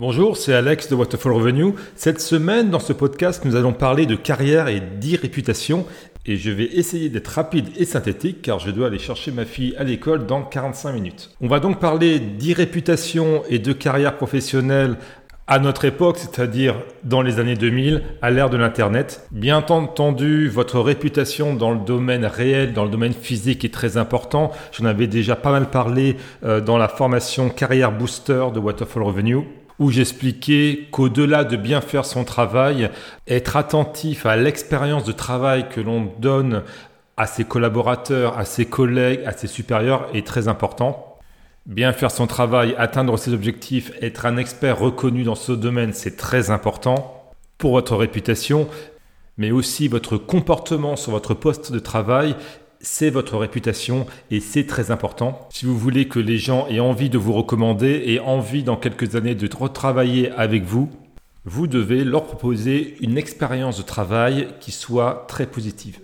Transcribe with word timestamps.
Bonjour, 0.00 0.38
c'est 0.38 0.54
Alex 0.54 0.88
de 0.88 0.94
Waterfall 0.94 1.32
Revenue. 1.32 1.74
Cette 1.94 2.22
semaine, 2.22 2.70
dans 2.70 2.78
ce 2.78 2.94
podcast, 2.94 3.44
nous 3.44 3.54
allons 3.54 3.74
parler 3.74 4.06
de 4.06 4.14
carrière 4.14 4.68
et 4.68 4.80
d'e-réputation. 4.80 5.84
Et 6.24 6.38
je 6.38 6.50
vais 6.50 6.64
essayer 6.64 7.10
d'être 7.10 7.28
rapide 7.28 7.66
et 7.76 7.84
synthétique 7.84 8.40
car 8.40 8.60
je 8.60 8.70
dois 8.70 8.86
aller 8.86 8.98
chercher 8.98 9.30
ma 9.30 9.44
fille 9.44 9.74
à 9.76 9.84
l'école 9.84 10.24
dans 10.24 10.40
45 10.40 10.94
minutes. 10.94 11.30
On 11.42 11.48
va 11.48 11.60
donc 11.60 11.80
parler 11.80 12.18
d'e-réputation 12.18 13.42
et 13.50 13.58
de 13.58 13.74
carrière 13.74 14.16
professionnelle 14.16 14.96
à 15.46 15.58
notre 15.58 15.84
époque, 15.84 16.16
c'est-à-dire 16.16 16.76
dans 17.04 17.20
les 17.20 17.38
années 17.38 17.56
2000, 17.56 18.02
à 18.22 18.30
l'ère 18.30 18.48
de 18.48 18.56
l'Internet. 18.56 19.26
Bien 19.32 19.58
entendu, 19.58 20.48
votre 20.48 20.80
réputation 20.80 21.54
dans 21.54 21.72
le 21.72 21.80
domaine 21.80 22.24
réel, 22.24 22.72
dans 22.72 22.84
le 22.84 22.90
domaine 22.90 23.12
physique 23.12 23.66
est 23.66 23.74
très 23.74 23.98
important. 23.98 24.50
J'en 24.72 24.86
avais 24.86 25.08
déjà 25.08 25.36
pas 25.36 25.50
mal 25.50 25.68
parlé 25.68 26.16
euh, 26.42 26.62
dans 26.62 26.78
la 26.78 26.88
formation 26.88 27.50
Carrière 27.50 27.92
Booster 27.92 28.46
de 28.54 28.60
Waterfall 28.60 29.02
Revenue 29.02 29.44
où 29.80 29.90
j'expliquais 29.90 30.88
qu'au-delà 30.90 31.42
de 31.42 31.56
bien 31.56 31.80
faire 31.80 32.04
son 32.04 32.24
travail, 32.24 32.90
être 33.26 33.56
attentif 33.56 34.26
à 34.26 34.36
l'expérience 34.36 35.04
de 35.04 35.12
travail 35.12 35.68
que 35.70 35.80
l'on 35.80 36.12
donne 36.18 36.62
à 37.16 37.26
ses 37.26 37.44
collaborateurs, 37.44 38.38
à 38.38 38.44
ses 38.44 38.66
collègues, 38.66 39.20
à 39.24 39.32
ses 39.32 39.46
supérieurs 39.46 40.06
est 40.14 40.26
très 40.26 40.48
important. 40.48 41.18
Bien 41.64 41.92
faire 41.92 42.10
son 42.10 42.26
travail, 42.26 42.74
atteindre 42.78 43.18
ses 43.18 43.32
objectifs, 43.32 43.92
être 44.02 44.26
un 44.26 44.36
expert 44.36 44.78
reconnu 44.78 45.24
dans 45.24 45.34
ce 45.34 45.52
domaine, 45.52 45.94
c'est 45.94 46.16
très 46.16 46.50
important 46.50 47.32
pour 47.56 47.72
votre 47.72 47.96
réputation, 47.96 48.68
mais 49.38 49.50
aussi 49.50 49.88
votre 49.88 50.18
comportement 50.18 50.96
sur 50.96 51.12
votre 51.12 51.32
poste 51.32 51.72
de 51.72 51.78
travail 51.78 52.36
c'est 52.80 53.10
votre 53.10 53.36
réputation 53.36 54.06
et 54.30 54.40
c'est 54.40 54.66
très 54.66 54.90
important. 54.90 55.48
Si 55.52 55.66
vous 55.66 55.78
voulez 55.78 56.08
que 56.08 56.18
les 56.18 56.38
gens 56.38 56.66
aient 56.68 56.80
envie 56.80 57.10
de 57.10 57.18
vous 57.18 57.32
recommander 57.32 58.02
et 58.06 58.20
envie 58.20 58.62
dans 58.62 58.76
quelques 58.76 59.16
années 59.16 59.34
de 59.34 59.48
retravailler 59.54 60.30
avec 60.30 60.64
vous, 60.64 60.90
vous 61.44 61.66
devez 61.66 62.04
leur 62.04 62.24
proposer 62.24 62.96
une 63.00 63.18
expérience 63.18 63.78
de 63.78 63.82
travail 63.82 64.48
qui 64.60 64.72
soit 64.72 65.24
très 65.28 65.46
positive. 65.46 65.98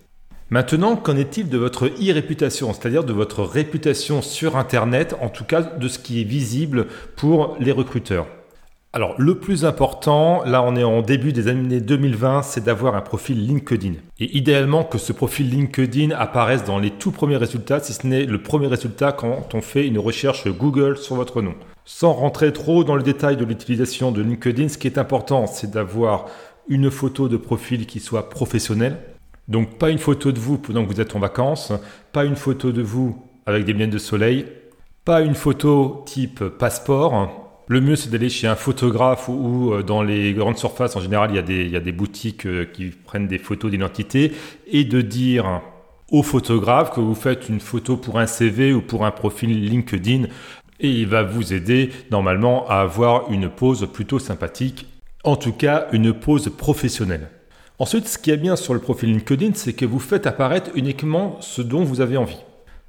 Maintenant, 0.48 0.96
qu'en 0.96 1.16
est-il 1.16 1.48
de 1.48 1.58
votre 1.58 1.86
e-réputation, 1.86 2.72
c'est-à-dire 2.72 3.04
de 3.04 3.12
votre 3.12 3.42
réputation 3.42 4.22
sur 4.22 4.56
Internet, 4.56 5.16
en 5.20 5.28
tout 5.28 5.44
cas 5.44 5.62
de 5.62 5.88
ce 5.88 5.98
qui 5.98 6.20
est 6.20 6.24
visible 6.24 6.86
pour 7.16 7.56
les 7.58 7.72
recruteurs? 7.72 8.28
Alors, 8.96 9.14
le 9.18 9.34
plus 9.34 9.66
important, 9.66 10.42
là 10.46 10.62
on 10.62 10.74
est 10.74 10.82
en 10.82 11.02
début 11.02 11.34
des 11.34 11.48
années 11.48 11.82
2020, 11.82 12.40
c'est 12.40 12.64
d'avoir 12.64 12.94
un 12.94 13.02
profil 13.02 13.46
LinkedIn. 13.46 13.92
Et 14.18 14.38
idéalement 14.38 14.84
que 14.84 14.96
ce 14.96 15.12
profil 15.12 15.50
LinkedIn 15.50 16.16
apparaisse 16.16 16.64
dans 16.64 16.78
les 16.78 16.88
tout 16.88 17.10
premiers 17.10 17.36
résultats, 17.36 17.78
si 17.78 17.92
ce 17.92 18.06
n'est 18.06 18.24
le 18.24 18.40
premier 18.40 18.68
résultat 18.68 19.12
quand 19.12 19.54
on 19.54 19.60
fait 19.60 19.86
une 19.86 19.98
recherche 19.98 20.48
Google 20.48 20.96
sur 20.96 21.14
votre 21.14 21.42
nom. 21.42 21.52
Sans 21.84 22.14
rentrer 22.14 22.54
trop 22.54 22.84
dans 22.84 22.96
le 22.96 23.02
détail 23.02 23.36
de 23.36 23.44
l'utilisation 23.44 24.12
de 24.12 24.22
LinkedIn, 24.22 24.70
ce 24.70 24.78
qui 24.78 24.86
est 24.86 24.96
important, 24.96 25.46
c'est 25.46 25.70
d'avoir 25.70 26.24
une 26.66 26.90
photo 26.90 27.28
de 27.28 27.36
profil 27.36 27.84
qui 27.84 28.00
soit 28.00 28.30
professionnelle. 28.30 28.96
Donc 29.46 29.76
pas 29.76 29.90
une 29.90 29.98
photo 29.98 30.32
de 30.32 30.40
vous 30.40 30.56
pendant 30.56 30.86
que 30.86 30.94
vous 30.94 31.02
êtes 31.02 31.14
en 31.14 31.20
vacances, 31.20 31.70
pas 32.12 32.24
une 32.24 32.36
photo 32.36 32.72
de 32.72 32.80
vous 32.80 33.22
avec 33.44 33.66
des 33.66 33.74
lunettes 33.74 33.90
de 33.90 33.98
soleil, 33.98 34.46
pas 35.04 35.20
une 35.20 35.34
photo 35.34 36.02
type 36.06 36.42
passeport, 36.42 37.45
le 37.68 37.80
mieux, 37.80 37.96
c'est 37.96 38.10
d'aller 38.10 38.28
chez 38.28 38.46
un 38.46 38.54
photographe 38.54 39.28
ou, 39.28 39.72
euh, 39.72 39.82
dans 39.82 40.02
les 40.02 40.32
grandes 40.34 40.58
surfaces, 40.58 40.94
en 40.96 41.00
général, 41.00 41.30
il 41.30 41.36
y 41.36 41.38
a 41.38 41.42
des, 41.42 41.64
il 41.64 41.70
y 41.70 41.76
a 41.76 41.80
des 41.80 41.92
boutiques 41.92 42.46
euh, 42.46 42.64
qui 42.64 42.86
prennent 42.86 43.26
des 43.26 43.38
photos 43.38 43.70
d'identité 43.70 44.32
et 44.68 44.84
de 44.84 45.00
dire 45.00 45.62
au 46.10 46.22
photographe 46.22 46.92
que 46.92 47.00
vous 47.00 47.16
faites 47.16 47.48
une 47.48 47.58
photo 47.58 47.96
pour 47.96 48.18
un 48.20 48.26
CV 48.26 48.72
ou 48.72 48.80
pour 48.80 49.04
un 49.04 49.10
profil 49.10 49.68
LinkedIn 49.68 50.26
et 50.78 50.88
il 50.88 51.06
va 51.06 51.22
vous 51.22 51.52
aider 51.52 51.90
normalement 52.10 52.68
à 52.68 52.76
avoir 52.76 53.32
une 53.32 53.48
pose 53.48 53.88
plutôt 53.92 54.18
sympathique, 54.18 54.86
en 55.24 55.36
tout 55.36 55.52
cas 55.52 55.88
une 55.92 56.12
pose 56.12 56.50
professionnelle. 56.56 57.30
Ensuite, 57.78 58.08
ce 58.08 58.18
qui 58.18 58.30
est 58.30 58.36
bien 58.36 58.56
sur 58.56 58.74
le 58.74 58.80
profil 58.80 59.10
LinkedIn, 59.10 59.52
c'est 59.54 59.72
que 59.72 59.84
vous 59.84 59.98
faites 59.98 60.26
apparaître 60.26 60.70
uniquement 60.74 61.38
ce 61.40 61.62
dont 61.62 61.82
vous 61.82 62.00
avez 62.00 62.16
envie. 62.16 62.38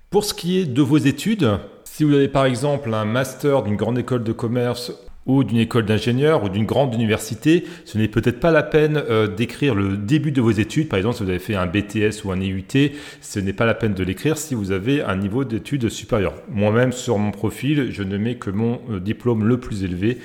Pour 0.09 0.23
ce 0.23 0.33
qui 0.33 0.59
est 0.59 0.65
de 0.65 0.81
vos 0.81 0.97
études, 0.97 1.59
si 1.97 2.03
vous 2.03 2.13
avez 2.13 2.27
par 2.27 2.45
exemple 2.45 2.93
un 2.93 3.05
master 3.05 3.63
d'une 3.63 3.75
grande 3.75 3.97
école 3.97 4.23
de 4.23 4.31
commerce 4.31 4.91
ou 5.25 5.43
d'une 5.43 5.57
école 5.57 5.83
d'ingénieur 5.83 6.43
ou 6.43 6.49
d'une 6.49 6.67
grande 6.67 6.93
université, 6.93 7.65
ce 7.85 7.97
n'est 7.97 8.07
peut-être 8.07 8.39
pas 8.39 8.51
la 8.51 8.61
peine 8.61 8.97
euh, 9.09 9.27
d'écrire 9.27 9.73
le 9.73 9.97
début 9.97 10.31
de 10.31 10.39
vos 10.39 10.51
études. 10.51 10.89
Par 10.89 10.97
exemple, 10.97 11.15
si 11.15 11.23
vous 11.23 11.29
avez 11.31 11.39
fait 11.39 11.55
un 11.55 11.65
BTS 11.65 12.23
ou 12.23 12.31
un 12.31 12.39
EUT, 12.39 12.91
ce 13.19 13.39
n'est 13.39 13.51
pas 13.51 13.65
la 13.65 13.73
peine 13.73 13.95
de 13.95 14.03
l'écrire 14.03 14.37
si 14.37 14.53
vous 14.53 14.71
avez 14.71 15.01
un 15.01 15.15
niveau 15.15 15.43
d'études 15.43 15.89
supérieur. 15.89 16.35
Moi-même, 16.49 16.91
sur 16.91 17.17
mon 17.17 17.31
profil, 17.31 17.87
je 17.89 18.03
ne 18.03 18.17
mets 18.17 18.35
que 18.35 18.51
mon 18.51 18.79
euh, 18.91 18.99
diplôme 18.99 19.43
le 19.43 19.59
plus 19.59 19.83
élevé 19.83 20.19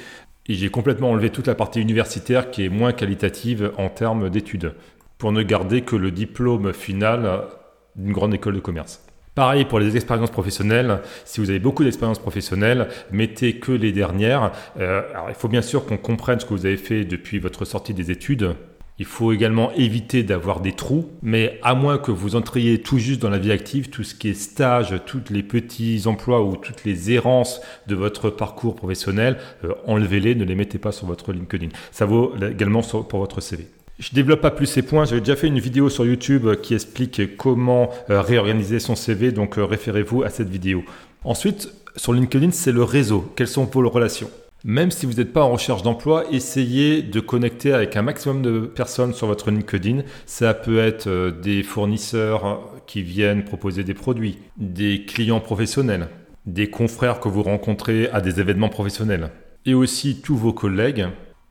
et 0.49 0.53
j'ai 0.53 0.69
complètement 0.69 1.13
enlevé 1.13 1.31
toute 1.31 1.47
la 1.47 1.55
partie 1.55 1.81
universitaire 1.81 2.51
qui 2.51 2.67
est 2.67 2.69
moins 2.69 2.93
qualitative 2.93 3.73
en 3.79 3.89
termes 3.89 4.29
d'études 4.29 4.75
pour 5.17 5.33
ne 5.33 5.43
garder 5.43 5.81
que 5.81 5.97
le 5.97 6.11
diplôme 6.11 6.75
final 6.75 7.45
d'une 7.97 8.13
grande 8.13 8.35
école 8.35 8.57
de 8.57 8.61
commerce. 8.61 9.03
Pareil 9.35 9.65
pour 9.65 9.79
les 9.79 9.97
expériences 9.97 10.31
professionnelles. 10.31 11.01
Si 11.25 11.41
vous 11.41 11.49
avez 11.49 11.59
beaucoup 11.59 11.85
d'expériences 11.85 12.19
professionnelles, 12.19 12.89
mettez 13.11 13.55
que 13.55 13.73
les 13.73 13.91
dernières. 13.91 14.53
Euh, 14.79 15.03
alors, 15.13 15.31
il 15.31 15.35
faut 15.35 15.49
bien 15.49 15.63
sûr 15.63 15.87
qu'on 15.87 15.97
comprenne 15.97 16.39
ce 16.39 16.45
que 16.45 16.53
vous 16.53 16.67
avez 16.67 16.77
fait 16.77 17.07
depuis 17.07 17.39
votre 17.39 17.65
sortie 17.65 17.95
des 17.95 18.11
études. 18.11 18.55
Il 18.99 19.07
faut 19.07 19.33
également 19.33 19.73
éviter 19.73 20.23
d'avoir 20.23 20.61
des 20.61 20.73
trous, 20.73 21.09
mais 21.23 21.59
à 21.63 21.75
moins 21.75 21.97
que 21.97 22.11
vous 22.11 22.37
entriez 22.37 22.83
tout 22.83 22.99
juste 22.99 23.23
dans 23.23 23.31
la 23.31 23.39
vie 23.39 23.53
active, 23.53 23.89
tout 23.89 24.05
ce 24.05 24.15
qui 24.15 24.29
est 24.29 24.35
stage, 24.35 24.95
tous 25.07 25.23
les 25.31 25.43
petits 25.43 26.03
emplois 26.05 26.43
ou 26.43 26.57
toutes 26.57 26.85
les 26.85 27.11
errances 27.11 27.63
de 27.87 27.95
votre 27.95 28.29
parcours 28.29 28.77
professionnel, 28.77 29.39
euh, 29.65 29.73
enlevez-les, 29.87 30.35
ne 30.35 30.45
les 30.45 30.55
mettez 30.55 30.79
pas 30.79 30.93
sur 30.93 31.07
votre 31.07 31.33
LinkedIn. 31.33 31.69
Ça 31.91 32.05
vaut 32.05 32.35
également 32.37 32.83
pour 32.83 33.21
votre 33.21 33.41
CV. 33.41 33.67
Je 34.03 34.11
développe 34.13 34.41
pas 34.41 34.51
plus 34.51 34.67
ces 34.67 34.83
points. 34.83 35.05
J'avais 35.05 35.21
déjà 35.21 35.37
fait 35.37 35.47
une 35.47 35.61
vidéo 35.61 35.89
sur 35.89 36.05
YouTube 36.05 36.57
qui 36.61 36.75
explique 36.75 37.37
comment 37.37 37.89
euh, 38.11 38.21
réorganiser 38.21 38.81
son 38.81 38.97
CV, 38.97 39.31
donc 39.31 39.59
euh, 39.59 39.65
référez-vous 39.65 40.25
à 40.25 40.29
cette 40.29 40.49
vidéo. 40.49 40.83
Ensuite, 41.23 41.73
sur 41.95 42.13
LinkedIn, 42.13 42.51
c'est 42.51 42.73
le 42.73 42.83
réseau. 42.83 43.33
Quelles 43.37 43.47
sont 43.47 43.65
vos 43.65 43.89
relations? 43.89 44.29
Même 44.65 44.91
si 44.91 45.07
vous 45.07 45.13
n'êtes 45.13 45.33
pas 45.33 45.45
en 45.45 45.53
recherche 45.53 45.85
d'emploi, 45.85 46.25
essayez 46.33 47.03
de 47.03 47.21
connecter 47.21 47.73
avec 47.73 47.97
un 47.97 48.03
maximum 48.03 48.43
de 48.43 48.63
personnes 48.63 49.15
sur 49.15 49.29
votre 49.29 49.53
LinkedIn. 49.53 50.01
Ça 50.27 50.53
peut 50.53 50.81
être 50.81 51.07
euh, 51.07 51.31
des 51.31 51.63
fournisseurs 51.63 52.61
qui 52.89 53.03
viennent 53.03 53.45
proposer 53.45 53.85
des 53.85 53.95
produits, 53.95 54.39
des 54.57 55.05
clients 55.05 55.39
professionnels, 55.39 56.09
des 56.45 56.71
confrères 56.71 57.21
que 57.21 57.29
vous 57.29 57.45
rencontrez 57.45 58.09
à 58.09 58.21
des 58.21 58.41
événements 58.41 58.69
professionnels, 58.69 59.31
et 59.65 59.75
aussi 59.75 60.21
tous 60.23 60.37
vos 60.37 60.53
collègues 60.53 61.07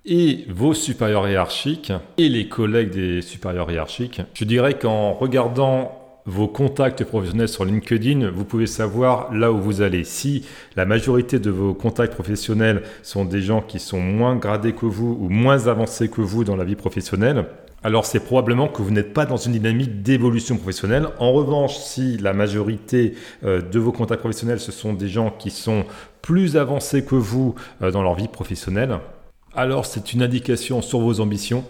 et 0.06 0.46
vos 0.50 0.74
supérieurs 0.74 1.28
hiérarchiques 1.28 1.94
et 2.18 2.30
les 2.30 2.48
collègues 2.48 2.92
des 2.92 3.22
supérieurs 3.22 3.70
hiérarchiques. 3.72 4.22
Je 4.34 4.46
dirais 4.46 4.78
qu'en 4.78 5.14
regardant 5.14 5.98
vos 6.26 6.48
contacts 6.48 7.04
professionnels 7.04 7.50
sur 7.50 7.66
LinkedIn, 7.66 8.30
vous 8.30 8.46
pouvez 8.46 8.68
savoir 8.68 9.34
là 9.34 9.52
où 9.52 9.58
vous 9.58 9.82
allez. 9.82 10.04
Si 10.04 10.46
la 10.76 10.86
majorité 10.86 11.40
de 11.40 11.50
vos 11.50 11.74
contacts 11.74 12.14
professionnels 12.14 12.84
sont 13.02 13.26
des 13.26 13.42
gens 13.42 13.62
qui 13.62 13.80
sont 13.80 14.00
moins 14.00 14.36
gradés 14.36 14.74
que 14.74 14.86
vous 14.86 15.18
ou 15.20 15.30
moins 15.30 15.68
avancés 15.68 16.10
que 16.10 16.22
vous 16.22 16.44
dans 16.44 16.56
la 16.56 16.64
vie 16.64 16.76
professionnelle, 16.76 17.46
alors 17.84 18.06
c'est 18.06 18.20
probablement 18.20 18.68
que 18.68 18.84
vous 18.84 18.92
n'êtes 18.92 19.14
pas 19.14 19.26
dans 19.26 19.38
une 19.38 19.54
dynamique 19.54 20.04
d'évolution 20.04 20.58
professionnelle. 20.58 21.08
En 21.18 21.32
revanche, 21.32 21.78
si 21.78 22.18
la 22.18 22.34
majorité 22.34 23.16
euh, 23.44 23.62
de 23.62 23.80
vos 23.80 23.92
contacts 23.92 24.20
professionnels, 24.20 24.60
ce 24.60 24.72
sont 24.72 24.94
des 24.94 25.08
gens 25.08 25.32
qui 25.32 25.50
sont 25.50 25.86
plus 26.22 26.58
avancés 26.58 27.04
que 27.04 27.16
vous 27.16 27.56
euh, 27.82 27.90
dans 27.90 28.04
leur 28.04 28.14
vie 28.14 28.28
professionnelle, 28.28 29.00
alors 29.56 29.86
c'est 29.86 30.14
une 30.14 30.22
indication 30.22 30.82
sur 30.82 31.00
vos 31.00 31.20
ambitions. 31.20 31.64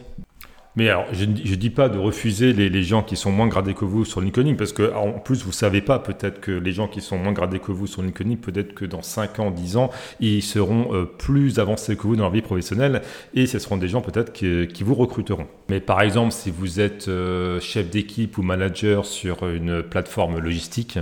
Mais 0.78 0.88
alors, 0.88 1.06
je 1.12 1.26
ne 1.26 1.34
dis 1.34 1.70
pas 1.70 1.90
de 1.90 1.98
refuser 1.98 2.54
les, 2.54 2.84
gens 2.84 3.04
qui 3.04 3.18
sont 3.18 3.32
moins 3.32 3.48
gradés 3.48 3.74
que 3.74 3.84
vous 3.84 4.06
sur 4.06 4.22
LinkedIn, 4.22 4.54
parce 4.54 4.72
que 4.72 4.94
en 4.94 5.20
plus, 5.20 5.44
vous 5.44 5.52
savez 5.52 5.82
pas, 5.82 6.00
peut-être 6.00 6.40
que 6.40 6.52
les 6.52 6.72
gens 6.72 6.88
qui 6.88 7.02
sont 7.02 7.18
moins 7.18 7.34
gradés 7.34 7.60
que 7.60 7.74
vous 7.74 7.88
sur 7.88 8.02
LinkedIn, 8.02 8.38
peut-être 8.38 8.74
que 8.74 8.86
dans 8.86 9.02
5 9.02 9.40
ans, 9.40 9.52
10 9.52 9.76
ans, 9.76 9.90
ils 10.22 10.42
seront 10.42 10.94
euh, 10.94 11.04
plus 11.04 11.60
avancés 11.60 11.98
que 11.98 12.04
vous 12.04 12.16
dans 12.16 12.24
leur 12.24 12.32
vie 12.32 12.42
professionnelle, 12.42 13.02
et 13.34 13.48
ce 13.48 13.60
seront 13.60 13.76
des 13.76 13.90
gens 13.90 14.00
peut-être 14.00 14.32
qui, 14.32 14.84
vous 14.84 14.96
recruteront. 14.96 15.48
Mais 15.70 15.82
par 15.82 16.02
exemple, 16.02 16.32
si 16.32 16.52
vous 16.52 16.80
êtes 16.80 17.10
euh, 17.10 17.60
chef 17.60 17.90
d'équipe 17.90 18.38
ou 18.38 18.42
manager 18.42 19.06
sur 19.06 19.46
une 19.50 19.84
plateforme 19.84 20.40
logistique, 20.40 21.00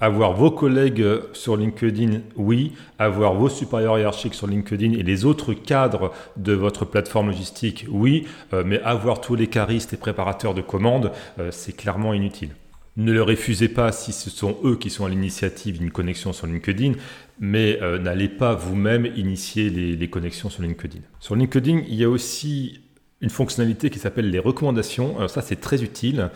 avoir 0.00 0.32
vos 0.32 0.50
collègues 0.50 1.04
sur 1.32 1.56
LinkedIn, 1.56 2.22
oui. 2.36 2.72
Avoir 2.98 3.34
vos 3.34 3.48
supérieurs 3.48 3.98
hiérarchiques 3.98 4.34
sur 4.34 4.46
LinkedIn 4.46 4.92
et 4.92 5.02
les 5.02 5.24
autres 5.24 5.52
cadres 5.52 6.12
de 6.36 6.52
votre 6.52 6.84
plateforme 6.84 7.28
logistique, 7.28 7.86
oui. 7.90 8.26
Euh, 8.52 8.62
mais 8.66 8.80
avoir 8.82 9.20
tous 9.20 9.34
les 9.34 9.46
caristes 9.46 9.92
et 9.92 9.96
préparateurs 9.96 10.54
de 10.54 10.62
commandes, 10.62 11.12
euh, 11.38 11.50
c'est 11.50 11.76
clairement 11.76 12.14
inutile. 12.14 12.50
Ne 12.96 13.12
le 13.12 13.22
refusez 13.22 13.68
pas 13.68 13.92
si 13.92 14.12
ce 14.12 14.30
sont 14.30 14.56
eux 14.64 14.76
qui 14.76 14.90
sont 14.90 15.04
à 15.04 15.08
l'initiative 15.08 15.78
d'une 15.78 15.90
connexion 15.90 16.32
sur 16.32 16.46
LinkedIn, 16.46 16.92
mais 17.38 17.78
euh, 17.82 17.98
n'allez 17.98 18.28
pas 18.28 18.54
vous-même 18.54 19.06
initier 19.16 19.70
les, 19.70 20.10
connexions 20.10 20.50
sur 20.50 20.62
LinkedIn. 20.62 21.00
Sur 21.20 21.36
LinkedIn, 21.36 21.82
il 21.88 21.94
y 21.94 22.04
a 22.04 22.10
aussi 22.10 22.80
une 23.20 23.30
fonctionnalité 23.30 23.90
qui 23.90 23.98
s'appelle 23.98 24.30
les 24.30 24.38
recommandations. 24.38 25.28
Ça, 25.28 25.42
c'est 25.42 25.60
très 25.60 25.82
utile. 25.82 26.30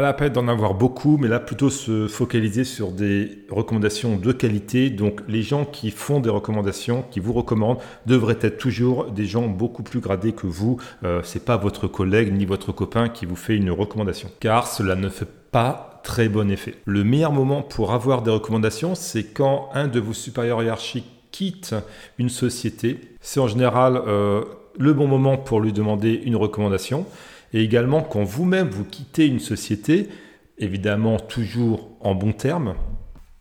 Pas 0.00 0.06
la 0.06 0.14
peine 0.14 0.32
d'en 0.32 0.48
avoir 0.48 0.72
beaucoup, 0.72 1.18
mais 1.18 1.28
là, 1.28 1.38
plutôt 1.38 1.68
se 1.68 2.08
focaliser 2.08 2.64
sur 2.64 2.90
des 2.90 3.44
recommandations 3.50 4.16
de 4.16 4.32
qualité. 4.32 4.88
Donc, 4.88 5.20
les 5.28 5.42
gens 5.42 5.66
qui 5.66 5.90
font 5.90 6.20
des 6.20 6.30
recommandations, 6.30 7.04
qui 7.10 7.20
vous 7.20 7.34
recommandent, 7.34 7.76
devraient 8.06 8.38
être 8.40 8.56
toujours 8.56 9.10
des 9.10 9.26
gens 9.26 9.46
beaucoup 9.46 9.82
plus 9.82 10.00
gradés 10.00 10.32
que 10.32 10.46
vous. 10.46 10.78
Euh, 11.04 11.20
c'est 11.22 11.44
pas 11.44 11.58
votre 11.58 11.86
collègue 11.86 12.32
ni 12.32 12.46
votre 12.46 12.72
copain 12.72 13.10
qui 13.10 13.26
vous 13.26 13.36
fait 13.36 13.54
une 13.56 13.70
recommandation, 13.70 14.30
car 14.40 14.68
cela 14.68 14.94
ne 14.96 15.10
fait 15.10 15.28
pas 15.50 16.00
très 16.02 16.30
bon 16.30 16.50
effet. 16.50 16.76
Le 16.86 17.04
meilleur 17.04 17.32
moment 17.32 17.60
pour 17.60 17.92
avoir 17.92 18.22
des 18.22 18.30
recommandations, 18.30 18.94
c'est 18.94 19.24
quand 19.24 19.68
un 19.74 19.86
de 19.86 20.00
vos 20.00 20.14
supérieurs 20.14 20.62
hiérarchiques 20.62 21.12
quitte 21.30 21.74
une 22.16 22.30
société. 22.30 23.00
C'est 23.20 23.40
en 23.40 23.48
général 23.48 24.00
euh, 24.06 24.44
le 24.78 24.94
bon 24.94 25.06
moment 25.06 25.36
pour 25.36 25.60
lui 25.60 25.74
demander 25.74 26.22
une 26.24 26.36
recommandation. 26.36 27.04
Et 27.52 27.62
également, 27.62 28.02
quand 28.02 28.24
vous-même 28.24 28.68
vous 28.68 28.84
quittez 28.84 29.26
une 29.26 29.40
société, 29.40 30.08
évidemment 30.58 31.18
toujours 31.18 31.90
en 32.00 32.14
bon 32.14 32.32
terme, 32.32 32.74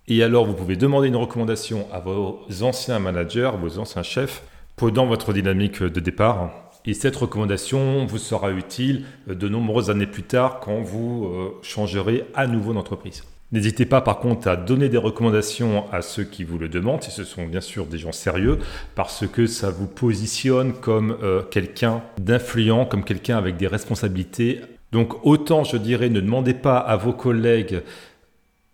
et 0.07 0.23
alors 0.23 0.45
vous 0.45 0.53
pouvez 0.53 0.75
demander 0.75 1.07
une 1.07 1.15
recommandation 1.15 1.85
à 1.93 1.99
vos 1.99 2.39
anciens 2.61 2.97
managers, 2.97 3.51
vos 3.61 3.77
anciens 3.77 4.01
chefs, 4.01 4.43
pendant 4.75 5.05
votre 5.05 5.33
dynamique 5.33 5.83
de 5.83 5.99
départ. 5.99 6.51
Et 6.85 6.95
cette 6.95 7.15
recommandation 7.15 8.05
vous 8.05 8.17
sera 8.17 8.51
utile 8.51 9.05
de 9.27 9.47
nombreuses 9.47 9.91
années 9.91 10.07
plus 10.07 10.23
tard 10.23 10.61
quand 10.61 10.81
vous 10.81 11.25
euh, 11.25 11.59
changerez 11.61 12.25
à 12.33 12.47
nouveau 12.47 12.73
d'entreprise. 12.73 13.23
N'hésitez 13.51 13.85
pas 13.85 14.01
par 14.01 14.19
contre 14.19 14.47
à 14.47 14.55
donner 14.55 14.89
des 14.89 14.97
recommandations 14.97 15.91
à 15.91 16.03
ceux 16.03 16.23
qui 16.23 16.43
vous 16.43 16.59
le 16.59 16.69
demandent, 16.69 17.01
si 17.01 17.09
ce 17.09 17.23
sont 17.23 17.47
bien 17.47 17.61
sûr 17.61 17.87
des 17.87 17.97
gens 17.97 18.11
sérieux, 18.11 18.59
parce 18.93 19.25
que 19.25 19.47
ça 19.47 19.71
vous 19.71 19.87
positionne 19.87 20.73
comme 20.73 21.17
euh, 21.23 21.41
quelqu'un 21.41 22.03
d'influent, 22.19 22.85
comme 22.85 23.03
quelqu'un 23.03 23.37
avec 23.37 23.57
des 23.57 23.65
responsabilités. 23.65 24.61
Donc 24.91 25.25
autant 25.25 25.63
je 25.63 25.77
dirais 25.77 26.09
ne 26.09 26.19
demandez 26.19 26.53
pas 26.53 26.77
à 26.77 26.95
vos 26.95 27.13
collègues 27.13 27.81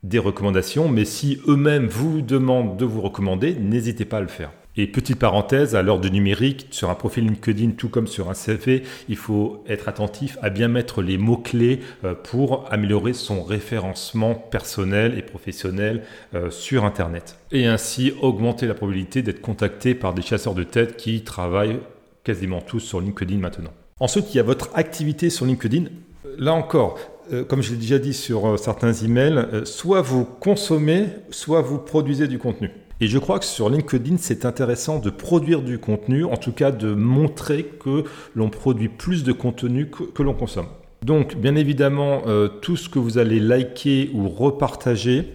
des 0.03 0.19
recommandations, 0.19 0.89
mais 0.89 1.05
si 1.05 1.39
eux-mêmes 1.47 1.87
vous 1.87 2.21
demandent 2.21 2.75
de 2.77 2.85
vous 2.85 3.01
recommander, 3.01 3.55
n'hésitez 3.55 4.03
pas 4.03 4.17
à 4.17 4.21
le 4.21 4.27
faire. 4.27 4.51
Et 4.77 4.87
petite 4.87 5.19
parenthèse, 5.19 5.73
à 5.73 5.81
l'heure 5.81 5.99
du 5.99 6.11
numérique, 6.11 6.67
sur 6.69 6.89
un 6.89 6.95
profil 6.95 7.23
LinkedIn, 7.23 7.71
tout 7.71 7.87
comme 7.87 8.07
sur 8.07 8.29
un 8.29 8.33
CV, 8.33 8.83
il 9.07 9.15
faut 9.15 9.63
être 9.69 9.87
attentif 9.87 10.37
à 10.41 10.49
bien 10.49 10.67
mettre 10.67 11.01
les 11.01 11.17
mots-clés 11.17 11.79
euh, 12.03 12.13
pour 12.13 12.65
améliorer 12.73 13.13
son 13.13 13.41
référencement 13.41 14.35
personnel 14.35 15.17
et 15.17 15.21
professionnel 15.21 16.03
euh, 16.33 16.49
sur 16.51 16.83
Internet. 16.83 17.37
Et 17.53 17.67
ainsi 17.67 18.13
augmenter 18.21 18.67
la 18.67 18.73
probabilité 18.73 19.21
d'être 19.21 19.39
contacté 19.39 19.95
par 19.95 20.13
des 20.13 20.21
chasseurs 20.21 20.55
de 20.55 20.63
tête 20.63 20.97
qui 20.97 21.23
travaillent 21.23 21.79
quasiment 22.25 22.59
tous 22.59 22.81
sur 22.81 22.99
LinkedIn 22.99 23.37
maintenant. 23.37 23.71
Ensuite, 24.01 24.33
il 24.33 24.37
y 24.37 24.39
a 24.41 24.43
votre 24.43 24.71
activité 24.73 25.29
sur 25.29 25.45
LinkedIn. 25.45 25.85
Là 26.37 26.53
encore, 26.53 26.99
euh, 27.31 27.45
comme 27.45 27.61
je 27.61 27.71
l'ai 27.71 27.77
déjà 27.77 27.97
dit 27.97 28.13
sur 28.13 28.59
certains 28.59 28.91
emails, 28.91 29.61
soit 29.63 30.01
vous 30.01 30.25
consommez, 30.25 31.05
soit 31.29 31.61
vous 31.61 31.77
produisez 31.77 32.27
du 32.27 32.39
contenu. 32.39 32.71
Et 33.01 33.07
je 33.07 33.17
crois 33.17 33.39
que 33.39 33.45
sur 33.45 33.69
LinkedIn, 33.69 34.15
c'est 34.17 34.45
intéressant 34.45 34.99
de 34.99 35.09
produire 35.09 35.61
du 35.61 35.79
contenu, 35.79 36.23
en 36.23 36.37
tout 36.37 36.53
cas 36.53 36.71
de 36.71 36.93
montrer 36.93 37.65
que 37.65 38.05
l'on 38.35 38.49
produit 38.49 38.87
plus 38.87 39.23
de 39.23 39.33
contenu 39.33 39.89
que, 39.89 40.23
l'on 40.23 40.33
consomme. 40.33 40.67
Donc, 41.03 41.35
bien 41.35 41.55
évidemment, 41.55 42.21
euh, 42.27 42.47
tout 42.47 42.77
ce 42.77 42.87
que 42.87 42.97
vous 42.97 43.17
allez 43.17 43.39
liker 43.39 44.11
ou 44.13 44.29
repartager 44.29 45.27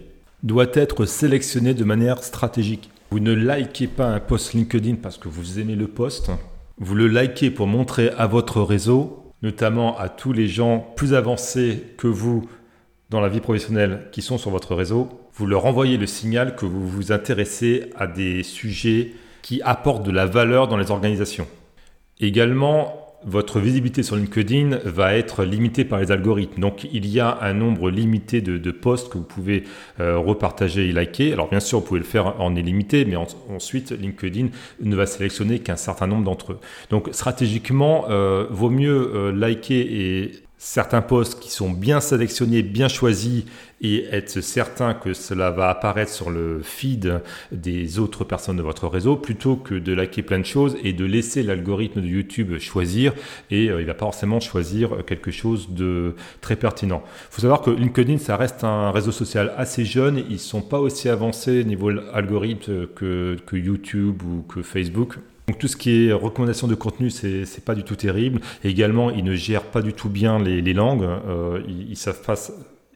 doit 0.42 0.70
être 0.72 1.04
sélectionné 1.04 1.74
de 1.74 1.84
manière 1.84 2.22
stratégique. 2.24 2.90
Vous 3.10 3.20
ne 3.20 3.34
likez 3.34 3.88
pas 3.88 4.06
un 4.06 4.20
post 4.20 4.54
LinkedIn 4.54 4.94
parce 4.94 5.18
que 5.18 5.28
vous 5.28 5.60
aimez 5.60 5.76
le 5.76 5.86
post. 5.86 6.30
Vous 6.78 6.94
le 6.94 7.08
likez 7.08 7.50
pour 7.50 7.66
montrer 7.66 8.08
à 8.16 8.26
votre 8.26 8.62
réseau, 8.62 9.32
notamment 9.42 9.98
à 9.98 10.08
tous 10.08 10.32
les 10.32 10.48
gens 10.48 10.92
plus 10.96 11.12
avancés 11.12 11.84
que 11.98 12.06
vous 12.06 12.48
dans 13.10 13.20
la 13.20 13.28
vie 13.28 13.40
professionnelle 13.40 14.06
qui 14.12 14.22
sont 14.22 14.38
sur 14.38 14.50
votre 14.50 14.74
réseau, 14.74 15.08
vous 15.40 15.46
leur 15.46 15.64
envoyez 15.64 15.96
le 15.96 16.04
signal 16.04 16.54
que 16.54 16.66
vous 16.66 16.86
vous 16.86 17.12
intéressez 17.12 17.86
à 17.96 18.06
des 18.06 18.42
sujets 18.42 19.12
qui 19.40 19.62
apportent 19.62 20.02
de 20.02 20.10
la 20.10 20.26
valeur 20.26 20.68
dans 20.68 20.76
les 20.76 20.90
organisations. 20.90 21.46
Également, 22.20 23.16
votre 23.24 23.58
visibilité 23.58 24.02
sur 24.02 24.16
LinkedIn 24.16 24.80
va 24.84 25.14
être 25.14 25.44
limitée 25.44 25.86
par 25.86 25.98
les 25.98 26.12
algorithmes. 26.12 26.60
Donc, 26.60 26.86
il 26.92 27.06
y 27.06 27.20
a 27.20 27.38
un 27.40 27.54
nombre 27.54 27.90
limité 27.90 28.42
de, 28.42 28.70
posts 28.70 29.10
que 29.10 29.16
vous 29.16 29.24
pouvez 29.24 29.64
euh, 29.98 30.18
repartager 30.18 30.90
et 30.90 30.92
liker. 30.92 31.32
Alors, 31.32 31.48
bien 31.48 31.60
sûr, 31.60 31.78
vous 31.78 31.86
pouvez 31.86 32.00
le 32.00 32.06
faire 32.06 32.38
en 32.38 32.54
illimité, 32.54 33.06
mais 33.06 33.16
ensuite, 33.16 33.92
LinkedIn 33.92 34.48
ne 34.82 34.94
va 34.94 35.06
sélectionner 35.06 35.60
qu'un 35.60 35.76
certain 35.76 36.06
nombre 36.06 36.24
d'entre 36.24 36.52
eux. 36.52 36.58
Donc, 36.90 37.08
stratégiquement, 37.12 38.04
euh, 38.10 38.46
vaut 38.50 38.68
mieux 38.68 39.10
euh, 39.14 39.32
liker 39.32 39.80
et 39.80 40.32
certains 40.62 41.00
posts 41.00 41.40
qui 41.40 41.50
sont 41.50 41.70
bien 41.70 42.00
sélectionnés, 42.00 42.62
bien 42.62 42.88
choisis 42.88 43.44
et 43.80 44.04
être 44.12 44.42
certain 44.42 44.92
que 44.92 45.14
cela 45.14 45.50
va 45.50 45.70
apparaître 45.70 46.12
sur 46.12 46.28
le 46.28 46.60
feed 46.62 47.22
des 47.50 47.98
autres 47.98 48.24
personnes 48.24 48.58
de 48.58 48.62
votre 48.62 48.86
réseau 48.86 49.16
plutôt 49.16 49.56
que 49.56 49.74
de 49.74 49.94
liker 49.94 50.20
plein 50.22 50.38
de 50.38 50.44
choses 50.44 50.76
et 50.84 50.92
de 50.92 51.06
laisser 51.06 51.42
l'algorithme 51.42 52.02
de 52.02 52.06
YouTube 52.06 52.58
choisir 52.58 53.14
et 53.50 53.70
euh, 53.70 53.80
il 53.80 53.86
va 53.86 53.94
pas 53.94 54.04
forcément 54.04 54.38
choisir 54.38 55.02
quelque 55.06 55.30
chose 55.30 55.70
de 55.70 56.14
très 56.42 56.56
pertinent. 56.56 57.02
Il 57.06 57.34
faut 57.36 57.40
savoir 57.40 57.62
que 57.62 57.70
LinkedIn 57.70 58.18
ça 58.18 58.36
reste 58.36 58.62
un 58.62 58.90
réseau 58.90 59.12
social 59.12 59.54
assez 59.56 59.86
jeune, 59.86 60.22
ils 60.28 60.38
sont 60.38 60.60
pas 60.60 60.78
aussi 60.78 61.08
avancés 61.08 61.64
niveau 61.64 61.90
algorithme 62.12 62.86
que, 62.88 63.38
que 63.46 63.56
YouTube 63.56 64.22
ou 64.22 64.42
que 64.42 64.60
Facebook. 64.60 65.16
Donc 65.50 65.58
tout 65.58 65.66
ce 65.66 65.76
qui 65.76 66.06
est 66.06 66.12
recommandation 66.12 66.68
de 66.68 66.76
contenu, 66.76 67.10
c'est 67.10 67.40
n'est 67.40 67.64
pas 67.64 67.74
du 67.74 67.82
tout 67.82 67.96
terrible. 67.96 68.40
Et 68.62 68.68
également, 68.68 69.10
ils 69.10 69.24
ne 69.24 69.34
gèrent 69.34 69.64
pas 69.64 69.82
du 69.82 69.92
tout 69.92 70.08
bien 70.08 70.38
les, 70.38 70.72
langues. 70.72 71.02
Euh, 71.02 71.60
ils, 71.66 71.96
savent 71.96 72.22
pas 72.22 72.36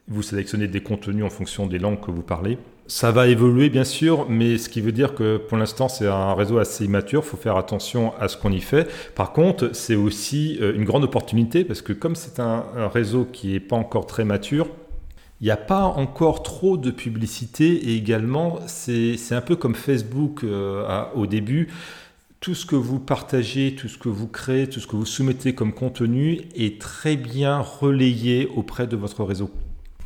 vous 0.07 0.21
sélectionner 0.21 0.69
des 0.69 0.79
contenus 0.79 1.25
en 1.25 1.29
fonction 1.29 1.67
des 1.67 1.79
langues 1.79 1.99
que 1.99 2.11
vous 2.11 2.21
parlez. 2.21 2.57
Ça 2.87 3.11
va 3.11 3.27
évoluer 3.27 3.69
bien 3.69 3.83
sûr, 3.83 4.27
mais 4.29 4.57
ce 4.57 4.69
qui 4.69 4.79
veut 4.79 4.93
dire 4.93 5.15
que 5.15 5.35
pour 5.35 5.57
l'instant 5.57 5.89
c'est 5.89 6.07
un 6.07 6.33
réseau 6.33 6.57
assez 6.59 6.85
immature, 6.85 7.23
il 7.25 7.27
faut 7.27 7.35
faire 7.35 7.57
attention 7.57 8.13
à 8.21 8.29
ce 8.29 8.37
qu'on 8.37 8.53
y 8.53 8.61
fait. 8.61 8.87
Par 9.15 9.33
contre, 9.33 9.71
c'est 9.73 9.95
aussi 9.95 10.57
euh, 10.61 10.73
une 10.75 10.85
grande 10.85 11.03
opportunité 11.03 11.65
parce 11.65 11.81
que 11.81 11.91
comme 11.91 12.15
c'est 12.15 12.39
un, 12.39 12.63
réseau 12.93 13.25
qui 13.25 13.51
n'est 13.51 13.59
pas 13.59 13.75
encore 13.75 14.05
très 14.05 14.23
mature, 14.23 14.69
il 15.41 15.45
n'y 15.45 15.51
a 15.51 15.57
pas 15.57 15.83
encore 15.83 16.41
trop 16.41 16.77
de 16.77 16.91
publicité 16.91 17.89
et 17.89 17.97
également 17.97 18.59
c'est 18.67 19.17
un 19.31 19.41
peu 19.41 19.57
comme 19.57 19.75
Facebook 19.75 20.45
euh, 20.45 21.03
au 21.15 21.27
début 21.27 21.67
tout 22.45 22.53
ce 22.53 22.67
que 22.67 22.75
vous 22.75 22.99
partagez, 22.99 23.73
tout 23.73 23.87
ce 23.87 23.97
que 23.97 24.07
vous 24.07 24.27
créez, 24.27 24.67
tout 24.67 24.79
ce 24.79 24.85
que 24.85 24.95
vous 24.95 25.07
soumettez 25.07 25.55
comme 25.55 25.73
contenu 25.73 26.41
est 26.55 26.79
très 26.79 27.15
bien 27.15 27.57
relayé 27.57 28.47
auprès 28.55 28.85
de 28.85 28.95
votre 28.95 29.23
réseau. 29.23 29.49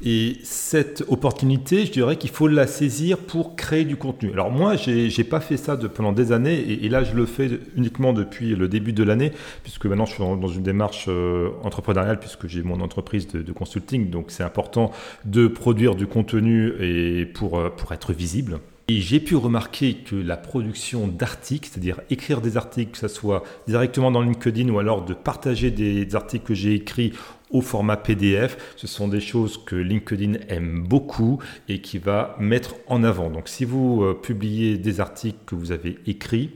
Et 0.02 0.38
cette 0.44 1.04
opportunité, 1.10 1.86
je 1.86 1.92
dirais 1.92 2.16
qu'il 2.16 2.30
faut 2.30 2.48
la 2.48 2.66
saisir 2.66 3.18
pour 3.18 3.58
créer 3.58 3.84
du 3.84 3.98
contenu. 3.98 4.32
Alors 4.32 4.52
moi, 4.52 4.78
j'ai 4.78 5.10
n'ai 5.10 5.24
pas 5.26 5.42
fait 5.42 5.58
ça 5.58 5.76
pendant 5.76 6.14
des 6.14 6.32
années, 6.32 6.62
et, 6.82 6.88
là, 6.88 7.04
je 7.04 7.14
le 7.14 7.26
fais 7.26 7.60
uniquement 7.76 8.14
depuis 8.14 8.56
le 8.56 8.70
début 8.70 8.94
de 8.94 9.04
l'année, 9.04 9.34
puisque 9.64 9.88
maintenant, 9.88 10.06
je 10.06 10.14
suis 10.14 10.24
dans, 10.24 10.48
une 10.48 10.64
démarche 10.64 11.08
euh, 11.10 11.50
entrepreneuriale, 11.64 12.22
puisque 12.22 12.48
j'ai 12.48 12.64
mon 12.64 12.80
entreprise 12.80 13.28
de, 13.28 13.52
consulting, 13.52 14.10
donc 14.10 14.28
c'est 14.32 14.44
important 14.44 14.92
de 15.26 15.48
produire 15.48 15.94
du 15.94 16.08
contenu 16.08 16.72
et 16.80 17.26
pour, 17.26 17.60
euh, 17.60 17.70
pour 17.70 17.92
être 17.92 18.14
visible. 18.14 18.60
Et 18.92 19.02
j'ai 19.02 19.20
pu 19.20 19.36
remarquer 19.36 19.94
que 19.94 20.16
la 20.16 20.36
production 20.36 21.08
d'articles, 21.08 21.70
c'est-à-dire 21.72 22.02
écrire 22.10 22.42
des 22.42 22.58
articles, 22.58 22.94
que 22.94 22.98
ce 22.98 23.08
soit 23.08 23.44
directement 23.68 24.10
dans 24.10 24.24
LinkedIn 24.24 24.68
ou 24.70 24.80
alors 24.80 25.06
de 25.06 25.14
partager 25.14 25.70
des 25.70 26.16
articles 26.16 26.44
que 26.44 26.56
j'ai 26.56 26.74
écrits 26.74 27.14
au 27.52 27.62
format 27.62 27.98
PDF, 27.98 28.58
ce 28.76 28.88
sont 28.88 29.08
des 29.08 29.20
choses 29.20 29.64
que 29.64 29.76
LinkedIn 29.76 30.40
aime 30.48 30.82
beaucoup 30.88 31.38
et 31.68 31.82
qui 31.82 32.00
va 32.00 32.36
mettre 32.40 32.74
en 32.88 33.04
avant. 33.04 33.30
Donc 33.30 33.48
si 33.48 33.64
vous 33.64 34.02
euh, 34.02 34.20
publiez 34.20 34.80
des 34.80 35.00
articles 35.00 35.38
que 35.46 35.54
vous 35.54 35.72
avez 35.72 36.00
écrits 36.08 36.50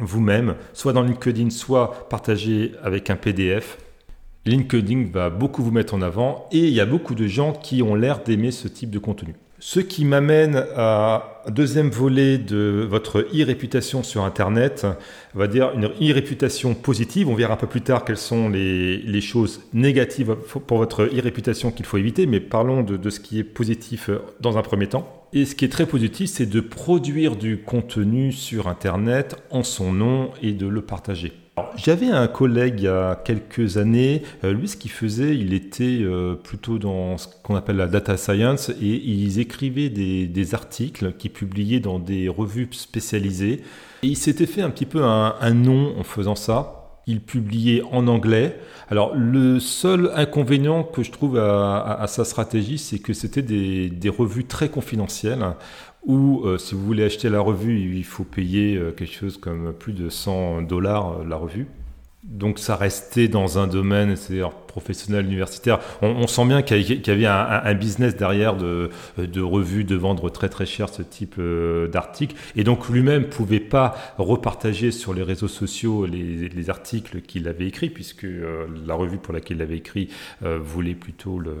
vous-même, 0.00 0.56
soit 0.72 0.92
dans 0.92 1.02
LinkedIn, 1.02 1.50
soit 1.50 2.08
partagés 2.08 2.72
avec 2.82 3.10
un 3.10 3.16
PDF, 3.16 3.78
LinkedIn 4.46 5.06
va 5.12 5.28
beaucoup 5.28 5.62
vous 5.62 5.70
mettre 5.70 5.94
en 5.94 6.00
avant 6.00 6.48
et 6.50 6.60
il 6.60 6.72
y 6.72 6.80
a 6.80 6.86
beaucoup 6.86 7.14
de 7.14 7.26
gens 7.26 7.52
qui 7.52 7.82
ont 7.82 7.94
l'air 7.94 8.22
d'aimer 8.22 8.50
ce 8.50 8.68
type 8.68 8.90
de 8.90 8.98
contenu. 8.98 9.34
Ce 9.62 9.78
qui 9.78 10.06
m'amène 10.06 10.64
à 10.74 11.42
un 11.44 11.50
deuxième 11.50 11.90
volet 11.90 12.38
de 12.38 12.86
votre 12.88 13.20
e-réputation 13.20 14.02
sur 14.02 14.24
Internet, 14.24 14.86
on 15.34 15.38
va 15.38 15.48
dire 15.48 15.72
une 15.74 15.84
e-réputation 15.84 16.74
positive. 16.74 17.28
On 17.28 17.34
verra 17.34 17.52
un 17.52 17.58
peu 17.58 17.66
plus 17.66 17.82
tard 17.82 18.06
quelles 18.06 18.16
sont 18.16 18.48
les, 18.48 19.20
choses 19.20 19.60
négatives 19.74 20.34
pour 20.66 20.78
votre 20.78 21.04
e-réputation 21.04 21.72
qu'il 21.72 21.84
faut 21.84 21.98
éviter, 21.98 22.24
mais 22.24 22.40
parlons 22.40 22.82
de, 22.82 22.96
de 22.96 23.10
ce 23.10 23.20
qui 23.20 23.38
est 23.38 23.44
positif 23.44 24.08
dans 24.40 24.56
un 24.56 24.62
premier 24.62 24.86
temps. 24.86 25.26
Et 25.34 25.44
ce 25.44 25.54
qui 25.54 25.66
est 25.66 25.68
très 25.68 25.84
positif, 25.84 26.30
c'est 26.30 26.46
de 26.46 26.60
produire 26.60 27.36
du 27.36 27.58
contenu 27.58 28.32
sur 28.32 28.66
Internet 28.66 29.36
en 29.50 29.62
son 29.62 29.92
nom 29.92 30.30
et 30.42 30.52
de 30.52 30.66
le 30.66 30.80
partager. 30.80 31.34
J'avais 31.76 32.08
un 32.08 32.26
collègue 32.26 32.74
il 32.78 32.84
y 32.84 32.88
a 32.88 33.16
quelques 33.16 33.76
années, 33.76 34.22
euh, 34.44 34.52
lui 34.52 34.68
ce 34.68 34.76
qu'il 34.76 34.90
faisait, 34.90 35.36
il 35.36 35.54
était 35.54 36.00
euh, 36.02 36.34
plutôt 36.34 36.78
dans 36.78 37.18
ce 37.18 37.28
qu'on 37.42 37.54
appelle 37.54 37.76
la 37.76 37.86
data 37.86 38.16
science 38.16 38.70
et 38.70 38.74
ils 38.80 39.38
écrivaient 39.38 39.88
des, 39.88 40.54
articles 40.54 41.12
qui 41.18 41.28
publiaient 41.28 41.80
dans 41.80 41.98
des 41.98 42.28
revues 42.28 42.68
spécialisées. 42.72 43.62
Et 44.02 44.08
il 44.08 44.16
s'était 44.16 44.46
fait 44.46 44.62
un 44.62 44.70
petit 44.70 44.86
peu 44.86 45.04
un, 45.04 45.54
nom 45.54 45.94
en 45.98 46.02
faisant 46.02 46.34
ça. 46.34 47.00
il 47.06 47.20
publiait 47.20 47.82
en 47.92 48.08
anglais. 48.08 48.58
Alors 48.88 49.14
le 49.14 49.60
seul 49.60 50.10
inconvénient 50.14 50.82
que 50.82 51.02
je 51.02 51.12
trouve 51.12 51.38
à, 51.38 52.04
sa 52.08 52.24
stratégie, 52.24 52.78
c'est 52.78 52.98
que 52.98 53.12
c'était 53.12 53.42
des, 53.42 54.08
revues 54.08 54.46
très 54.46 54.68
confidentielles 54.68 55.44
où 56.04 56.42
euh, 56.44 56.58
si 56.58 56.74
vous 56.74 56.84
voulez 56.84 57.04
acheter 57.04 57.28
la 57.28 57.40
revue, 57.40 57.78
il 57.78 58.04
faut 58.04 58.24
payer 58.24 58.76
euh, 58.76 58.92
quelque 58.92 59.12
chose 59.12 59.36
comme 59.36 59.72
plus 59.72 59.92
de 59.92 60.08
100 60.08 60.62
dollars 60.62 61.20
euh, 61.20 61.24
la 61.24 61.36
revue. 61.36 61.66
Donc 62.24 62.58
ça 62.58 62.76
restait 62.76 63.28
dans 63.28 63.58
un 63.58 63.66
domaine 63.66 64.14
c'est-à-dire 64.14 64.50
professionnel 64.50 65.24
universitaire. 65.24 65.80
On, 66.02 66.26
sent 66.26 66.44
bien 66.44 66.60
qu'il 66.60 67.06
y 67.06 67.10
avait 67.10 67.24
un, 67.24 67.74
business 67.74 68.14
derrière 68.14 68.58
de, 68.58 68.90
de 69.16 69.40
revues, 69.40 69.84
de 69.84 69.96
vendre 69.96 70.28
très 70.28 70.50
très 70.50 70.66
cher 70.66 70.90
ce 70.90 71.00
type 71.00 71.40
d'articles. 71.90 72.36
Et 72.56 72.62
donc 72.62 72.90
lui-même 72.90 73.30
pouvait 73.30 73.58
pas 73.58 73.96
repartager 74.18 74.90
sur 74.90 75.14
les 75.14 75.22
réseaux 75.22 75.48
sociaux 75.48 76.04
les, 76.04 76.68
articles 76.68 77.22
qu'il 77.22 77.48
avait 77.48 77.66
écrits, 77.66 77.88
puisque 77.88 78.26
la 78.86 78.94
revue 78.94 79.16
pour 79.16 79.32
laquelle 79.32 79.56
il 79.56 79.62
avait 79.62 79.78
écrit 79.78 80.10
voulait 80.42 80.94
plutôt 80.94 81.38
le, 81.38 81.56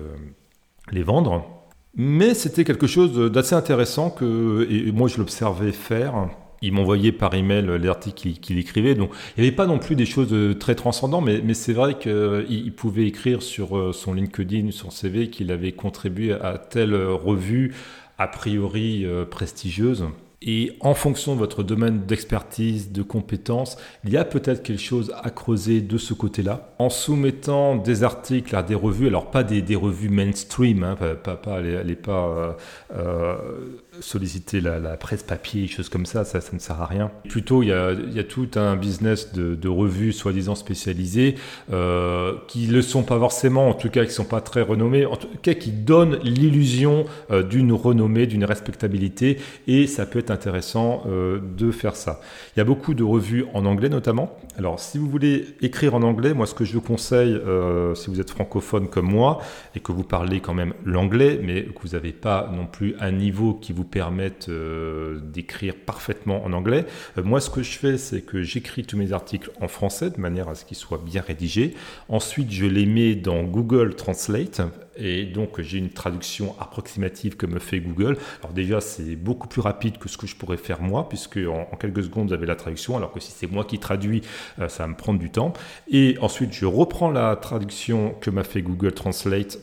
les 0.92 1.02
vendre. 1.02 1.59
Mais 1.94 2.34
c'était 2.34 2.64
quelque 2.64 2.86
chose 2.86 3.32
d'assez 3.32 3.54
intéressant 3.54 4.10
que 4.10 4.90
moi 4.92 5.08
je 5.08 5.18
l'observais 5.18 5.72
faire 5.72 6.28
il 6.62 6.72
m'envoyait 6.72 7.12
par 7.12 7.34
email 7.34 7.78
l'article 7.80 8.32
qu'il 8.32 8.58
écrivait. 8.58 8.94
Donc, 8.94 9.10
il 9.36 9.42
n'y 9.42 9.48
avait 9.48 9.56
pas 9.56 9.66
non 9.66 9.78
plus 9.78 9.96
des 9.96 10.06
choses 10.06 10.32
euh, 10.32 10.54
très 10.54 10.74
transcendantes, 10.74 11.24
mais, 11.24 11.40
mais 11.42 11.54
c'est 11.54 11.72
vrai 11.72 11.98
qu'il 11.98 12.12
euh, 12.12 12.70
pouvait 12.76 13.06
écrire 13.06 13.42
sur 13.42 13.76
euh, 13.76 13.92
son 13.92 14.12
LinkedIn, 14.12 14.70
son 14.70 14.90
CV, 14.90 15.30
qu'il 15.30 15.52
avait 15.52 15.72
contribué 15.72 16.32
à 16.32 16.58
telle 16.58 16.94
revue 16.94 17.74
a 18.18 18.28
priori 18.28 19.06
prestigieuse. 19.30 20.04
Et 20.42 20.72
en 20.80 20.94
fonction 20.94 21.34
de 21.34 21.38
votre 21.38 21.62
domaine 21.62 22.06
d'expertise, 22.06 22.92
de 22.92 23.02
compétences, 23.02 23.76
il 24.04 24.10
y 24.10 24.16
a 24.16 24.24
peut-être 24.24 24.62
quelque 24.62 24.80
chose 24.80 25.12
à 25.22 25.28
creuser 25.28 25.82
de 25.82 25.98
ce 25.98 26.14
côté-là. 26.14 26.74
En 26.78 26.88
soumettant 26.88 27.76
des 27.76 28.04
articles 28.04 28.56
à 28.56 28.62
des 28.62 28.74
revues, 28.74 29.06
alors 29.06 29.30
pas 29.30 29.42
des, 29.42 29.76
revues 29.76 30.08
mainstream, 30.08 30.82
hein, 30.82 30.96
pas, 30.96 31.36
pas, 31.36 31.56
allez, 31.56 31.94
pas 31.94 32.56
solliciter 34.00 34.60
la, 34.60 34.80
presse 34.96 35.22
papier, 35.22 35.66
choses 35.66 35.88
comme 35.88 36.06
ça, 36.06 36.24
ça, 36.24 36.40
ne 36.52 36.58
sert 36.58 36.80
à 36.80 36.86
rien. 36.86 37.10
Plutôt, 37.28 37.62
il 37.62 37.68
y 37.68 37.72
a, 37.72 38.24
tout 38.24 38.48
un 38.56 38.76
business 38.76 39.32
de, 39.32 39.68
revues 39.68 40.12
soi-disant 40.12 40.54
spécialisées 40.54 41.36
euh, 41.72 42.34
qui 42.48 42.66
ne 42.66 42.72
le 42.72 42.82
sont 42.82 43.02
pas 43.02 43.18
forcément, 43.18 43.68
en 43.68 43.74
tout 43.74 43.88
cas 43.88 44.02
qui 44.02 44.08
ne 44.08 44.14
sont 44.14 44.24
pas 44.24 44.40
très 44.40 44.62
renommées, 44.62 45.06
en 45.06 45.16
tout 45.16 45.28
cas 45.42 45.54
qui 45.54 45.70
donnent 45.70 46.18
l'illusion 46.22 47.04
euh, 47.30 47.42
d'une 47.42 47.72
renommée, 47.72 48.26
d'une 48.26 48.44
respectabilité, 48.44 49.38
et 49.68 49.86
ça 49.86 50.06
peut 50.06 50.18
être 50.18 50.30
intéressant 50.30 51.04
euh, 51.06 51.38
de 51.56 51.70
faire 51.70 51.94
ça. 51.94 52.20
Il 52.56 52.58
y 52.58 52.62
a 52.62 52.64
beaucoup 52.64 52.94
de 52.94 53.04
revues 53.04 53.44
en 53.54 53.64
anglais 53.64 53.88
notamment. 53.88 54.36
Alors, 54.58 54.80
si 54.80 54.98
vous 54.98 55.08
voulez 55.08 55.46
écrire 55.62 55.94
en 55.94 56.02
anglais, 56.02 56.34
moi 56.34 56.46
ce 56.46 56.54
que 56.54 56.64
je 56.64 56.72
vous 56.74 56.80
conseille, 56.80 57.40
si 57.94 58.10
vous 58.10 58.20
êtes 58.20 58.30
francophone 58.30 58.88
comme 58.88 59.06
moi, 59.06 59.40
et 59.74 59.80
que 59.80 59.92
vous 59.92 60.04
parlez 60.04 60.40
quand 60.40 60.54
même 60.54 60.74
l'anglais, 60.84 61.40
mais 61.42 61.64
que 61.64 61.80
vous 61.82 61.94
n'avez 61.94 62.12
pas 62.12 62.50
non 62.54 62.66
plus 62.66 62.94
un 63.00 63.12
niveau 63.12 63.54
qui 63.54 63.72
vous 63.72 63.84
permettent 63.90 64.48
euh, 64.48 65.20
d'écrire 65.20 65.74
parfaitement 65.74 66.44
en 66.44 66.52
anglais. 66.52 66.86
Euh, 67.18 67.22
moi, 67.22 67.40
ce 67.40 67.50
que 67.50 67.62
je 67.62 67.78
fais, 67.78 67.98
c'est 67.98 68.22
que 68.22 68.42
j'écris 68.42 68.84
tous 68.84 68.96
mes 68.96 69.12
articles 69.12 69.50
en 69.60 69.68
français 69.68 70.10
de 70.10 70.20
manière 70.20 70.48
à 70.48 70.54
ce 70.54 70.64
qu'ils 70.64 70.76
soient 70.76 71.02
bien 71.04 71.22
rédigés. 71.22 71.74
Ensuite, 72.08 72.50
je 72.50 72.66
les 72.66 72.86
mets 72.86 73.14
dans 73.14 73.42
Google 73.42 73.94
Translate 73.94 74.62
et 74.96 75.24
donc 75.24 75.60
j'ai 75.60 75.78
une 75.78 75.90
traduction 75.90 76.54
approximative 76.60 77.36
que 77.36 77.46
me 77.46 77.58
fait 77.58 77.80
Google. 77.80 78.16
Alors 78.42 78.52
déjà 78.52 78.80
c'est 78.80 79.16
beaucoup 79.16 79.48
plus 79.48 79.60
rapide 79.60 79.98
que 79.98 80.08
ce 80.08 80.16
que 80.16 80.26
je 80.26 80.36
pourrais 80.36 80.56
faire 80.56 80.82
moi 80.82 81.08
puisque 81.08 81.38
en, 81.38 81.64
quelques 81.76 82.04
secondes 82.04 82.28
vous 82.28 82.34
avez 82.34 82.46
la 82.46 82.56
traduction 82.56 82.96
alors 82.96 83.12
que 83.12 83.20
si 83.20 83.32
c'est 83.32 83.50
moi 83.50 83.64
qui 83.64 83.78
traduis 83.78 84.22
euh, 84.58 84.68
ça 84.68 84.84
va 84.84 84.88
me 84.88 84.96
prendre 84.96 85.18
du 85.18 85.30
temps. 85.30 85.52
Et 85.90 86.16
ensuite 86.20 86.52
je 86.52 86.66
reprends 86.66 87.10
la 87.10 87.36
traduction 87.36 88.14
que 88.20 88.30
m'a 88.30 88.44
fait 88.44 88.62
Google 88.62 88.92
Translate 88.92 89.58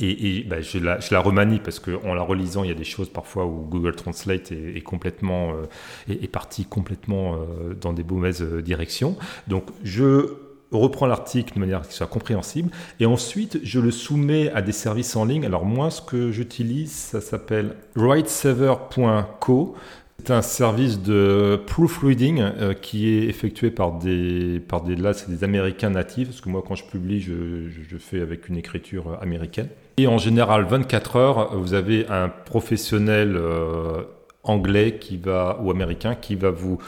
et, 0.00 0.44
bah, 0.44 0.60
je, 0.60 0.78
la, 0.78 1.20
remanie 1.20 1.58
parce 1.58 1.80
qu'en 1.80 2.14
la 2.14 2.22
relisant, 2.22 2.62
il 2.62 2.68
y 2.68 2.72
a 2.72 2.76
des 2.76 2.84
choses 2.84 3.08
parfois 3.08 3.46
où 3.46 3.66
Google 3.68 3.94
Translate 3.94 4.52
est, 4.52 4.82
complètement 4.82 5.52
euh, 5.52 5.66
est, 6.08 6.28
parti 6.28 6.64
complètement 6.64 7.34
euh, 7.34 7.74
dans 7.74 7.92
des 7.92 8.04
mauvaises 8.04 8.42
euh, 8.42 8.62
directions. 8.62 9.16
Donc 9.48 9.64
je 9.82 10.34
reprends 10.70 11.06
l'article 11.06 11.54
de 11.54 11.60
manière 11.60 11.82
qu'il 11.82 11.92
soit 11.92 12.06
compréhensible 12.06 12.70
et 13.00 13.06
ensuite 13.06 13.58
je 13.62 13.80
le 13.80 13.90
soumets 13.90 14.50
à 14.52 14.62
des 14.62 14.72
services 14.72 15.16
en 15.16 15.24
ligne. 15.24 15.44
Alors 15.44 15.64
moi, 15.64 15.90
ce 15.90 16.02
que 16.02 16.30
j'utilise, 16.30 16.92
ça 16.92 17.20
s'appelle 17.20 17.74
writesaver.co. 17.96 19.74
C'est 20.20 20.32
un 20.32 20.42
service 20.42 21.00
de 21.00 21.60
proofreading 21.66 22.74
qui 22.82 23.08
est 23.08 23.28
effectué 23.28 23.70
par 23.70 23.98
des, 23.98 24.58
par 24.58 24.82
des, 24.82 24.96
là, 24.96 25.14
c'est 25.14 25.30
des 25.30 25.44
Américains 25.44 25.90
natifs, 25.90 26.28
parce 26.28 26.40
que 26.40 26.48
moi, 26.48 26.62
quand 26.66 26.74
je 26.74 26.84
publie, 26.84 27.20
je, 27.20 27.96
fais 27.98 28.20
avec 28.20 28.48
une 28.48 28.56
écriture 28.56 29.16
américaine. 29.22 29.68
Et 29.98 30.06
en 30.06 30.16
général, 30.16 30.64
24 30.64 31.16
heures, 31.16 31.56
vous 31.56 31.74
avez 31.74 32.06
un 32.06 32.28
professionnel 32.28 33.36
euh, 33.36 34.04
anglais 34.44 34.98
qui 35.00 35.16
va, 35.16 35.58
ou 35.60 35.72
américain 35.72 36.14
qui 36.14 36.36
va 36.36 36.50
vous 36.50 36.78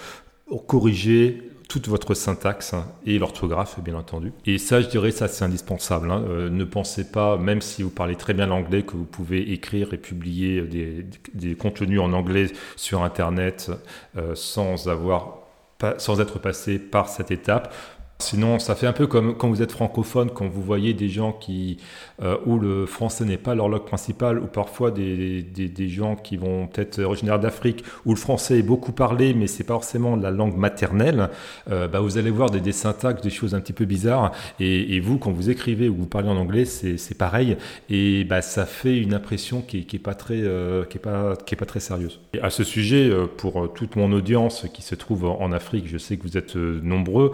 corriger 0.68 1.42
toute 1.68 1.88
votre 1.88 2.14
syntaxe 2.14 2.76
et 3.04 3.18
l'orthographe, 3.18 3.80
bien 3.80 3.96
entendu. 3.96 4.32
Et 4.46 4.58
ça, 4.58 4.80
je 4.80 4.86
dirais, 4.86 5.10
ça 5.10 5.26
c'est 5.26 5.44
indispensable. 5.44 6.08
Hein. 6.08 6.22
Euh, 6.28 6.50
ne 6.50 6.62
pensez 6.62 7.10
pas, 7.10 7.36
même 7.36 7.60
si 7.60 7.82
vous 7.82 7.90
parlez 7.90 8.14
très 8.14 8.32
bien 8.32 8.46
l'anglais, 8.46 8.84
que 8.84 8.92
vous 8.92 9.04
pouvez 9.04 9.52
écrire 9.52 9.92
et 9.92 9.98
publier 9.98 10.62
des, 11.34 11.54
contenus 11.56 11.98
en 11.98 12.12
anglais 12.12 12.46
sur 12.76 13.02
Internet 13.02 13.72
euh, 14.16 14.36
sans 14.36 14.88
avoir 14.88 15.40
sans 15.98 16.20
être 16.20 16.38
passé 16.38 16.78
par 16.78 17.08
cette 17.08 17.30
étape. 17.30 17.72
Sinon, 18.20 18.58
ça 18.58 18.74
fait 18.74 18.86
un 18.86 18.92
peu 18.92 19.06
comme 19.06 19.36
quand 19.36 19.48
vous 19.48 19.62
êtes 19.62 19.72
francophone, 19.72 20.30
quand 20.30 20.46
vous 20.46 20.62
voyez 20.62 20.94
des 20.94 21.08
gens 21.08 21.32
qui, 21.32 21.78
euh, 22.22 22.36
où 22.46 22.58
le 22.58 22.86
français 22.86 23.24
n'est 23.24 23.38
pas 23.38 23.54
leur 23.54 23.68
langue 23.68 23.84
principale, 23.84 24.38
ou 24.38 24.46
parfois 24.46 24.90
des, 24.90 25.42
des, 25.42 25.88
gens 25.88 26.16
qui 26.16 26.36
vont 26.36 26.66
peut-être 26.66 27.00
originaires 27.00 27.40
d'Afrique, 27.40 27.84
où 28.04 28.10
le 28.10 28.18
français 28.18 28.58
est 28.58 28.62
beaucoup 28.62 28.92
parlé, 28.92 29.34
mais 29.34 29.46
c'est 29.46 29.64
pas 29.64 29.74
forcément 29.74 30.16
la 30.16 30.30
langue 30.30 30.56
maternelle, 30.56 31.30
euh, 31.70 31.88
bah, 31.88 32.00
vous 32.00 32.18
allez 32.18 32.30
voir 32.30 32.50
des, 32.50 32.60
des, 32.60 32.72
syntaxes, 32.72 33.22
des 33.22 33.30
choses 33.30 33.54
un 33.54 33.60
petit 33.60 33.72
peu 33.72 33.86
bizarres. 33.86 34.32
Et, 34.60 35.00
vous, 35.00 35.18
quand 35.18 35.32
vous 35.32 35.48
écrivez 35.48 35.88
ou 35.88 35.96
vous 35.96 36.06
parlez 36.06 36.28
en 36.28 36.36
anglais, 36.36 36.66
c'est 36.66 37.16
pareil. 37.16 37.56
Et 37.88 38.24
bah, 38.24 38.42
ça 38.42 38.66
fait 38.66 38.98
une 38.98 39.14
impression 39.14 39.62
qui, 39.62 39.86
qui 39.86 39.96
est 39.96 40.00
pas 40.00 40.14
très, 40.14 40.40
euh, 40.42 40.84
pas, 41.02 41.36
pas 41.36 41.66
très 41.66 41.80
sérieuse. 41.80 42.20
À 42.42 42.50
ce 42.50 42.64
sujet, 42.64 43.10
pour 43.38 43.72
toute 43.72 43.96
mon 43.96 44.12
audience 44.12 44.66
qui 44.74 44.82
se 44.82 44.94
trouve 44.94 45.24
en 45.24 45.52
Afrique, 45.52 45.88
je 45.88 45.96
sais 45.98 46.16
que 46.16 46.22
vous 46.22 46.36
êtes 46.36 46.56
nombreux. 46.56 47.32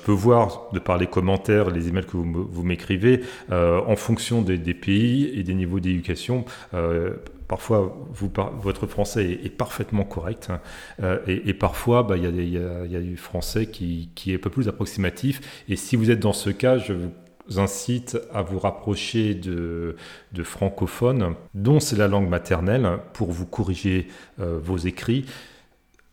Peux 0.00 0.12
voir, 0.12 0.68
de 0.72 0.78
par 0.78 0.98
les 0.98 1.06
commentaires, 1.06 1.70
les 1.70 1.88
emails 1.88 2.06
que 2.06 2.16
vous, 2.16 2.62
m'écrivez, 2.62 3.22
euh, 3.50 3.80
en 3.86 3.96
fonction 3.96 4.42
des, 4.42 4.58
pays 4.74 5.30
et 5.38 5.42
des 5.42 5.54
niveaux 5.54 5.80
d'éducation, 5.80 6.44
euh, 6.74 7.14
parfois 7.48 7.96
vous, 8.12 8.30
votre 8.60 8.86
français 8.86 9.38
est, 9.44 9.48
parfaitement 9.48 10.04
correct 10.04 10.48
hein. 10.50 10.60
euh, 11.02 11.18
et, 11.26 11.54
parfois 11.54 12.02
bah, 12.02 12.16
il 12.16 12.22
y, 12.22 12.96
a 12.96 13.00
du 13.00 13.16
français 13.16 13.66
qui, 13.66 14.10
est 14.26 14.34
un 14.34 14.38
peu 14.38 14.50
plus 14.50 14.68
approximatif 14.68 15.62
et 15.68 15.76
si 15.76 15.96
vous 15.96 16.10
êtes 16.10 16.20
dans 16.20 16.32
ce 16.32 16.50
cas 16.50 16.78
je 16.78 16.92
vous 16.92 17.58
incite 17.58 18.16
à 18.32 18.42
vous 18.42 18.60
rapprocher 18.60 19.34
de 19.34 19.96
francophones 20.44 21.34
dont 21.54 21.80
c'est 21.80 21.96
la 21.96 22.06
langue 22.06 22.28
maternelle 22.28 22.88
pour 23.12 23.32
vous 23.32 23.46
corriger 23.46 24.06
vos 24.38 24.76
écrits 24.76 25.26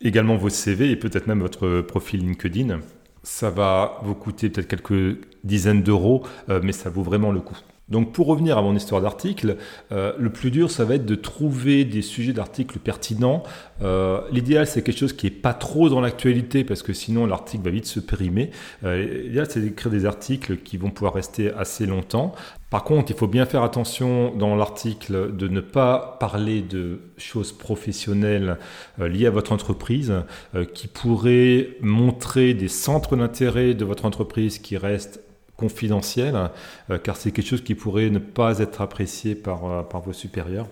également 0.00 0.36
vos 0.36 0.48
CV 0.48 0.90
et 0.90 0.96
peut-être 0.96 1.28
même 1.28 1.40
votre 1.40 1.80
profil 1.82 2.20
LinkedIn 2.20 2.80
ça 3.28 3.50
va 3.50 4.00
vous 4.02 4.14
coûter 4.14 4.48
peut-être 4.48 4.66
quelques 4.66 5.18
dizaines 5.44 5.82
d'euros, 5.82 6.24
euh, 6.48 6.60
mais 6.64 6.72
ça 6.72 6.88
vaut 6.88 7.02
vraiment 7.02 7.30
le 7.30 7.40
coup. 7.40 7.56
Donc 7.90 8.12
pour 8.12 8.26
revenir 8.26 8.56
à 8.56 8.62
mon 8.62 8.74
histoire 8.74 9.02
d'article, 9.02 9.58
euh, 9.92 10.12
le 10.18 10.30
plus 10.30 10.50
dur, 10.50 10.70
ça 10.70 10.84
va 10.84 10.94
être 10.94 11.04
de 11.04 11.14
trouver 11.14 11.84
des 11.84 12.02
sujets 12.02 12.32
d'articles 12.32 12.78
pertinents. 12.78 13.42
Euh, 13.82 14.22
l'idéal, 14.32 14.66
c'est 14.66 14.82
quelque 14.82 14.98
chose 14.98 15.12
qui 15.12 15.26
n'est 15.26 15.30
pas 15.30 15.52
trop 15.52 15.90
dans 15.90 16.00
l'actualité, 16.00 16.64
parce 16.64 16.82
que 16.82 16.94
sinon 16.94 17.26
l'article 17.26 17.64
va 17.64 17.70
vite 17.70 17.86
se 17.86 18.00
périmer. 18.00 18.50
L'idéal, 18.82 19.46
c'est 19.48 19.60
d'écrire 19.60 19.92
des 19.92 20.06
articles 20.06 20.56
qui 20.56 20.78
vont 20.78 20.90
pouvoir 20.90 21.14
rester 21.14 21.52
assez 21.52 21.84
longtemps. 21.86 22.34
Par 22.70 22.84
contre, 22.84 23.10
il 23.10 23.16
faut 23.16 23.28
bien 23.28 23.46
faire 23.46 23.62
attention 23.62 24.34
dans 24.34 24.54
l'article 24.54 25.34
de 25.34 25.48
ne 25.48 25.60
pas 25.60 26.18
parler 26.20 26.60
de 26.60 27.00
choses 27.16 27.52
professionnelles 27.52 28.58
euh, 29.00 29.08
liées 29.08 29.26
à 29.26 29.30
votre 29.30 29.52
entreprise 29.52 30.12
euh, 30.54 30.66
qui 30.66 30.86
pourraient 30.86 31.76
montrer 31.80 32.52
des 32.52 32.68
centres 32.68 33.16
d'intérêt 33.16 33.72
de 33.72 33.86
votre 33.86 34.04
entreprise 34.04 34.58
qui 34.58 34.76
restent 34.76 35.20
confidentiels, 35.56 36.50
euh, 36.90 36.98
car 36.98 37.16
c'est 37.16 37.32
quelque 37.32 37.48
chose 37.48 37.64
qui 37.64 37.74
pourrait 37.74 38.10
ne 38.10 38.18
pas 38.18 38.58
être 38.58 38.82
apprécié 38.82 39.34
par, 39.34 39.88
par 39.88 40.02
vos 40.02 40.12
supérieurs. 40.12 40.66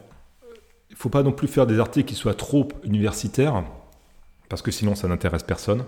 Il 0.91 0.93
ne 0.93 0.99
faut 0.99 1.09
pas 1.09 1.23
non 1.23 1.33
plus 1.33 1.49
faire 1.49 1.67
des 1.67 1.79
articles 1.81 2.09
qui 2.09 2.15
soient 2.15 2.35
trop 2.35 2.69
universitaires, 2.85 3.65
parce 4.50 4.61
que 4.61 4.71
sinon 4.71 4.95
ça 4.95 5.09
n'intéresse 5.09 5.43
personne. 5.43 5.85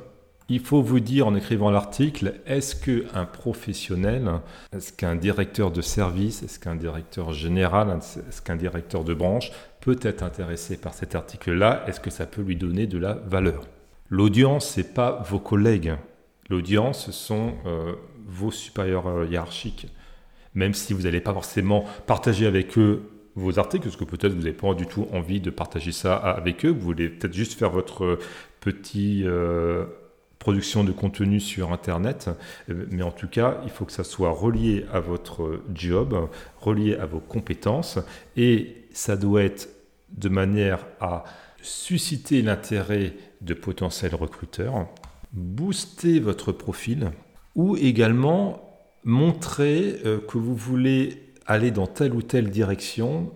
Il 0.51 0.61
faut 0.61 0.81
vous 0.81 1.01
dire 1.01 1.27
en 1.27 1.35
écrivant 1.35 1.71
l'article, 1.71 2.41
est-ce 2.47 2.75
qu'un 2.75 3.27
professionnel, 3.27 4.31
est-ce 4.73 4.95
qu'un 4.95 5.15
directeur 5.15 5.71
de 5.71 5.83
service, 5.83 6.43
est-ce 6.43 6.59
qu'un 6.59 6.75
directeur 6.75 7.35
général, 7.35 7.99
est-ce 7.99 8.41
qu'un 8.41 8.57
directeur 8.57 9.05
de 9.05 9.13
branche 9.13 9.53
peut 9.81 9.99
être 10.01 10.23
intéressé 10.23 10.79
par 10.79 10.95
cet 10.95 11.15
article-là? 11.15 11.85
Est-ce 11.87 12.01
que 12.01 12.09
ça 12.09 12.25
peut 12.25 12.41
lui 12.41 12.57
donner 12.57 12.87
de 12.87 12.97
la 12.97 13.13
valeur? 13.13 13.67
L'audience, 14.09 14.71
ce 14.71 14.81
n'est 14.81 14.87
pas 14.87 15.23
vos 15.29 15.39
collègues. 15.39 15.97
L'audience, 16.49 17.05
ce 17.05 17.13
sont 17.13 17.53
vos 18.27 18.51
supérieurs 18.51 19.27
hiérarchiques. 19.31 19.89
Même 20.55 20.73
si 20.73 20.95
vous 20.95 21.03
n'allez 21.03 21.21
pas 21.21 21.35
forcément 21.35 21.85
partager 22.07 22.47
avec 22.47 22.79
eux 22.79 23.03
vos 23.35 23.59
articles, 23.59 23.85
parce 23.85 23.97
que 23.97 24.05
peut-être 24.05 24.33
vous 24.33 24.39
n'avez 24.39 24.55
pas 24.55 24.73
du 24.73 24.87
tout 24.87 25.09
envie 25.13 25.43
de 25.43 25.51
partager 25.51 25.93
ça 25.93 26.17
avec 26.17 26.65
eux, 26.65 26.71
vous 26.71 26.81
voulez 26.81 27.11
peut-être 27.11 27.35
juste 27.35 27.59
faire 27.59 27.71
votre 27.71 28.19
petit 28.61 29.25
production 30.39 30.85
de 30.85 30.93
contenu 30.93 31.41
sur 31.41 31.73
Internet, 31.73 32.31
euh, 32.71 32.87
mais 32.91 33.03
en 33.03 33.11
tout 33.11 33.29
cas, 33.29 33.61
il 33.65 33.71
faut 33.71 33.85
que 33.85 33.93
ça 33.93 34.05
soit 34.05 34.31
relié 34.31 34.87
à 34.93 35.01
votre 35.01 35.61
job, 35.75 36.29
relié 36.61 36.97
à 36.97 37.07
vos 37.07 37.21
compétences, 37.21 37.99
et 38.37 38.85
ça 38.93 39.17
doit 39.17 39.43
être 39.43 39.69
de 40.11 40.29
manière 40.29 40.87
à 41.01 41.25
susciter 41.61 42.43
l'intérêt 42.43 43.15
de 43.41 43.55
potentiels 43.55 44.15
recruteurs, 44.15 44.89
booster 45.33 46.21
votre 46.21 46.53
profil, 46.53 47.11
ou 47.55 47.77
également 47.77 48.69
montrer 49.05 50.01
euh, 50.05 50.19
que 50.19 50.39
vous 50.39 50.55
voulez 50.55 51.33
aller 51.47 51.71
dans 51.71 51.87
telle 51.87 52.15
ou 52.15 52.23
telle 52.23 52.51
direction 52.51 53.33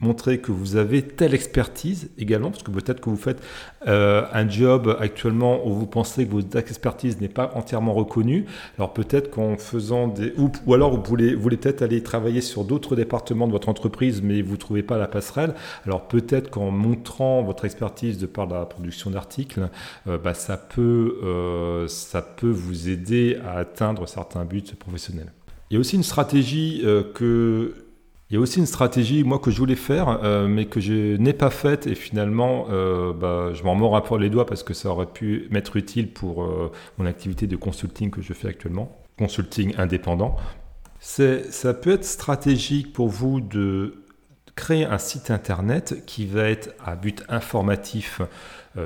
montrer 0.00 0.38
que 0.38 0.50
vous 0.50 0.76
avez 0.76 1.02
telle 1.02 1.34
expertise 1.34 2.10
également, 2.18 2.50
parce 2.50 2.62
que 2.62 2.70
peut-être 2.70 3.00
que 3.00 3.10
vous 3.10 3.16
faites 3.16 3.40
euh, 3.86 4.24
un 4.32 4.48
job 4.48 4.96
actuellement 5.00 5.66
où 5.66 5.72
vous 5.72 5.86
pensez 5.86 6.26
que 6.26 6.32
votre 6.32 6.56
expertise 6.56 7.20
n'est 7.20 7.28
pas 7.28 7.52
entièrement 7.54 7.94
reconnue. 7.94 8.44
Alors 8.76 8.92
peut-être 8.92 9.30
qu'en 9.30 9.56
faisant 9.56 10.08
des... 10.08 10.34
Ou, 10.36 10.74
alors 10.74 10.96
vous 10.96 11.02
voulez, 11.02 11.34
voulez 11.34 11.56
peut-être 11.56 11.82
aller 11.82 12.02
travailler 12.02 12.40
sur 12.40 12.64
d'autres 12.64 12.96
départements 12.96 13.46
de 13.46 13.52
votre 13.52 13.68
entreprise, 13.68 14.20
mais 14.20 14.42
vous 14.42 14.52
ne 14.52 14.58
trouvez 14.58 14.82
pas 14.82 14.98
la 14.98 15.06
passerelle. 15.06 15.54
Alors 15.86 16.08
peut-être 16.08 16.50
qu'en 16.50 16.70
montrant 16.70 17.42
votre 17.42 17.64
expertise 17.64 18.18
de 18.18 18.26
par 18.26 18.46
la 18.46 18.66
production 18.66 19.10
d'articles, 19.10 19.70
euh, 20.08 20.18
bah, 20.18 20.34
ça, 20.34 20.56
peut, 20.56 21.18
euh, 21.22 21.86
ça 21.86 22.20
peut 22.20 22.50
vous 22.50 22.88
aider 22.88 23.38
à 23.46 23.58
atteindre 23.58 24.06
certains 24.08 24.44
buts 24.44 24.62
professionnels. 24.78 25.32
Il 25.70 25.74
y 25.74 25.76
a 25.76 25.80
aussi 25.80 25.96
une 25.96 26.02
stratégie 26.02 26.84
que 27.14 27.83
il 28.34 28.38
y 28.38 28.40
a 28.40 28.40
aussi 28.40 28.58
une 28.58 28.66
stratégie, 28.66 29.22
moi, 29.22 29.38
que 29.38 29.52
je 29.52 29.58
voulais 29.58 29.76
faire, 29.76 30.18
euh, 30.24 30.48
mais 30.48 30.64
que 30.64 30.80
je 30.80 31.16
n'ai 31.18 31.32
pas 31.32 31.50
faite, 31.50 31.86
et 31.86 31.94
finalement, 31.94 32.66
euh, 32.68 33.12
bah, 33.12 33.52
je 33.54 33.62
m'en 33.62 33.76
mords 33.76 34.02
peu 34.02 34.18
les 34.18 34.28
doigts 34.28 34.44
parce 34.44 34.64
que 34.64 34.74
ça 34.74 34.88
aurait 34.88 35.06
pu 35.06 35.46
m'être 35.52 35.76
utile 35.76 36.12
pour 36.12 36.42
euh, 36.42 36.72
mon 36.98 37.06
activité 37.06 37.46
de 37.46 37.54
consulting 37.54 38.10
que 38.10 38.22
je 38.22 38.32
fais 38.32 38.48
actuellement, 38.48 38.98
consulting 39.16 39.74
indépendant. 39.78 40.34
Ça 40.98 41.74
peut 41.74 41.92
être 41.92 42.04
stratégique 42.04 42.92
pour 42.92 43.06
vous 43.06 43.40
de 43.40 44.02
créer 44.56 44.84
un 44.84 44.98
site 44.98 45.30
internet 45.30 46.02
qui 46.04 46.26
va 46.26 46.48
être 46.48 46.74
à 46.84 46.96
but 46.96 47.22
informatif 47.28 48.20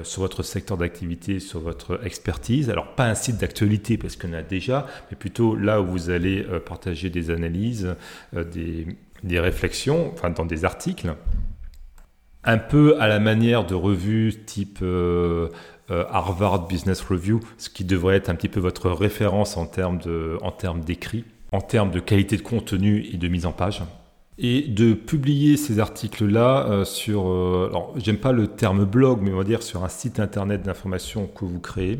sur 0.03 0.21
votre 0.21 0.43
secteur 0.43 0.77
d'activité, 0.77 1.41
sur 1.41 1.61
votre 1.61 2.05
expertise. 2.05 2.69
Alors 2.69 2.95
pas 2.95 3.07
un 3.07 3.15
site 3.15 3.39
d'actualité 3.39 3.97
parce 3.97 4.17
qu'on 4.17 4.35
a 4.35 4.43
déjà, 4.43 4.87
mais 5.11 5.17
plutôt 5.17 5.57
là 5.57 5.81
où 5.81 5.87
vous 5.87 6.11
allez 6.11 6.45
partager 6.67 7.09
des 7.09 7.31
analyses, 7.31 7.95
des, 8.35 8.87
des 9.23 9.41
réflexions, 9.41 10.11
enfin 10.13 10.31
dans 10.31 10.45
des 10.45 10.65
articles, 10.65 11.15
un 12.45 12.59
peu 12.59 13.01
à 13.01 13.09
la 13.09 13.19
manière 13.19 13.67
de 13.67 13.75
revues 13.75 14.35
type 14.47 14.79
euh, 14.83 15.49
euh, 15.91 16.05
Harvard 16.11 16.67
Business 16.67 17.01
Review, 17.01 17.41
ce 17.59 17.69
qui 17.69 17.85
devrait 17.85 18.17
être 18.17 18.31
un 18.31 18.35
petit 18.35 18.49
peu 18.49 18.61
votre 18.61 18.91
référence 18.91 19.57
en 19.57 19.67
termes 19.67 20.01
d'écrit, 20.85 21.25
en 21.53 21.61
termes 21.61 21.91
de 21.91 22.01
qualité 22.01 22.37
de 22.37 22.43
contenu 22.43 23.07
et 23.13 23.17
de 23.17 23.29
mise 23.29 23.47
en 23.47 23.53
page. 23.53 23.83
Et 24.41 24.63
de 24.63 24.95
publier 24.95 25.57
ces 25.57 25.81
articles-là 25.81 26.67
euh, 26.69 26.85
sur, 26.85 27.23
alors 27.23 27.93
j'aime 27.97 28.19
pas 28.19 28.33
le 28.33 28.47
terme 28.47 28.85
blog, 28.85 29.19
mais 29.21 29.33
on 29.33 29.39
va 29.39 29.45
dire 29.45 29.65
sur 29.65 29.85
un 29.85 29.89
site 29.89 30.21
internet 30.21 30.63
d'information 30.63 31.27
que 31.27 31.45
vous 31.45 31.61
créez. 31.61 31.99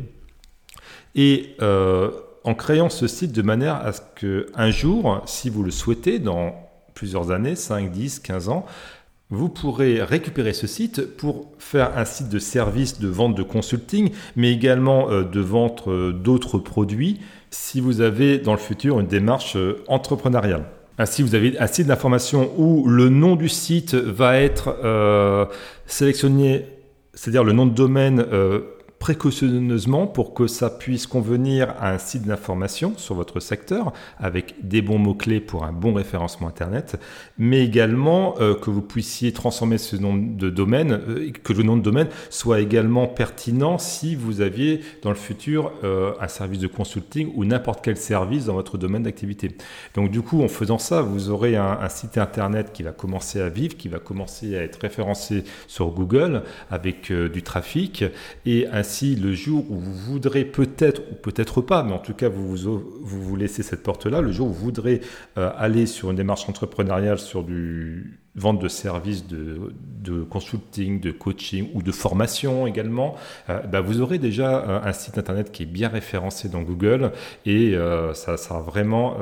Et 1.15 1.57
en 1.59 2.53
créant 2.55 2.89
ce 2.89 3.07
site 3.07 3.33
de 3.33 3.41
manière 3.41 3.75
à 3.75 3.91
ce 3.91 4.01
qu'un 4.15 4.71
jour, 4.71 5.21
si 5.25 5.49
vous 5.49 5.63
le 5.63 5.71
souhaitez, 5.71 6.19
dans 6.19 6.68
plusieurs 6.99 7.31
années, 7.31 7.55
5, 7.55 7.91
10, 7.91 8.19
15 8.19 8.49
ans, 8.49 8.65
vous 9.29 9.47
pourrez 9.47 10.03
récupérer 10.03 10.51
ce 10.51 10.67
site 10.67 11.15
pour 11.15 11.49
faire 11.57 11.97
un 11.97 12.03
site 12.03 12.27
de 12.27 12.39
service 12.39 12.99
de 12.99 13.07
vente 13.07 13.35
de 13.35 13.43
consulting, 13.43 14.11
mais 14.35 14.51
également 14.51 15.09
euh, 15.09 15.23
de 15.23 15.39
vente 15.39 15.85
euh, 15.87 16.11
d'autres 16.11 16.57
produits 16.57 17.21
si 17.51 17.79
vous 17.79 18.01
avez 18.01 18.37
dans 18.37 18.51
le 18.51 18.59
futur 18.59 18.99
une 18.99 19.07
démarche 19.07 19.55
euh, 19.55 19.81
entrepreneuriale. 19.87 20.65
Ainsi, 20.97 21.21
vous 21.21 21.35
avez 21.35 21.57
un 21.57 21.67
site 21.67 21.87
d'information 21.87 22.51
où 22.57 22.85
le 22.89 23.07
nom 23.07 23.37
du 23.37 23.47
site 23.47 23.93
va 23.93 24.35
être 24.35 24.75
sélectionné, 25.85 26.65
c'est-à-dire 27.13 27.45
le 27.45 27.53
nom 27.53 27.65
de 27.65 27.73
domaine 27.73 28.25
précautionneusement 28.99 30.07
pour 30.07 30.33
que 30.33 30.47
ça 30.47 30.69
puisse 30.69 31.07
convenir 31.07 31.73
à 31.79 31.93
un 31.93 31.97
site 31.97 32.23
d'information 32.23 32.93
sur 32.97 33.15
votre 33.15 33.39
secteur 33.39 33.93
avec 34.17 34.55
des 34.61 34.81
bons 34.81 34.99
mots-clés 34.99 35.39
pour 35.39 35.63
un 35.63 35.71
bon 35.71 35.93
référencement 35.93 36.47
Internet, 36.47 36.99
mais 37.37 37.63
également 37.63 38.35
euh, 38.39 38.55
que 38.55 38.69
vous 38.69 38.81
puissiez 38.81 39.31
transformer 39.31 39.77
ce 39.77 39.95
nom 39.95 40.15
de 40.15 40.49
domaine, 40.49 40.99
euh, 41.07 41.31
que 41.43 41.53
le 41.53 41.63
nom 41.63 41.77
de 41.77 41.81
domaine 41.81 42.07
soit 42.29 42.59
également 42.59 43.07
pertinent 43.07 43.77
si 43.77 44.15
vous 44.15 44.41
aviez 44.41 44.81
dans 45.01 45.09
le 45.09 45.15
futur 45.15 45.71
euh, 45.83 46.11
un 46.19 46.27
service 46.27 46.59
de 46.59 46.67
consulting 46.67 47.31
ou 47.35 47.45
n'importe 47.45 47.83
quel 47.83 47.97
service 47.97 48.45
dans 48.45 48.53
votre 48.53 48.77
domaine 48.77 49.03
d'activité. 49.03 49.55
Donc 49.95 50.11
du 50.11 50.21
coup, 50.21 50.43
en 50.43 50.49
faisant 50.49 50.77
ça, 50.77 51.01
vous 51.01 51.29
aurez 51.29 51.55
un, 51.55 51.87
site 51.89 52.17
Internet 52.17 52.71
qui 52.73 52.83
va 52.83 52.91
commencer 52.91 53.39
à 53.39 53.49
vivre, 53.49 53.75
qui 53.77 53.87
va 53.87 53.99
commencer 53.99 54.57
à 54.57 54.61
être 54.61 54.79
référencé 54.81 55.43
sur 55.67 55.89
Google 55.91 56.43
avec 56.69 57.11
du 57.11 57.41
trafic 57.41 58.03
et 58.45 58.67
un 58.67 58.83
si 58.89 59.15
le 59.15 59.33
jour 59.33 59.65
où 59.69 59.79
vous 59.79 59.93
voudrez 59.93 60.43
peut-être 60.43 61.01
ou 61.11 61.15
peut-être 61.15 61.61
pas, 61.61 61.83
mais 61.83 61.93
en 61.93 61.99
tout 61.99 62.13
cas 62.13 62.27
vous 62.27 62.55
vous, 63.01 63.35
laissez 63.35 63.63
cette 63.63 63.83
porte-là, 63.83 64.21
le 64.21 64.31
jour 64.31 64.47
où 64.47 64.53
vous 64.53 64.65
voudrez 64.65 65.01
euh, 65.37 65.51
aller 65.57 65.85
sur 65.85 66.09
une 66.11 66.17
démarche 66.17 66.49
entrepreneuriale 66.49 67.19
sur 67.19 67.43
du 67.43 68.19
vente 68.35 68.59
de 68.61 68.67
services 68.67 69.27
de, 69.27 69.73
de 70.01 70.23
consulting, 70.23 70.99
de 70.99 71.11
coaching 71.11 71.69
ou 71.73 71.81
de 71.81 71.91
formation 71.91 72.67
également, 72.67 73.15
euh, 73.49 73.59
bah, 73.61 73.81
vous 73.81 74.01
aurez 74.01 74.17
déjà 74.17 74.59
euh, 74.59 74.79
un 74.83 74.93
site 74.93 75.17
internet 75.17 75.51
qui 75.51 75.63
est 75.63 75.67
bien 75.67 75.89
référencé 75.89 76.49
dans 76.49 76.61
Google 76.61 77.11
et 77.45 77.75
ça 78.13 78.37
sera 78.37 78.61
vraiment 78.61 79.17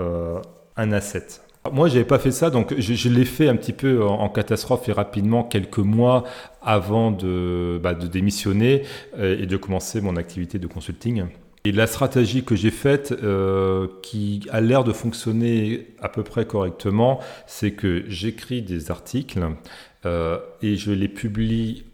un 0.75 0.91
asset. 0.91 1.41
Moi, 1.71 1.87
j'avais 1.87 2.05
pas 2.05 2.19
fait 2.19 2.31
ça, 2.31 2.49
donc 2.49 2.73
je, 2.77 3.09
l'ai 3.09 3.25
fait 3.25 3.47
un 3.47 3.55
petit 3.55 3.73
peu 3.73 4.03
en, 4.03 4.29
catastrophe 4.29 4.87
et 4.89 4.91
rapidement 4.91 5.43
quelques 5.43 5.77
mois 5.79 6.23
avant 6.61 7.11
de, 7.11 7.79
bah, 7.81 7.93
démissionner 7.93 8.83
euh, 9.17 9.41
et 9.41 9.45
de 9.45 9.57
commencer 9.57 10.01
mon 10.01 10.15
activité 10.15 10.59
de 10.59 10.67
consulting. 10.67 11.25
Et 11.65 11.71
la 11.71 11.87
stratégie 11.87 12.43
que 12.43 12.55
j'ai 12.55 12.71
faite, 12.71 13.13
euh, 13.23 13.87
qui 14.01 14.47
a 14.51 14.61
l'air 14.61 14.83
de 14.83 14.93
fonctionner 14.93 15.87
à 16.01 16.09
peu 16.09 16.23
près 16.23 16.45
correctement, 16.45 17.19
c'est 17.45 17.71
que 17.71 18.05
j'écris 18.07 18.61
des 18.61 18.91
articles 18.91 19.39
euh, 20.05 20.39
et 20.61 20.75
je 20.75 20.91
les 20.91 21.09
publie 21.09 21.85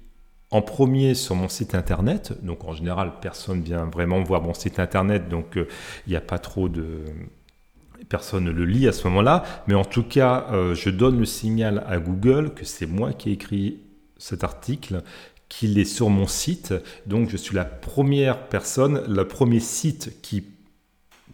en 0.52 0.62
premier 0.62 1.16
sur 1.16 1.36
mon 1.36 1.50
site 1.50 1.74
internet. 1.74 2.34
Donc 2.44 2.66
en 2.66 2.74
général, 2.74 3.14
personne 3.22 3.62
vient 3.62 3.86
vraiment 3.86 4.22
voir 4.22 4.42
mon 4.42 4.54
site 4.54 4.80
internet, 4.80 5.30
donc 5.30 5.56
il 5.56 6.10
n'y 6.10 6.16
a 6.16 6.22
pas 6.22 6.38
trop 6.38 6.70
de 6.70 7.06
personne 8.14 8.44
ne 8.44 8.52
le 8.52 8.66
lit 8.66 8.88
à 8.88 8.92
ce 8.92 9.08
moment-là, 9.08 9.44
mais 9.66 9.74
en 9.74 9.84
tout 9.84 10.04
cas, 10.04 10.46
euh, 10.52 10.76
je 10.76 10.92
donne 10.92 11.18
le 11.18 11.26
signal 11.26 11.84
à 11.88 11.98
Google 11.98 12.54
que 12.54 12.64
c'est 12.64 12.86
moi 12.86 13.12
qui 13.12 13.30
ai 13.30 13.32
écrit 13.32 13.80
cet 14.18 14.44
article, 14.44 15.02
qu'il 15.50 15.80
est 15.80 15.84
sur 15.84 16.12
mon 16.12 16.28
site. 16.28 16.76
Donc, 17.08 17.32
je 17.32 17.38
suis 17.38 17.56
la 17.56 17.66
première 17.66 18.50
personne, 18.50 19.02
le 19.08 19.28
premier 19.28 19.60
site 19.60 20.22
qui 20.22 20.44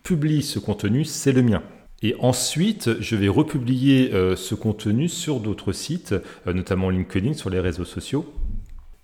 publie 0.03 0.41
ce 0.41 0.57
contenu, 0.57 1.03
c'est 1.03 1.33
le 1.33 1.41
mien. 1.41 1.63
Et 2.01 2.15
ensuite, 2.19 3.01
je 3.01 3.17
vais 3.17 3.27
republier 3.27 4.13
euh, 4.13 4.37
ce 4.37 4.55
contenu 4.55 5.09
sur 5.09 5.41
d'autres 5.41 5.73
sites, 5.73 6.15
euh, 6.47 6.53
notamment 6.53 6.89
LinkedIn, 6.89 7.33
sur 7.33 7.49
les 7.49 7.59
réseaux 7.59 7.83
sociaux. 7.83 8.25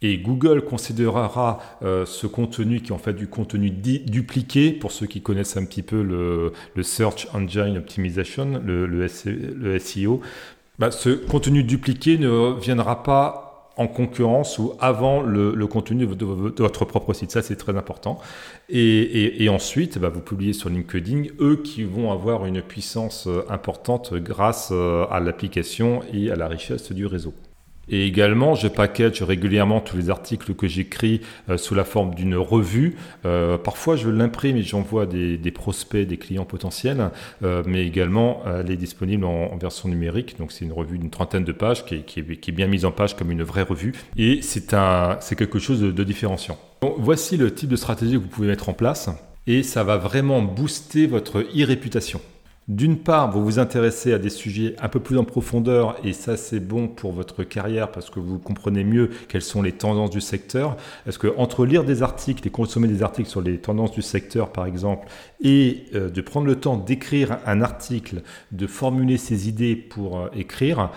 Et 0.08 0.20
Google 0.20 0.62
considérera 0.62 1.60
euh, 1.82 2.06
ce 2.06 2.28
contenu 2.28 2.80
qui 2.82 2.90
est 2.90 2.94
en 2.94 3.00
fait 3.00 3.14
du 3.14 3.28
contenu 3.28 3.72
dupliqué, 3.72 4.72
pour 4.72 4.92
ceux 4.92 5.08
qui 5.08 5.22
connaissent 5.22 5.58
un 5.58 5.66
petit 5.66 5.82
peu 5.82 6.04
le, 6.04 6.84
Search 6.84 7.28
Engine 7.34 7.76
Optimization, 7.80 8.62
le, 8.64 9.80
SEO. 9.80 10.22
Bah, 10.78 10.92
ce 10.92 11.10
contenu 11.10 11.64
dupliqué 11.64 12.20
ne 12.20 12.54
viendra 12.60 13.02
pas 13.02 13.72
en 13.78 13.88
concurrence 13.88 14.60
ou 14.60 14.74
avant 14.80 15.24
le, 15.24 15.66
contenu 15.66 16.06
de, 16.06 16.26
votre 16.26 16.86
propre 16.86 17.14
site. 17.14 17.32
Ça, 17.32 17.42
c'est 17.42 17.56
très 17.56 17.76
important. 17.76 18.20
Et, 18.70 19.50
ensuite, 19.50 19.98
bah, 19.98 20.10
vous 20.10 20.22
publiez 20.22 20.54
sur 20.54 20.70
LinkedIn, 20.70 21.24
eux 21.40 21.64
qui 21.64 21.84
vont 21.84 22.12
avoir 22.12 22.46
une 22.46 22.62
puissance 22.62 23.26
euh, 23.26 23.44
importante 23.50 24.14
grâce 24.14 24.70
euh, 24.72 25.08
à 25.10 25.20
l'application 25.20 26.02
et 26.14 26.30
à 26.30 26.36
la 26.36 26.48
richesse 26.48 26.92
du 26.92 27.08
réseau. 27.08 27.34
Et 27.90 28.06
également, 28.06 28.56
je 28.56 28.68
package 28.68 29.22
régulièrement 29.22 29.80
tous 29.80 29.98
les 29.98 30.10
articles 30.10 30.54
que 30.54 30.68
j'écris 30.68 31.22
euh, 31.50 31.58
sous 31.58 31.76
la 31.76 31.84
forme 31.84 32.16
d'une 32.16 32.36
revue. 32.36 32.96
Euh, 33.26 33.58
parfois, 33.58 33.96
je 33.96 34.10
l'imprime 34.10 34.58
et 34.58 34.64
j'envoie 34.64 35.06
des, 35.06 35.38
des, 35.38 35.52
prospects, 35.52 36.08
des 36.08 36.18
clients 36.18 36.46
potentiels, 36.46 37.12
euh, 37.44 37.64
mais 37.66 37.86
également, 37.86 38.44
elle 38.46 38.72
est 38.72 38.78
disponible 38.78 39.26
en, 39.26 39.56
version 39.58 39.90
numérique. 39.90 40.38
Donc, 40.38 40.52
c'est 40.52 40.66
une 40.66 40.74
revue 40.74 40.98
d'une 40.98 41.10
trentaine 41.10 41.44
de 41.44 41.52
pages 41.52 41.86
qui 41.86 41.96
est, 41.96 42.52
bien 42.52 42.68
mise 42.68 42.86
en 42.86 42.92
page 42.92 43.16
comme 43.16 43.32
une 43.32 43.44
vraie 43.44 43.64
revue. 43.64 43.94
Et 44.18 44.42
c'est 44.42 44.76
quelque 45.36 45.60
chose 45.60 45.82
de, 45.82 45.92
de 45.92 46.04
différenciant. 46.04 46.58
voici 46.98 47.38
le 47.38 47.54
type 47.54 47.70
de 47.70 47.76
stratégie 47.76 48.14
que 48.14 48.18
vous 48.18 48.28
pouvez 48.28 48.48
mettre 48.48 48.70
en 48.70 48.74
place. 48.74 49.10
et 49.48 49.64
ça 49.64 49.84
va 49.84 49.98
vraiment 49.98 50.42
booster 50.42 51.08
votre 51.08 51.42
e-réputation. 51.42 52.22
D'une 52.68 52.98
part, 52.98 53.30
vous 53.30 53.44
vous 53.44 53.60
intéressez 53.60 54.12
à 54.12 54.18
des 54.18 54.32
sujets 54.32 54.76
un 54.82 54.90
peu 54.90 55.00
plus 55.00 55.20
en 55.20 55.24
profondeur 55.24 55.98
et 56.04 56.14
ça 56.14 56.36
c'est 56.36 56.60
bon 56.60 56.88
pour 56.88 57.12
votre 57.12 57.44
carrière 57.44 57.92
parce 57.92 58.10
que 58.10 58.20
vous 58.20 58.40
comprenez 58.40 58.84
mieux 58.84 59.12
quelles 59.28 59.44
sont 59.44 59.62
les 59.62 59.72
tendances 59.72 60.10
du 60.10 60.20
secteur. 60.20 60.76
Est-ce 61.06 61.20
que 61.20 61.32
entre 61.38 61.64
lire 61.64 61.84
des 61.84 62.02
articles 62.02 62.48
et 62.48 62.50
consommer 62.50 62.88
des 62.88 63.04
articles 63.04 63.30
sur 63.30 63.42
les 63.42 63.60
tendances 63.60 63.92
du 63.92 64.02
secteur 64.02 64.52
par 64.52 64.66
exemple 64.66 65.08
et 65.44 65.86
euh, 65.94 66.10
de 66.10 66.22
prendre 66.22 66.48
le 66.48 66.56
temps 66.56 66.76
d'écrire 66.76 67.38
un 67.46 67.62
article, 67.62 68.24
de 68.52 68.66
formuler 68.66 69.18
ses 69.18 69.48
idées 69.48 69.76
pour 69.76 70.18
euh, 70.18 70.30
écrire, 70.36 70.90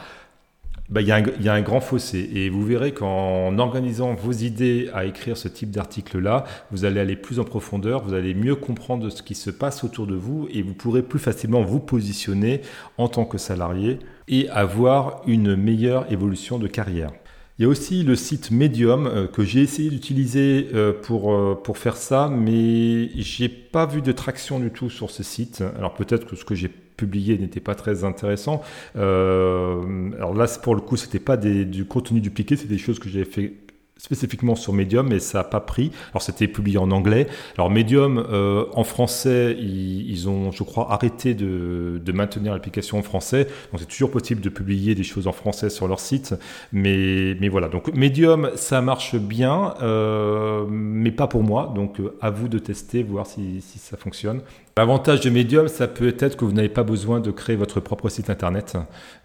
bah, 0.89 1.03
il 1.03 1.09
y, 1.09 1.13
a 1.49 1.53
un 1.53 1.61
grand 1.61 1.81
fossé. 1.81 2.31
Et 2.35 2.49
vous 2.49 2.65
verrez 2.65 2.93
qu'en 2.93 3.59
organisant 3.59 4.15
vos 4.15 4.33
idées 4.33 4.89
à 4.95 5.05
écrire 5.05 5.37
ce 5.37 5.49
type 5.49 5.71
d'article-là, 5.71 6.45
vous 6.71 6.87
allez 6.87 6.99
aller 6.99 7.17
plus 7.17 7.41
en 7.41 7.45
profondeur, 7.45 8.03
vous 8.03 8.15
allez 8.15 8.33
mieux 8.35 8.57
comprendre 8.57 9.11
ce 9.11 9.23
qui 9.23 9.35
se 9.35 9.51
passe 9.51 9.85
autour 9.85 10.07
de 10.07 10.15
vous 10.15 10.49
et 10.51 10.63
vous 10.63 10.73
pourrez 10.73 11.03
plus 11.03 11.19
facilement 11.19 11.63
vous 11.63 11.81
positionner 11.81 12.63
en 12.97 13.09
tant 13.09 13.27
que 13.27 13.37
salarié 13.37 13.99
et 14.29 14.49
avoir 14.49 15.23
une 15.27 15.57
meilleure 15.57 16.11
évolution 16.11 16.59
de 16.59 16.69
carrière. 16.69 17.11
Il 17.59 17.63
y 17.63 17.65
a 17.65 17.69
aussi 17.69 18.05
le 18.05 18.15
site 18.15 18.53
Medium 18.53 19.07
euh, 19.09 19.27
que 19.27 19.43
j'ai 19.43 19.63
essayé 19.63 19.91
d'utiliser 19.91 20.69
euh, 20.75 20.93
pour, 20.93 21.35
euh, 21.35 21.61
pour 21.61 21.77
faire 21.77 21.97
ça, 21.97 22.31
mais 22.33 23.09
j'ai 23.17 23.49
pas 23.49 23.85
vu 23.85 24.01
de 24.01 24.13
traction 24.13 24.61
du 24.61 24.71
tout 24.71 24.91
sur 24.91 25.11
ce 25.11 25.25
site. 25.25 25.65
Alors 25.77 25.93
peut-être 25.95 26.25
que 26.25 26.37
ce 26.37 26.45
que 26.45 26.55
j'ai 26.55 26.71
publié 26.99 27.39
n'était 27.39 27.61
pas 27.61 27.75
très 27.75 28.05
intéressant. 28.05 28.63
alors 28.95 30.35
là, 30.35 30.47
pour 30.63 30.75
le 30.75 30.83
coup, 30.83 30.97
c'était 30.97 31.19
pas 31.19 31.39
des, 31.39 31.65
du 31.65 31.87
contenu 31.87 32.21
dupliqué, 32.21 32.57
c'est 32.57 32.69
des 32.69 32.79
choses 32.79 32.99
que 32.99 33.09
j'avais 33.09 33.25
fait 33.25 33.55
spécifiquement 33.99 34.55
sur 34.55 34.73
Medium, 34.73 35.09
mais 35.09 35.19
ça 35.19 35.39
n'a 35.39 35.45
pas 35.45 35.61
pris. 35.61 35.91
Alors 36.13 36.23
c'était 36.23 36.49
publié 36.49 36.79
en 36.79 36.91
anglais. 36.91 37.27
Alors 37.57 37.69
Medium, 37.69 38.25
euh, 38.31 38.65
en 38.73 38.85
français, 38.85 39.57
ils, 39.59 40.29
ont, 40.29 40.53
je 40.53 40.63
crois, 40.63 40.93
arrêté 40.93 41.35
de, 41.35 42.01
de 42.03 42.13
maintenir 42.13 42.53
l'application 42.53 42.99
en 42.99 43.03
français. 43.03 43.49
Donc 43.73 43.81
c'est 43.81 43.89
toujours 43.89 44.11
possible 44.11 44.41
de 44.41 44.49
publier 44.49 44.95
des 44.95 45.03
choses 45.03 45.27
en 45.27 45.33
français 45.33 45.69
sur 45.69 45.89
leur 45.89 46.01
site. 46.01 46.35
Mais, 46.73 47.37
mais 47.41 47.49
voilà, 47.49 47.69
donc 47.69 47.93
Medium, 47.95 48.51
ça 48.55 48.81
marche 48.81 49.17
bien, 49.17 49.75
euh, 49.83 50.65
mais 50.71 51.11
pas 51.11 51.27
pour 51.27 51.43
moi. 51.43 51.73
Donc 51.75 52.01
euh, 52.01 52.17
à 52.21 52.31
vous 52.31 52.49
de 52.49 52.59
tester, 52.59 53.03
voir 53.03 53.27
si 53.27 53.61
ça 53.61 53.97
fonctionne. 53.97 54.43
L'avantage 54.79 55.23
de 55.23 55.31
Medium, 55.31 55.67
ça 55.67 55.89
peut 55.89 56.15
être 56.21 56.37
que 56.37 56.45
vous 56.45 56.53
n'avez 56.53 56.69
pas 56.69 56.85
besoin 56.85 57.19
de 57.19 57.33
créer 57.33 57.57
votre 57.57 57.81
propre 57.81 58.09
site 58.09 58.31
internet. 58.31 58.77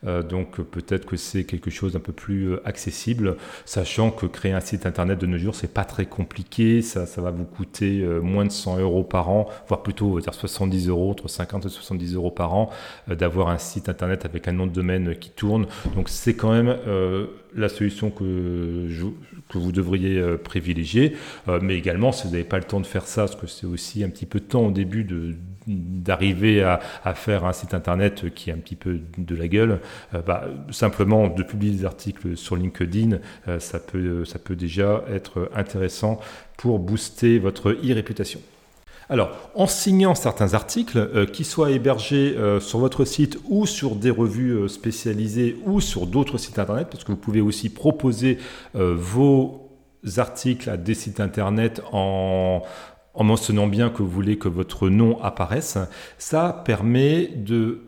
Euh, 0.03 0.23
donc 0.23 0.59
peut-être 0.59 1.05
que 1.05 1.15
c'est 1.15 1.43
quelque 1.43 1.69
chose 1.69 1.93
d'un 1.93 1.99
peu 1.99 2.11
plus 2.11 2.53
euh, 2.53 2.61
accessible, 2.65 3.37
sachant 3.63 4.09
que 4.09 4.25
créer 4.25 4.53
un 4.53 4.61
site 4.61 4.87
internet 4.87 5.19
de 5.19 5.27
nos 5.27 5.37
jours, 5.37 5.53
c'est 5.53 5.71
pas 5.71 5.85
très 5.85 6.07
compliqué. 6.07 6.81
Ça, 6.81 7.05
va 7.17 7.29
vous 7.29 7.45
coûter 7.45 8.01
euh, 8.01 8.19
moins 8.19 8.45
de 8.45 8.51
100 8.51 8.79
euros 8.79 9.03
par 9.03 9.29
an, 9.29 9.47
voire 9.67 9.83
plutôt 9.83 10.19
dire 10.19 10.33
70 10.33 10.87
euros, 10.89 11.11
entre 11.11 11.27
50 11.27 11.67
et 11.67 11.69
70 11.69 12.15
euros 12.15 12.31
par 12.31 12.55
an, 12.55 12.71
d'avoir 13.07 13.49
un 13.49 13.59
site 13.59 13.89
internet 13.89 14.25
avec 14.25 14.47
un 14.47 14.53
nom 14.53 14.65
de 14.65 14.71
domaine 14.71 15.15
qui 15.15 15.29
tourne. 15.29 15.67
Donc 15.95 16.09
c'est 16.09 16.33
quand 16.33 16.51
même 16.51 16.75
la 17.55 17.69
solution 17.69 18.09
que, 18.09 18.87
que 19.49 19.57
vous 19.57 19.71
devriez 19.71 20.21
privilégier. 20.43 21.15
mais 21.61 21.75
également, 21.77 22.11
si 22.11 22.25
vous 22.25 22.31
n'avez 22.31 22.43
pas 22.43 22.57
le 22.57 22.63
temps 22.63 22.79
de 22.79 22.85
faire 22.85 23.07
ça, 23.07 23.23
parce 23.23 23.35
que 23.35 23.47
c'est 23.47 23.67
aussi 23.67 24.03
un 24.03 24.09
petit 24.09 24.25
peu 24.25 24.39
de 24.39 24.45
temps 24.45 24.67
au 24.67 24.71
début 24.71 25.03
de 25.03 25.35
d'arriver 25.67 26.63
à, 26.63 26.79
faire 27.13 27.45
un 27.45 27.53
site 27.53 27.73
internet 27.73 28.33
qui 28.33 28.49
est 28.49 28.53
un 28.53 28.57
petit 28.57 28.75
peu 28.75 28.99
de 29.17 29.35
la 29.35 29.47
gueule, 29.47 29.79
euh, 30.13 30.21
bah, 30.21 30.45
simplement 30.71 31.27
de 31.27 31.43
publier 31.43 31.73
des 31.73 31.85
articles 31.85 32.35
sur 32.35 32.55
LinkedIn, 32.55 33.19
euh, 33.47 33.59
ça, 33.59 33.79
peut, 33.79 34.25
ça 34.25 34.39
peut 34.39 34.55
déjà 34.55 35.03
être 35.09 35.49
intéressant 35.55 36.19
pour 36.57 36.79
booster 36.79 37.39
votre 37.39 37.71
e-réputation. 37.71 38.41
Alors, 39.09 39.31
en 39.55 39.67
signant 39.67 40.15
certains 40.15 40.53
articles, 40.53 40.97
euh, 40.97 41.25
qui 41.25 41.43
soient 41.43 41.71
hébergés 41.71 42.35
sur 42.59 42.79
votre 42.79 43.05
site 43.05 43.39
ou 43.47 43.65
sur 43.65 43.95
des 43.95 44.09
revues 44.09 44.67
spécialisées 44.69 45.57
ou 45.65 45.81
sur 45.81 46.07
d'autres 46.07 46.37
sites 46.37 46.59
internet, 46.59 46.87
parce 46.89 47.03
que 47.03 47.11
vous 47.11 47.17
pouvez 47.17 47.41
aussi 47.41 47.69
proposer 47.69 48.37
vos 48.73 49.69
articles 50.17 50.69
à 50.69 50.77
des 50.77 50.93
sites 50.93 51.19
internet 51.19 51.81
en 51.91 52.63
mentionnant 53.15 53.67
bien 53.67 53.89
que 53.89 54.01
vous 54.01 54.09
voulez 54.09 54.37
que 54.37 54.49
votre 54.49 54.89
nom 54.89 55.21
apparaisse, 55.21 55.77
ça 56.17 56.63
permet 56.65 57.27
de 57.27 57.81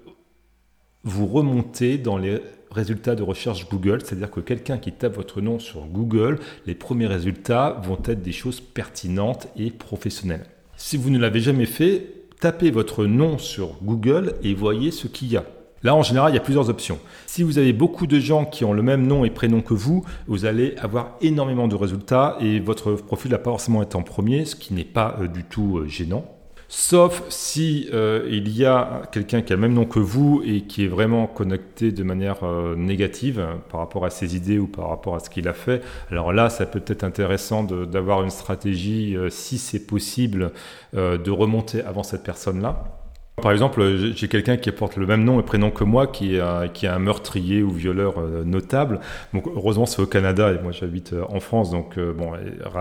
vous 1.04 1.28
remonter 1.28 1.98
dans 1.98 2.18
les 2.18 2.42
résultats 2.72 3.16
de 3.16 3.24
recherche 3.24 3.70
Google, 3.70 4.02
c'est-à-dire 4.04 4.30
que 4.30 4.42
quelqu'un 4.42 4.78
qui 4.78 4.92
tape 4.92 5.16
votre 5.16 5.40
nom 5.42 5.60
sur 5.60 5.86
Google, 5.86 6.40
les 6.66 6.76
premiers 6.76 7.08
résultats 7.08 7.80
vont 7.84 8.00
être 8.06 8.22
des 8.22 8.32
choses 8.34 8.60
pertinentes 8.60 9.48
et 9.56 9.72
professionnelles. 9.72 10.46
Si 10.78 10.98
vous 10.98 11.10
ne 11.10 11.18
l'avez 11.18 11.40
jamais 11.40 11.66
fait, 11.66 12.26
tapez 12.42 12.70
votre 12.70 13.06
nom 13.06 13.38
sur 13.38 13.78
Google 13.82 14.36
et 14.44 14.54
voyez 14.54 14.92
ce 14.92 15.08
qu'il 15.08 15.32
y 15.32 15.38
a. 15.38 15.46
Là, 15.84 15.96
en 15.96 16.02
général, 16.02 16.32
il 16.32 16.36
y 16.36 16.38
a 16.38 16.42
plusieurs 16.42 16.70
options. 16.70 17.00
Si 17.28 17.44
vous 17.44 17.58
avez 17.60 17.72
beaucoup 17.72 18.08
de 18.08 18.20
gens 18.20 18.46
qui 18.46 18.66
ont 18.66 18.74
le 18.74 18.82
même 18.82 19.06
nom 19.08 19.24
et 19.24 19.30
prénom 19.30 19.62
que 19.62 19.74
vous, 19.74 20.04
vous 20.28 20.46
allez 20.46 20.76
avoir 20.78 21.16
énormément 21.22 21.68
de 21.68 21.76
résultats 21.76 22.38
et 22.42 22.60
votre 22.60 22.94
profil 22.94 23.32
n'a 23.32 23.38
pas 23.38 23.52
forcément 23.52 23.84
été 23.84 23.96
en 23.96 24.02
premier, 24.02 24.46
ce 24.46 24.56
qui 24.56 24.74
n'est 24.74 24.84
pas 24.84 25.16
euh, 25.22 25.28
du 25.28 25.44
tout 25.44 25.78
euh, 25.78 25.88
gênant. 25.88 26.26
Sauf 26.68 27.24
si 27.30 27.90
euh, 27.94 28.28
il 28.30 28.50
y 28.50 28.66
a 28.66 29.04
quelqu'un 29.12 29.42
qui 29.42 29.54
a 29.54 29.56
le 29.56 29.62
même 29.62 29.74
nom 29.74 29.86
que 29.86 30.00
vous 30.00 30.42
et 30.46 30.62
qui 30.62 30.86
est 30.86 30.88
vraiment 30.88 31.28
connecté 31.28 31.92
de 31.92 32.04
manière 32.04 32.44
négative 32.76 33.46
par 33.70 33.80
rapport 33.80 34.06
à 34.06 34.10
ses 34.10 34.36
idées 34.36 34.58
ou 34.58 34.68
par 34.68 34.90
rapport 34.90 35.16
à 35.16 35.20
ce 35.20 35.30
qu'il 35.30 35.48
a 35.48 35.54
fait. 35.54 35.84
Alors 36.12 36.34
là, 36.34 36.50
ça 36.50 36.66
peut 36.66 36.84
être 36.88 37.04
intéressant 37.04 37.64
d'avoir 37.64 38.24
une 38.24 38.30
stratégie, 38.30 39.16
si 39.30 39.58
c'est 39.58 39.86
possible, 39.86 40.52
de 40.94 41.32
remonter 41.32 41.82
avant 41.82 42.04
cette 42.04 42.24
personne-là. 42.24 43.05
Par 43.42 43.52
exemple, 43.52 44.14
j'ai 44.16 44.28
quelqu'un 44.30 44.56
qui 44.56 44.72
porte 44.72 44.96
le 44.96 45.06
même 45.06 45.26
nom 45.26 45.40
et 45.42 45.44
prénom 45.44 45.70
que 45.70 45.84
moi, 45.84 46.08
qui 46.08 46.38
est, 46.38 46.40
un, 46.40 47.00
meurtrier 47.00 47.64
ou 47.64 47.70
violeur 47.70 48.18
euh, 48.18 48.46
notable. 48.46 49.02
Donc, 49.34 49.46
heureusement, 49.48 49.86
c'est 49.86 50.02
au 50.02 50.06
Canada 50.06 50.54
et 50.54 50.62
moi, 50.64 50.72
j'habite 50.72 51.12
euh, 51.14 51.26
en 51.28 51.42
France. 51.42 51.70
Donc, 51.70 51.98
euh, 51.98 52.14
bon, 52.14 52.32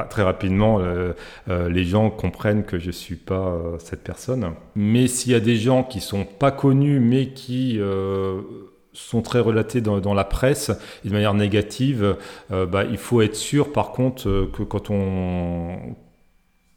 très 0.08 0.22
rapidement, 0.22 0.80
les 1.48 1.84
gens 1.84 2.10
comprennent 2.10 2.64
que 2.64 2.78
je 2.78 2.90
suis 2.90 3.16
pas 3.16 3.60
cette 3.78 4.02
personne. 4.02 4.52
Mais 4.76 5.08
s'il 5.08 5.32
y 5.32 5.34
a 5.34 5.40
des 5.40 5.56
gens 5.56 5.82
qui 5.82 6.00
sont 6.00 6.24
pas 6.24 6.52
connus, 6.52 7.00
mais 7.00 7.28
qui 7.28 7.80
sont 8.92 9.22
très 9.22 9.40
relatés 9.40 9.80
dans, 9.80 10.14
la 10.14 10.24
presse 10.24 10.70
et 11.04 11.08
de 11.08 11.12
manière 11.12 11.34
négative, 11.34 12.16
bah, 12.50 12.84
il 12.88 12.98
faut 12.98 13.22
être 13.22 13.36
sûr, 13.36 13.72
par 13.72 13.92
contre, 13.92 14.48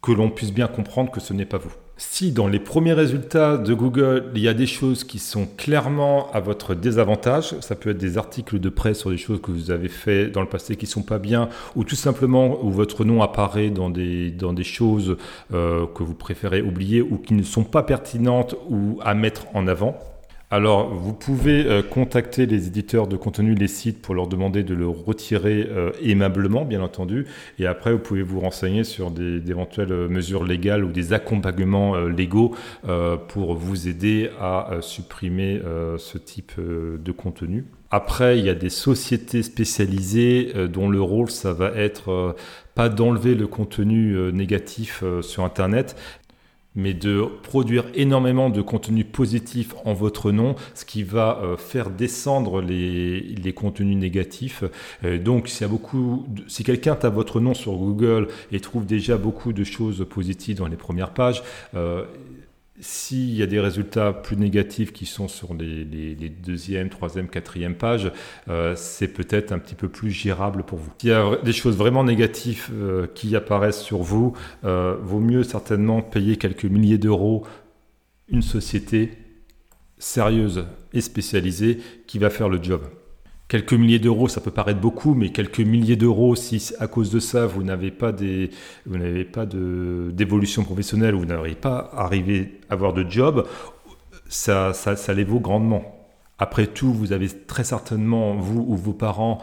que 0.02 0.12
l'on 0.12 0.30
puisse 0.30 0.52
bien 0.52 0.66
comprendre 0.66 1.10
que 1.10 1.20
ce 1.20 1.32
n'est 1.32 1.46
pas 1.46 1.58
vous. 1.58 1.72
Si 2.00 2.30
dans 2.30 2.46
les 2.46 2.60
premiers 2.60 2.92
résultats 2.92 3.58
de 3.58 3.74
Google, 3.74 4.30
il 4.36 4.40
y 4.40 4.46
a 4.46 4.54
des 4.54 4.68
choses 4.68 5.02
qui 5.02 5.18
sont 5.18 5.48
clairement 5.56 6.30
à 6.30 6.38
votre 6.38 6.76
désavantage, 6.76 7.56
ça 7.58 7.74
peut 7.74 7.90
être 7.90 7.98
des 7.98 8.18
articles 8.18 8.60
de 8.60 8.68
presse 8.68 9.00
sur 9.00 9.10
des 9.10 9.16
choses 9.16 9.40
que 9.42 9.50
vous 9.50 9.72
avez 9.72 9.88
fait 9.88 10.28
dans 10.28 10.40
le 10.40 10.46
passé 10.46 10.76
qui 10.76 10.86
sont 10.86 11.02
pas 11.02 11.18
bien, 11.18 11.48
ou 11.74 11.82
tout 11.82 11.96
simplement 11.96 12.64
où 12.64 12.70
votre 12.70 13.04
nom 13.04 13.20
apparaît 13.20 13.70
dans 13.70 13.90
des, 13.90 14.32
choses 14.62 15.16
euh, 15.52 15.86
que 15.92 16.04
vous 16.04 16.14
préférez 16.14 16.62
oublier 16.62 17.02
ou 17.02 17.18
qui 17.18 17.34
ne 17.34 17.42
sont 17.42 17.64
pas 17.64 17.82
pertinentes 17.82 18.54
ou 18.70 19.00
à 19.02 19.14
mettre 19.14 19.46
en 19.54 19.66
avant, 19.66 19.98
alors, 20.50 20.94
vous 20.94 21.12
pouvez 21.12 21.66
euh, 21.66 21.82
contacter 21.82 22.46
les 22.46 22.68
éditeurs 22.68 23.06
de 23.06 23.18
contenu, 23.18 23.54
les 23.54 23.68
sites, 23.68 24.00
pour 24.00 24.14
leur 24.14 24.28
demander 24.28 24.62
de 24.62 24.74
le 24.74 24.88
retirer 24.88 25.66
euh, 25.68 25.92
aimablement, 26.02 26.64
bien 26.64 26.80
entendu. 26.80 27.26
Et 27.58 27.66
après, 27.66 27.92
vous 27.92 27.98
pouvez 27.98 28.22
vous 28.22 28.40
renseigner 28.40 28.82
sur 28.82 29.10
d'éventuelles 29.10 29.92
euh, 29.92 30.08
mesures 30.08 30.44
légales 30.44 30.84
ou 30.84 30.90
des 30.90 31.12
accompagnements 31.12 31.96
légaux 31.98 32.54
pour 33.28 33.54
vous 33.54 33.88
aider 33.88 34.30
à 34.40 34.78
supprimer 34.80 35.60
ce 35.98 36.18
type 36.18 36.52
de 36.58 37.12
contenu. 37.12 37.64
Après, 37.90 38.38
il 38.38 38.44
y 38.44 38.48
a 38.48 38.54
des 38.54 38.70
sociétés 38.70 39.42
spécialisées 39.42 40.52
dont 40.68 40.88
le 40.88 41.00
rôle, 41.00 41.30
ça 41.30 41.52
va 41.52 41.70
être 41.72 42.36
pas 42.74 42.88
d'enlever 42.88 43.34
le 43.34 43.46
contenu 43.46 44.16
négatif 44.32 45.02
sur 45.22 45.44
Internet, 45.44 45.96
mais 46.74 46.94
de 46.94 47.24
produire 47.42 47.84
énormément 47.94 48.50
de 48.50 48.62
contenu 48.62 49.04
positif 49.04 49.74
en 49.84 49.94
votre 49.94 50.30
nom, 50.30 50.54
ce 50.74 50.84
qui 50.84 51.02
va 51.02 51.40
euh, 51.42 51.56
faire 51.56 51.90
descendre 51.90 52.60
les, 52.60 53.20
les 53.20 53.52
contenus 53.52 53.96
négatifs. 53.96 54.64
Euh, 55.04 55.18
donc, 55.18 55.48
s'il 55.48 55.62
y 55.62 55.64
a 55.64 55.68
beaucoup, 55.68 56.26
si 56.46 56.64
quelqu'un 56.64 56.94
tape 56.94 57.14
votre 57.14 57.40
nom 57.40 57.54
sur 57.54 57.72
Google 57.72 58.28
et 58.52 58.60
trouve 58.60 58.86
déjà 58.86 59.16
beaucoup 59.16 59.52
de 59.52 59.64
choses 59.64 60.06
positives 60.08 60.56
dans 60.56 60.68
les 60.68 60.76
premières 60.76 61.10
pages, 61.10 61.42
euh, 61.74 62.04
s'il 62.80 63.34
y 63.34 63.42
a 63.42 63.46
des 63.46 63.60
résultats 63.60 64.12
plus 64.12 64.36
négatifs 64.36 64.92
qui 64.92 65.06
sont 65.06 65.28
sur 65.28 65.54
les, 65.54 65.84
les, 65.84 66.28
deuxième, 66.28 66.88
troisième, 66.88 67.28
quatrième 67.28 67.74
pages, 67.74 68.12
euh, 68.48 68.74
c'est 68.76 69.08
peut-être 69.08 69.52
un 69.52 69.58
petit 69.58 69.74
peu 69.74 69.88
plus 69.88 70.10
gérable 70.10 70.62
pour 70.62 70.78
vous. 70.78 70.92
S'il 70.98 71.10
y 71.10 71.12
a 71.12 71.36
des 71.42 71.52
choses 71.52 71.76
vraiment 71.76 72.04
négatives 72.04 72.68
euh, 72.72 73.06
qui 73.14 73.34
apparaissent 73.36 73.82
sur 73.82 73.98
vous, 73.98 74.34
euh, 74.64 74.96
vaut 75.00 75.20
mieux 75.20 75.42
certainement 75.42 76.02
payer 76.02 76.36
quelques 76.36 76.64
milliers 76.64 76.98
d'euros 76.98 77.44
une 78.28 78.42
société 78.42 79.12
sérieuse 79.98 80.66
et 80.92 81.00
spécialisée 81.00 81.78
qui 82.06 82.18
va 82.18 82.30
faire 82.30 82.48
le 82.48 82.62
job. 82.62 82.82
Quelques 83.48 83.72
milliers 83.72 83.98
d'euros, 83.98 84.28
ça 84.28 84.40
peut 84.40 84.50
paraître 84.50 84.80
beaucoup, 84.80 85.14
mais 85.14 85.30
quelques 85.30 85.60
milliers 85.60 85.96
d'euros, 85.96 86.36
si 86.36 86.72
à 86.78 86.86
cause 86.86 87.10
de 87.10 87.18
ça, 87.18 87.46
vous 87.46 87.62
n'avez 87.62 87.90
pas 87.90 88.12
de, 88.12 88.50
d'évolution 90.10 90.64
professionnelle, 90.64 91.14
ou 91.14 91.20
vous 91.20 91.26
n'arrivez 91.26 91.56
pas 91.56 91.90
à 91.92 92.04
arriver 92.04 92.60
à 92.68 92.74
avoir 92.74 92.92
de 92.92 93.08
job, 93.08 93.46
ça, 94.28 94.74
ça, 94.74 94.96
ça 94.96 95.14
les 95.14 95.24
vaut 95.24 95.40
grandement. 95.40 95.94
Après 96.38 96.68
tout, 96.68 96.92
vous 96.92 97.12
avez 97.12 97.28
très 97.28 97.64
certainement, 97.64 98.36
vous 98.36 98.64
ou 98.68 98.76
vos 98.76 98.92
parents, 98.92 99.38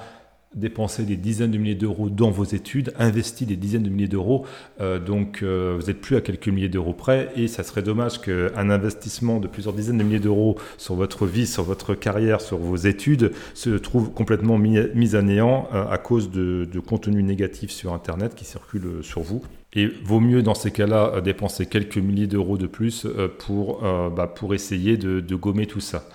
dépensé 0.56 1.04
des 1.04 1.18
dizaines 1.18 1.52
de 1.52 1.58
milliers 1.58 1.76
d'euros 1.76 2.10
dans 2.10 2.32
vos 2.32 2.46
études, 2.46 2.94
investi 2.98 3.46
des 3.46 3.58
dizaines 3.58 3.84
de 3.84 3.90
milliers 3.90 4.08
d'euros, 4.08 4.46
euh, 4.80 5.00
donc 5.00 5.42
euh, 5.44 5.78
vous 5.80 5.88
n'êtes 5.88 6.00
plus 6.00 6.16
à 6.16 6.22
quelques 6.22 6.48
milliers 6.48 6.70
d'euros 6.70 6.94
près, 6.94 7.30
et 7.36 7.48
ça 7.48 7.64
serait 7.64 7.82
dommage 7.82 8.22
qu'un 8.22 8.70
investissement 8.70 9.40
de 9.40 9.48
plusieurs 9.48 9.74
dizaines 9.74 9.98
de 9.98 10.04
milliers 10.04 10.20
d'euros 10.20 10.58
sur 10.78 10.96
votre 10.96 11.26
vie, 11.26 11.46
sur 11.46 11.64
votre 11.64 11.94
carrière, 11.94 12.40
sur 12.40 12.58
vos 12.58 12.78
études, 12.78 13.32
se 13.54 13.72
trouve 13.72 14.12
complètement 14.12 14.58
mis, 14.58 15.16
à 15.16 15.22
néant 15.22 15.68
euh, 15.74 15.86
à 15.90 15.98
cause 15.98 16.32
de, 16.32 16.68
contenu 16.86 17.24
négatif 17.24 17.72
sur 17.72 17.94
Internet 17.94 18.36
qui 18.36 18.46
circule 18.46 19.00
sur 19.02 19.22
vous. 19.22 19.42
Et 19.74 19.88
vaut 20.04 20.20
mieux 20.20 20.42
dans 20.44 20.54
ces 20.54 20.72
cas-là 20.72 21.20
dépenser 21.22 21.66
quelques 21.66 21.98
milliers 21.98 22.28
d'euros 22.28 22.58
de 22.58 22.68
plus 22.68 23.08
pour, 23.40 23.82
bah, 23.82 24.28
pour 24.28 24.54
essayer 24.54 24.98
de 24.98 25.36
gommer 25.36 25.66
tout 25.66 25.80
ça. 25.80 26.08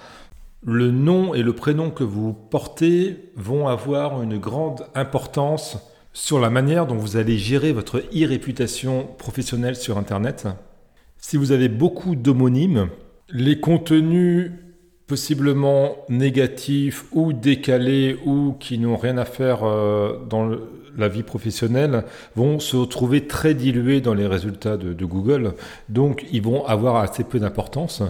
Le 0.62 0.90
nom 0.90 1.32
et 1.32 1.42
le 1.42 1.54
prénom 1.54 1.90
que 1.90 2.04
vous 2.04 2.34
portez 2.34 3.30
vont 3.34 3.66
avoir 3.66 4.22
une 4.22 4.36
grande 4.36 4.86
importance 4.94 5.78
sur 6.12 6.38
la 6.38 6.50
manière 6.50 6.86
dont 6.86 6.96
vous 6.96 7.16
allez 7.16 7.38
gérer 7.38 7.72
votre 7.72 7.98
e-réputation 8.14 9.08
professionnelle 9.16 9.76
sur 9.76 9.96
Internet. 9.96 10.48
Si 11.16 11.38
vous 11.38 11.52
avez 11.52 11.70
beaucoup 11.70 12.14
d'homonymes, 12.14 12.88
les 13.30 13.58
contenus 13.58 14.52
possiblement 15.06 15.96
négatifs 16.10 17.06
ou 17.12 17.32
décalés 17.32 18.18
ou 18.26 18.54
qui 18.60 18.78
n'ont 18.78 18.96
rien 18.96 19.16
à 19.16 19.24
faire 19.24 19.64
euh, 19.64 20.18
dans 20.28 20.50
la 20.96 21.08
vie 21.08 21.22
professionnelle 21.22 22.04
vont 22.36 22.58
se 22.60 22.76
retrouver 22.76 23.26
très 23.26 23.54
dilués 23.54 24.00
dans 24.00 24.14
les 24.14 24.26
résultats 24.26 24.76
de, 24.76 24.92
de 24.92 25.04
Google. 25.04 25.54
Donc 25.88 26.26
ils 26.32 26.42
vont 26.42 26.66
avoir 26.66 26.96
assez 26.96 27.24
peu 27.24 27.38
d'importance. 27.38 28.02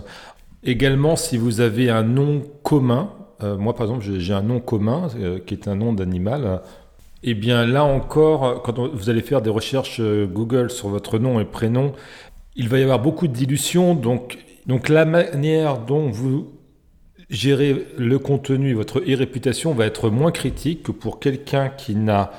Également, 0.62 1.16
si 1.16 1.38
vous 1.38 1.60
avez 1.60 1.88
un 1.88 2.02
nom 2.02 2.42
commun, 2.62 3.12
euh, 3.42 3.56
moi 3.56 3.74
par 3.74 3.86
exemple 3.86 4.04
j'ai 4.04 4.34
un 4.34 4.42
nom 4.42 4.60
commun 4.60 5.08
euh, 5.16 5.38
qui 5.38 5.54
est 5.54 5.68
un 5.68 5.74
nom 5.74 5.94
d'animal, 5.94 6.60
et 7.22 7.30
eh 7.30 7.34
bien 7.34 7.66
là 7.66 7.84
encore, 7.84 8.62
quand 8.62 8.78
vous 8.78 9.08
allez 9.10 9.22
faire 9.22 9.40
des 9.40 9.50
recherches 9.50 10.00
euh, 10.00 10.26
Google 10.26 10.70
sur 10.70 10.88
votre 10.88 11.18
nom 11.18 11.40
et 11.40 11.46
prénom, 11.46 11.92
il 12.56 12.68
va 12.68 12.78
y 12.78 12.82
avoir 12.82 13.00
beaucoup 13.00 13.26
de 13.26 13.32
dilution, 13.32 13.94
donc, 13.94 14.38
donc 14.66 14.90
la 14.90 15.06
manière 15.06 15.78
dont 15.78 16.10
vous 16.10 16.48
gérez 17.30 17.86
le 17.96 18.18
contenu 18.18 18.70
et 18.70 18.74
votre 18.74 19.00
e-réputation 19.00 19.72
va 19.72 19.86
être 19.86 20.10
moins 20.10 20.32
critique 20.32 20.82
que 20.82 20.92
pour 20.92 21.20
quelqu'un 21.20 21.70
qui 21.70 21.94
n'a 21.94 22.32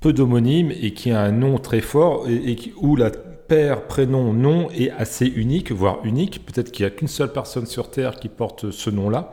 peu 0.00 0.12
d'homonymes 0.12 0.70
et 0.70 0.92
qui 0.92 1.10
a 1.10 1.20
un 1.20 1.32
nom 1.32 1.58
très 1.58 1.80
fort 1.80 2.28
et, 2.28 2.52
et 2.52 2.74
où 2.76 2.94
la 2.94 3.10
père, 3.46 3.86
prénom, 3.86 4.32
nom 4.32 4.68
est 4.70 4.90
assez 4.90 5.26
unique, 5.26 5.72
voire 5.72 5.98
unique. 6.04 6.44
Peut-être 6.44 6.70
qu'il 6.70 6.84
n'y 6.84 6.92
a 6.92 6.94
qu'une 6.94 7.08
seule 7.08 7.32
personne 7.32 7.66
sur 7.66 7.90
Terre 7.90 8.16
qui 8.16 8.28
porte 8.28 8.70
ce 8.70 8.90
nom-là. 8.90 9.30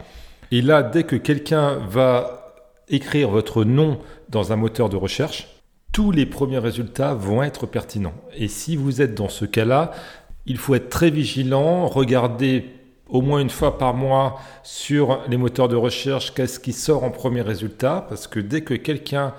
Et 0.51 0.61
là, 0.61 0.83
dès 0.83 1.03
que 1.03 1.15
quelqu'un 1.15 1.77
va 1.89 2.53
écrire 2.89 3.29
votre 3.29 3.63
nom 3.63 3.99
dans 4.29 4.51
un 4.51 4.55
moteur 4.55 4.89
de 4.89 4.97
recherche, 4.97 5.47
tous 5.91 6.11
les 6.11 6.25
premiers 6.25 6.59
résultats 6.59 7.13
vont 7.13 7.43
être 7.43 7.65
pertinents. 7.65 8.13
Et 8.35 8.47
si 8.47 8.75
vous 8.75 9.01
êtes 9.01 9.15
dans 9.15 9.29
ce 9.29 9.45
cas-là, 9.45 9.91
il 10.45 10.57
faut 10.57 10.75
être 10.75 10.89
très 10.89 11.09
vigilant, 11.09 11.87
regarder 11.87 12.65
au 13.07 13.21
moins 13.21 13.39
une 13.39 13.49
fois 13.49 13.77
par 13.77 13.93
mois 13.93 14.39
sur 14.63 15.19
les 15.27 15.37
moteurs 15.37 15.67
de 15.67 15.75
recherche 15.75 16.33
qu'est-ce 16.33 16.59
qui 16.59 16.71
sort 16.71 17.03
en 17.03 17.11
premier 17.11 17.41
résultat, 17.41 18.05
parce 18.07 18.27
que 18.27 18.39
dès 18.39 18.61
que 18.61 18.73
quelqu'un 18.73 19.33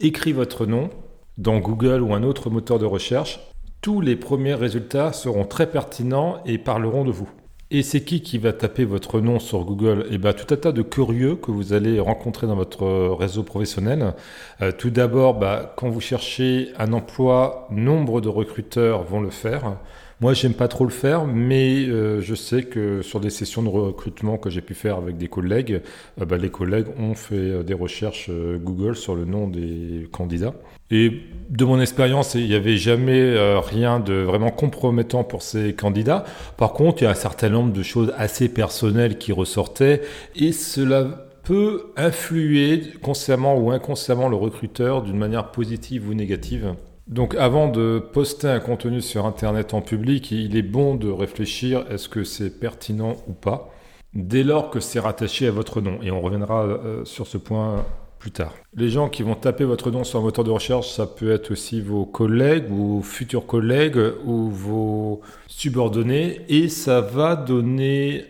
écrit 0.00 0.32
votre 0.32 0.66
nom 0.66 0.90
dans 1.38 1.58
Google 1.58 2.02
ou 2.02 2.14
un 2.14 2.22
autre 2.22 2.50
moteur 2.50 2.78
de 2.78 2.84
recherche, 2.84 3.40
tous 3.80 4.00
les 4.00 4.16
premiers 4.16 4.54
résultats 4.54 5.12
seront 5.12 5.44
très 5.44 5.70
pertinents 5.70 6.42
et 6.44 6.58
parleront 6.58 7.04
de 7.04 7.12
vous. 7.12 7.28
Et 7.70 7.82
c'est 7.82 8.00
qui 8.00 8.22
qui 8.22 8.38
va 8.38 8.54
taper 8.54 8.86
votre 8.86 9.20
nom 9.20 9.38
sur 9.38 9.64
Google? 9.64 10.06
Eh 10.10 10.16
bien, 10.16 10.32
tout 10.32 10.52
un 10.54 10.56
tas 10.56 10.72
de 10.72 10.80
curieux 10.80 11.36
que 11.36 11.50
vous 11.50 11.74
allez 11.74 12.00
rencontrer 12.00 12.46
dans 12.46 12.56
votre 12.56 12.86
réseau 13.14 13.42
professionnel. 13.42 14.14
Euh, 14.62 14.72
tout 14.72 14.88
d'abord, 14.88 15.34
bah, 15.34 15.74
quand 15.76 15.90
vous 15.90 16.00
cherchez 16.00 16.72
un 16.78 16.94
emploi, 16.94 17.68
nombre 17.70 18.22
de 18.22 18.28
recruteurs 18.30 19.02
vont 19.04 19.20
le 19.20 19.28
faire. 19.28 19.76
Moi, 20.20 20.34
j'aime 20.34 20.54
pas 20.54 20.66
trop 20.66 20.84
le 20.84 20.90
faire, 20.90 21.26
mais 21.26 21.86
euh, 21.86 22.20
je 22.20 22.34
sais 22.34 22.64
que 22.64 23.02
sur 23.02 23.20
des 23.20 23.30
sessions 23.30 23.62
de 23.62 23.68
recrutement 23.68 24.36
que 24.36 24.50
j'ai 24.50 24.60
pu 24.60 24.74
faire 24.74 24.96
avec 24.96 25.16
des 25.16 25.28
collègues, 25.28 25.80
euh, 26.20 26.24
bah, 26.24 26.36
les 26.36 26.50
collègues 26.50 26.86
ont 26.98 27.14
fait 27.14 27.62
des 27.62 27.74
recherches 27.74 28.28
Google 28.30 28.96
sur 28.96 29.14
le 29.14 29.24
nom 29.24 29.46
des 29.46 30.08
candidats. 30.10 30.54
Et 30.90 31.20
de 31.50 31.64
mon 31.64 31.80
expérience, 31.80 32.34
il 32.34 32.46
n'y 32.46 32.54
avait 32.54 32.78
jamais 32.78 33.20
euh, 33.20 33.60
rien 33.60 34.00
de 34.00 34.14
vraiment 34.14 34.50
compromettant 34.50 35.22
pour 35.22 35.42
ces 35.42 35.74
candidats. 35.74 36.24
Par 36.56 36.72
contre, 36.72 37.02
il 37.02 37.04
y 37.04 37.08
a 37.08 37.10
un 37.10 37.14
certain 37.14 37.50
nombre 37.50 37.72
de 37.72 37.82
choses 37.82 38.12
assez 38.16 38.48
personnelles 38.48 39.18
qui 39.18 39.32
ressortaient 39.32 40.00
et 40.34 40.52
cela 40.52 41.26
peut 41.44 41.92
influer 41.96 42.82
consciemment 43.02 43.56
ou 43.56 43.70
inconsciemment 43.70 44.28
le 44.28 44.36
recruteur 44.36 45.02
d'une 45.02 45.18
manière 45.18 45.50
positive 45.50 46.08
ou 46.08 46.14
négative. 46.14 46.74
Donc 47.08 47.34
avant 47.36 47.68
de 47.68 47.98
poster 48.12 48.48
un 48.48 48.60
contenu 48.60 49.00
sur 49.00 49.24
Internet 49.24 49.72
en 49.72 49.80
public, 49.80 50.30
il 50.30 50.56
est 50.56 50.62
bon 50.62 50.94
de 50.94 51.08
réfléchir 51.10 51.84
est-ce 51.90 52.08
que 52.08 52.22
c'est 52.22 52.60
pertinent 52.60 53.16
ou 53.28 53.32
pas, 53.32 53.72
dès 54.12 54.44
lors 54.44 54.68
que 54.68 54.78
c'est 54.78 55.00
rattaché 55.00 55.46
à 55.46 55.50
votre 55.50 55.80
nom. 55.80 56.00
Et 56.02 56.10
on 56.10 56.20
reviendra 56.20 56.64
euh, 56.64 57.04
sur 57.06 57.26
ce 57.26 57.38
point 57.38 57.86
plus 58.18 58.30
tard. 58.30 58.52
Les 58.74 58.90
gens 58.90 59.08
qui 59.08 59.22
vont 59.22 59.36
taper 59.36 59.64
votre 59.64 59.90
nom 59.90 60.04
sur 60.04 60.18
un 60.18 60.22
moteur 60.22 60.44
de 60.44 60.50
recherche, 60.50 60.90
ça 60.90 61.06
peut 61.06 61.30
être 61.30 61.52
aussi 61.52 61.80
vos 61.80 62.04
collègues 62.04 62.70
ou 62.70 63.00
futurs 63.02 63.46
collègues 63.46 64.00
ou 64.26 64.50
vos 64.50 65.22
subordonnés 65.46 66.42
et 66.48 66.68
ça 66.68 67.00
va 67.00 67.36
donner 67.36 68.24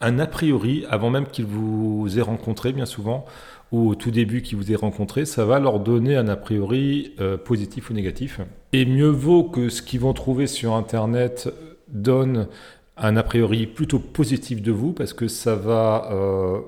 un 0.00 0.18
a 0.18 0.26
priori 0.26 0.84
avant 0.90 1.10
même 1.10 1.26
qu'ils 1.26 1.46
vous 1.46 2.18
aient 2.18 2.22
rencontré 2.22 2.72
bien 2.72 2.86
souvent 2.86 3.24
ou 3.72 3.88
au 3.88 3.94
tout 3.94 4.10
début 4.10 4.42
qu'ils 4.42 4.58
vous 4.58 4.70
aient 4.70 4.76
rencontré, 4.76 5.24
ça 5.24 5.44
va 5.44 5.58
leur 5.58 5.80
donner 5.80 6.14
un 6.14 6.28
a 6.28 6.36
priori 6.36 7.14
euh, 7.20 7.36
positif 7.36 7.90
ou 7.90 7.94
négatif. 7.94 8.40
Et 8.72 8.84
mieux 8.84 9.08
vaut 9.08 9.44
que 9.44 9.70
ce 9.70 9.82
qu'ils 9.82 10.00
vont 10.00 10.12
trouver 10.12 10.46
sur 10.46 10.74
Internet 10.74 11.48
donne 11.88 12.48
un 12.96 13.16
a 13.16 13.22
priori 13.22 13.66
plutôt 13.66 13.98
positif 13.98 14.62
de 14.62 14.70
vous 14.70 14.92
parce 14.92 15.14
que 15.14 15.26
ça 15.26 15.56
va 15.56 16.10
euh, 16.12 16.60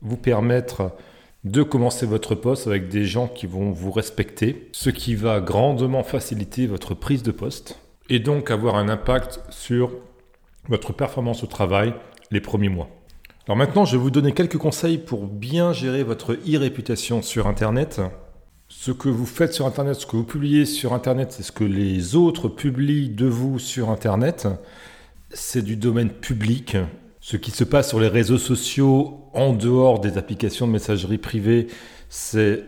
vous 0.00 0.16
permettre 0.16 0.92
de 1.42 1.62
commencer 1.62 2.06
votre 2.06 2.34
poste 2.34 2.66
avec 2.66 2.88
des 2.88 3.04
gens 3.04 3.28
qui 3.28 3.46
vont 3.46 3.70
vous 3.70 3.90
respecter, 3.90 4.68
ce 4.72 4.90
qui 4.90 5.14
va 5.14 5.40
grandement 5.40 6.02
faciliter 6.02 6.66
votre 6.66 6.94
prise 6.94 7.22
de 7.22 7.32
poste 7.32 7.78
et 8.08 8.18
donc 8.18 8.50
avoir 8.50 8.76
un 8.76 8.88
impact 8.88 9.40
sur 9.50 9.90
votre 10.68 10.92
performance 10.92 11.42
au 11.42 11.46
travail 11.46 11.92
les 12.30 12.40
premiers 12.40 12.70
mois. 12.70 12.88
Alors 13.46 13.56
maintenant, 13.56 13.84
je 13.84 13.96
vais 13.96 14.02
vous 14.02 14.10
donner 14.10 14.32
quelques 14.32 14.56
conseils 14.56 14.98
pour 14.98 15.26
bien 15.26 15.72
gérer 15.72 16.02
votre 16.02 16.32
e-réputation 16.32 17.22
sur 17.22 17.46
Internet. 17.46 18.00
Ce 18.68 18.90
que 18.90 19.08
vous 19.08 19.26
faites 19.26 19.52
sur 19.52 19.66
Internet, 19.66 19.96
ce 19.96 20.06
que 20.06 20.16
vous 20.16 20.24
publiez 20.24 20.64
sur 20.64 20.94
Internet, 20.94 21.32
c'est 21.32 21.42
ce 21.42 21.52
que 21.52 21.64
les 21.64 22.16
autres 22.16 22.48
publient 22.48 23.10
de 23.10 23.26
vous 23.26 23.58
sur 23.58 23.90
Internet. 23.90 24.48
C'est 25.30 25.62
du 25.62 25.76
domaine 25.76 26.10
public 26.10 26.76
ce 27.24 27.38
qui 27.38 27.52
se 27.52 27.64
passe 27.64 27.88
sur 27.88 28.00
les 28.00 28.08
réseaux 28.08 28.36
sociaux 28.36 29.30
en 29.32 29.54
dehors 29.54 29.98
des 29.98 30.18
applications 30.18 30.66
de 30.66 30.72
messagerie 30.72 31.16
privée, 31.16 31.68
c'est 32.10 32.64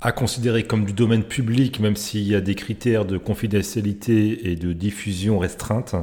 à 0.00 0.10
considérer 0.10 0.62
comme 0.62 0.86
du 0.86 0.94
domaine 0.94 1.22
public, 1.22 1.80
même 1.80 1.94
s'il 1.94 2.22
y 2.22 2.34
a 2.34 2.40
des 2.40 2.54
critères 2.54 3.04
de 3.04 3.18
confidentialité 3.18 4.50
et 4.50 4.56
de 4.56 4.72
diffusion 4.72 5.38
restreinte. 5.38 5.96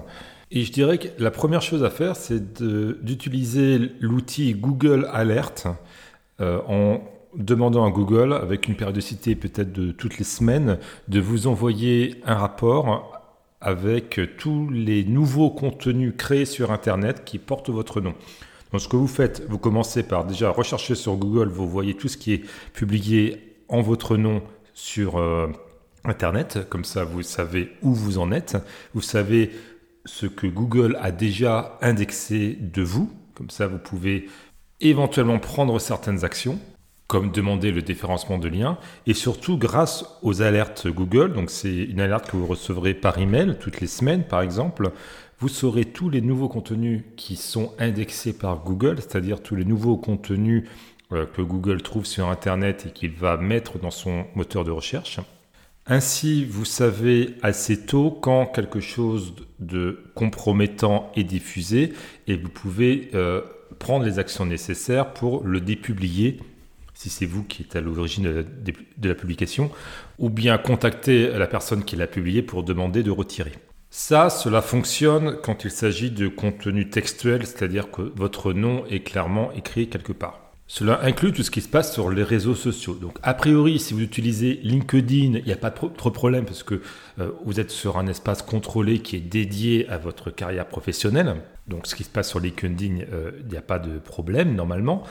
Et 0.54 0.64
je 0.66 0.72
dirais 0.74 0.98
que 0.98 1.08
la 1.18 1.32
première 1.32 1.62
chose 1.62 1.84
à 1.84 1.90
faire, 1.90 2.18
c'est 2.18 2.62
d'utiliser 2.62 3.80
l'outil 4.02 4.54
Google 4.54 5.08
Alert 5.14 5.68
euh, 6.42 6.60
en 6.68 7.02
demandant 7.36 7.86
à 7.86 7.90
Google, 7.90 8.34
avec 8.34 8.68
une 8.68 8.76
périodicité 8.76 9.36
peut-être 9.36 9.72
de 9.72 9.94
toutes 9.94 10.18
les 10.18 10.26
semaines, 10.26 10.78
de 11.08 11.22
vous 11.22 11.48
envoyer 11.48 12.22
un 12.26 12.36
rapport 12.36 13.18
avec 13.62 14.20
tous 14.38 14.70
les 14.70 15.06
nouveaux 15.06 15.52
contenus 15.52 16.14
créés 16.18 16.46
sur 16.46 16.72
Internet 16.72 17.24
qui 17.24 17.38
portent 17.38 17.70
votre 17.70 18.02
nom. 18.02 18.14
Donc 18.74 18.82
ce 18.82 18.90
que 18.90 18.98
vous 18.98 19.08
faites, 19.08 19.46
vous 19.48 19.58
commencez 19.58 20.04
par 20.04 20.26
déjà 20.26 20.50
rechercher 20.50 20.96
sur 20.96 21.16
Google, 21.16 21.48
vous 21.48 21.70
voyez 21.70 21.94
tout 21.94 22.10
ce 22.10 22.18
qui 22.18 22.34
est 22.34 22.44
publié 22.74 23.56
en 23.70 23.82
votre 23.82 24.18
nom 24.18 24.42
sur 24.74 25.18
euh, 25.18 25.48
Internet, 26.04 26.68
comme 26.70 26.84
ça 26.84 27.06
vous 27.06 27.22
savez 27.22 27.72
où 27.82 27.94
vous 27.94 28.18
en 28.18 28.32
êtes, 28.34 28.58
vous 28.94 29.02
savez 29.02 29.52
ce 30.06 30.26
que 30.26 30.48
Google 30.48 30.98
a 31.02 31.12
déjà 31.12 31.78
indexé 31.82 32.58
de 32.60 32.82
vous, 32.82 33.12
comme 33.36 33.50
ça 33.50 33.68
vous 33.68 33.78
pouvez 33.78 34.28
éventuellement 34.80 35.40
prendre 35.40 35.80
certaines 35.80 36.24
actions 36.26 36.60
comme 37.08 37.32
demander 37.32 37.72
le 37.72 37.82
déférencement 37.82 38.38
de 38.38 38.48
liens, 38.48 38.78
et 39.06 39.14
surtout 39.14 39.58
grâce 39.58 40.06
aux 40.22 40.42
alertes 40.42 40.88
Google, 40.88 41.34
donc 41.34 41.50
c'est 41.50 41.76
une 41.76 42.00
alerte 42.00 42.32
que 42.32 42.38
vous 42.38 42.48
recevrez 42.48 42.94
par 42.94 43.18
email 43.18 43.58
toutes 43.60 43.82
les 43.82 43.88
semaines 43.88 44.24
par 44.24 44.42
exemple, 44.42 44.94
vous 45.40 45.50
saurez 45.50 45.84
tous 45.84 46.10
les 46.10 46.22
nouveaux 46.22 46.48
contenus 46.48 47.04
qui 47.18 47.36
sont 47.36 47.74
indexés 47.80 48.32
par 48.32 48.64
Google, 48.64 48.96
c'est-à-dire 48.98 49.44
tous 49.44 49.58
les 49.58 49.66
nouveaux 49.66 49.98
contenus 49.98 50.70
que 51.10 51.42
Google 51.42 51.82
trouve 51.82 52.06
sur 52.06 52.30
Internet 52.30 52.86
et 52.88 52.92
qu'il 52.92 53.12
va 53.12 53.36
mettre 53.36 53.78
dans 53.78 53.92
son 53.92 54.26
moteur 54.36 54.64
de 54.64 54.72
recherche. 54.72 55.20
Ainsi, 55.88 56.46
vous 56.46 56.65
savez 56.65 57.36
assez 57.41 57.86
tôt 57.86 58.12
quand 58.12 58.46
quelque 58.46 58.80
chose 58.80 59.34
de 59.60 60.00
compromettant 60.15 61.12
est 61.15 61.24
diffusé 61.24 61.94
et 62.28 62.36
vous 62.36 62.50
pouvez 62.50 63.10
euh, 63.13 63.41
prendre 63.80 64.06
les 64.06 64.20
actions 64.20 64.46
nécessaires 64.46 65.13
pour 65.13 65.44
le 65.44 65.60
dépublier 65.60 66.39
si 67.02 67.10
c'est 67.10 67.26
vous 67.26 67.44
qui 67.44 67.63
êtes 67.63 67.76
à 67.76 67.82
l'origine 67.82 68.46
de, 68.63 69.08
la 69.08 69.15
publication, 69.15 69.72
ou 70.20 70.30
bien 70.30 70.60
contacter 70.60 71.32
la 71.32 71.48
personne 71.48 71.84
qui 71.84 71.96
l'a 71.96 72.06
publié 72.06 72.44
pour 72.44 72.62
demander 72.62 73.02
de 73.02 73.10
retirer. 73.10 73.54
Ça, 73.89 74.30
cela 74.30 74.62
fonctionne 74.62 75.38
quand 75.41 75.63
il 75.63 75.72
s'agit 75.72 76.12
de 76.12 76.28
contenu 76.28 76.89
textuel, 76.89 77.48
c'est-à-dire 77.48 77.89
que 77.89 78.04
votre 78.15 78.54
nom 78.54 78.86
est 78.86 79.00
clairement 79.00 79.52
écrit 79.54 79.89
quelque 79.89 80.13
part. 80.13 80.41
Cela 80.74 81.02
inclut 81.04 81.34
tout 81.34 81.44
ce 81.44 81.52
qui 81.52 81.60
se 81.60 81.68
passe 81.68 81.92
sur 81.92 82.10
les 82.10 82.24
réseaux 82.24 82.56
sociaux. 82.56 82.94
Donc, 82.94 83.18
a 83.24 83.34
priori, 83.34 83.78
si 83.78 83.94
vous 83.94 84.00
utilisez 84.00 84.62
LinkedIn, 84.64 85.40
il 85.40 85.44
n'y 85.44 85.52
a 85.52 85.58
pas 85.58 85.70
trop, 85.70 85.90
de 85.90 86.14
problème 86.14 86.46
parce 86.46 86.64
que 86.64 86.82
euh, 87.20 87.32
vous 87.44 87.60
êtes 87.60 87.72
sur 87.72 87.98
un 87.98 88.08
espace 88.08 88.42
contrôlé 88.42 89.00
qui 89.00 89.18
est 89.18 89.20
dédié 89.20 89.90
à 89.90 89.98
votre 89.98 90.32
carrière 90.32 90.66
professionnelle. 90.66 91.36
Donc, 91.68 91.88
ce 91.88 91.96
qui 91.96 92.06
se 92.06 92.10
passe 92.10 92.30
sur 92.30 92.40
LinkedIn, 92.40 93.02
euh, 93.12 93.32
il 93.42 93.48
n'y 93.48 93.58
a 93.58 93.62
pas 93.62 93.80
de 93.80 94.00
problème 94.00 94.56
normalement. 94.56 95.04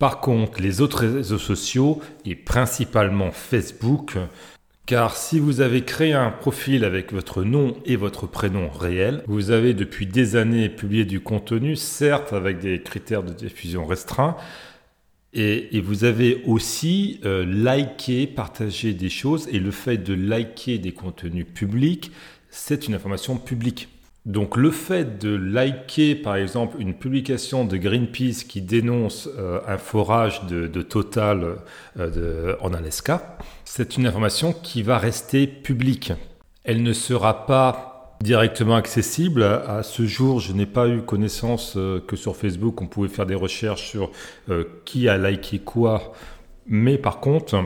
Par 0.00 0.18
contre, 0.18 0.60
les 0.60 0.80
autres 0.80 1.06
réseaux 1.06 1.38
sociaux, 1.38 2.00
et 2.24 2.34
principalement 2.34 3.30
Facebook, 3.30 4.18
car 4.86 5.16
si 5.16 5.38
vous 5.38 5.60
avez 5.60 5.84
créé 5.84 6.14
un 6.14 6.32
profil 6.32 6.84
avec 6.84 7.12
votre 7.12 7.44
nom 7.44 7.76
et 7.84 7.94
votre 7.94 8.26
prénom 8.26 8.68
réel, 8.68 9.22
vous 9.28 9.52
avez 9.52 9.72
depuis 9.72 10.06
des 10.08 10.34
années 10.34 10.68
publié 10.68 11.04
du 11.04 11.20
contenu, 11.20 11.76
certes 11.76 12.32
avec 12.32 12.58
des 12.58 12.82
critères 12.82 13.22
de 13.22 13.32
diffusion 13.32 13.86
restreints, 13.86 14.36
et, 15.32 15.80
vous 15.80 16.04
avez 16.04 16.42
aussi 16.46 17.20
euh, 17.24 17.44
liké, 17.44 18.26
partagé 18.26 18.94
des 18.94 19.08
choses, 19.08 19.48
et 19.52 19.58
le 19.58 19.70
fait 19.70 19.98
de 19.98 20.14
liker 20.14 20.78
des 20.78 20.92
contenus 20.92 21.46
publics, 21.46 22.10
c'est 22.50 22.88
une 22.88 22.94
information 22.94 23.36
publique. 23.36 23.88
Donc 24.26 24.56
le 24.56 24.70
fait 24.70 25.18
de 25.18 25.34
liker 25.34 26.14
par 26.14 26.36
exemple 26.36 26.76
une 26.78 26.92
publication 26.92 27.64
de 27.64 27.78
Greenpeace 27.78 28.44
qui 28.46 28.60
dénonce 28.60 29.30
euh, 29.38 29.60
un 29.66 29.78
forage 29.78 30.44
de, 30.46 30.82
Total 30.82 31.56
euh, 31.98 32.54
en 32.60 32.74
Alaska, 32.74 33.38
c'est 33.64 33.96
une 33.96 34.06
information 34.06 34.52
qui 34.52 34.82
va 34.82 34.98
rester 34.98 35.46
publique. 35.46 36.12
Elle 36.64 36.82
ne 36.82 36.92
sera 36.92 37.46
pas 37.46 37.89
directement 38.20 38.76
accessible. 38.76 39.42
À 39.42 39.82
ce 39.82 40.06
jour, 40.06 40.40
je 40.40 40.52
n'ai 40.52 40.66
pas 40.66 40.88
eu 40.88 41.02
connaissance 41.02 41.74
euh, 41.76 42.00
que 42.00 42.16
sur 42.16 42.36
Facebook, 42.36 42.80
on 42.80 42.86
pouvait 42.86 43.08
faire 43.08 43.26
des 43.26 43.34
recherches 43.34 43.88
sur 43.88 44.10
euh, 44.48 44.64
qui 44.84 45.08
a 45.08 45.18
liké 45.18 45.58
quoi. 45.58 46.12
Mais 46.66 46.98
par 46.98 47.20
contre, 47.20 47.64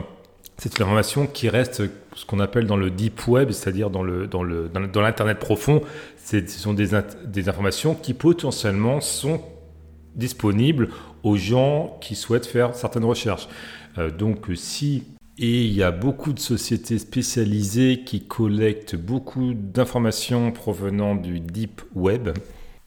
c'est 0.57 0.77
une 0.77 0.83
information 0.83 1.27
qui 1.27 1.49
reste 1.49 1.83
ce 2.15 2.25
qu'on 2.25 2.39
appelle 2.39 2.65
dans 2.65 2.77
le 2.77 2.89
deep 2.89 3.27
web, 3.27 3.51
c'est-à-dire 3.51 3.89
dans 3.89 4.03
le 4.03 4.27
dans 4.27 4.43
le 4.43 4.69
dans 4.69 5.01
l'internet 5.01 5.39
profond. 5.39 5.81
Ce 6.23 6.39
sont 6.47 6.73
des, 6.73 6.89
des 7.25 7.49
informations 7.49 7.93
qui 7.93 8.13
potentiellement 8.13 9.01
sont 9.01 9.41
disponibles 10.15 10.89
aux 11.23 11.35
gens 11.35 11.97
qui 12.01 12.15
souhaitent 12.15 12.45
faire 12.45 12.73
certaines 12.75 13.03
recherches. 13.03 13.47
Euh, 13.97 14.09
donc, 14.09 14.45
si 14.55 15.03
et 15.37 15.65
il 15.65 15.73
y 15.73 15.83
a 15.83 15.91
beaucoup 15.91 16.31
de 16.31 16.39
sociétés 16.39 16.97
spécialisées 16.97 18.03
qui 18.05 18.25
collectent 18.25 18.95
beaucoup 18.95 19.53
d'informations 19.53 20.51
provenant 20.51 21.15
du 21.15 21.39
deep 21.39 21.81
web 21.93 22.29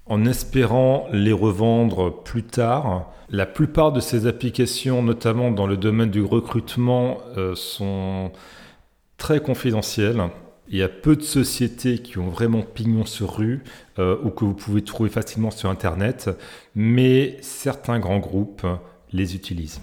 en 0.06 0.24
espérant 0.24 1.06
les 1.12 1.32
revendre 1.32 2.22
plus 2.22 2.42
tard. 2.42 3.12
La 3.28 3.44
plupart 3.44 3.92
de 3.92 4.00
ces 4.00 4.26
applications, 4.26 5.02
notamment 5.02 5.50
dans 5.50 5.66
le 5.66 5.76
domaine 5.76 6.10
du 6.10 6.22
recrutement, 6.22 7.18
euh, 7.36 7.54
sont 7.54 8.32
très 9.18 9.40
confidentielles. 9.40 10.22
Il 10.70 10.78
y 10.78 10.82
a 10.82 10.88
peu 10.88 11.16
de 11.16 11.22
sociétés 11.22 11.98
qui 11.98 12.18
ont 12.18 12.28
vraiment 12.28 12.62
pignon 12.62 13.04
sur 13.04 13.36
rue 13.36 13.62
euh, 13.98 14.16
ou 14.22 14.30
que 14.30 14.46
vous 14.46 14.54
pouvez 14.54 14.82
trouver 14.82 15.10
facilement 15.10 15.50
sur 15.50 15.68
Internet, 15.68 16.30
mais 16.74 17.36
certains 17.42 17.98
grands 17.98 18.18
groupes 18.18 18.66
les 19.12 19.34
utilisent. 19.34 19.80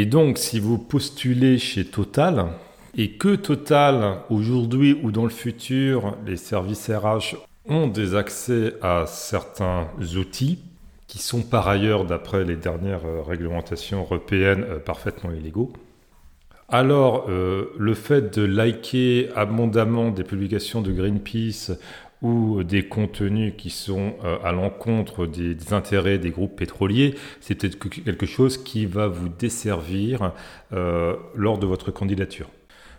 Et 0.00 0.06
donc, 0.06 0.38
si 0.38 0.60
vous 0.60 0.78
postulez 0.78 1.58
chez 1.58 1.84
Total, 1.84 2.50
et 2.96 3.14
que 3.14 3.34
Total, 3.34 4.20
aujourd'hui 4.30 4.96
ou 5.02 5.10
dans 5.10 5.24
le 5.24 5.28
futur, 5.28 6.16
les 6.24 6.36
services 6.36 6.88
RH 6.88 7.34
ont 7.66 7.88
des 7.88 8.14
accès 8.14 8.74
à 8.80 9.06
certains 9.08 9.88
outils, 10.16 10.60
qui 11.08 11.18
sont 11.18 11.42
par 11.42 11.66
ailleurs, 11.66 12.04
d'après 12.04 12.44
les 12.44 12.54
dernières 12.54 13.06
euh, 13.06 13.22
réglementations 13.22 14.02
européennes, 14.02 14.64
euh, 14.68 14.78
parfaitement 14.78 15.32
illégaux, 15.32 15.72
alors 16.68 17.26
euh, 17.28 17.72
le 17.76 17.94
fait 17.94 18.38
de 18.38 18.44
liker 18.44 19.30
abondamment 19.34 20.10
des 20.10 20.22
publications 20.22 20.80
de 20.80 20.92
Greenpeace 20.92 21.72
ou 22.22 22.62
des 22.64 22.88
contenus 22.88 23.54
qui 23.56 23.70
sont 23.70 24.14
euh, 24.24 24.38
à 24.42 24.52
l'encontre 24.52 25.26
des, 25.26 25.72
intérêts 25.72 26.18
des 26.18 26.30
groupes 26.30 26.56
pétroliers, 26.56 27.14
c'est 27.40 27.54
peut-être 27.54 27.78
quelque 27.78 28.26
chose 28.26 28.58
qui 28.58 28.86
va 28.86 29.06
vous 29.06 29.28
desservir 29.28 30.32
euh, 30.72 31.16
lors 31.34 31.58
de 31.58 31.66
votre 31.66 31.90
candidature. 31.90 32.50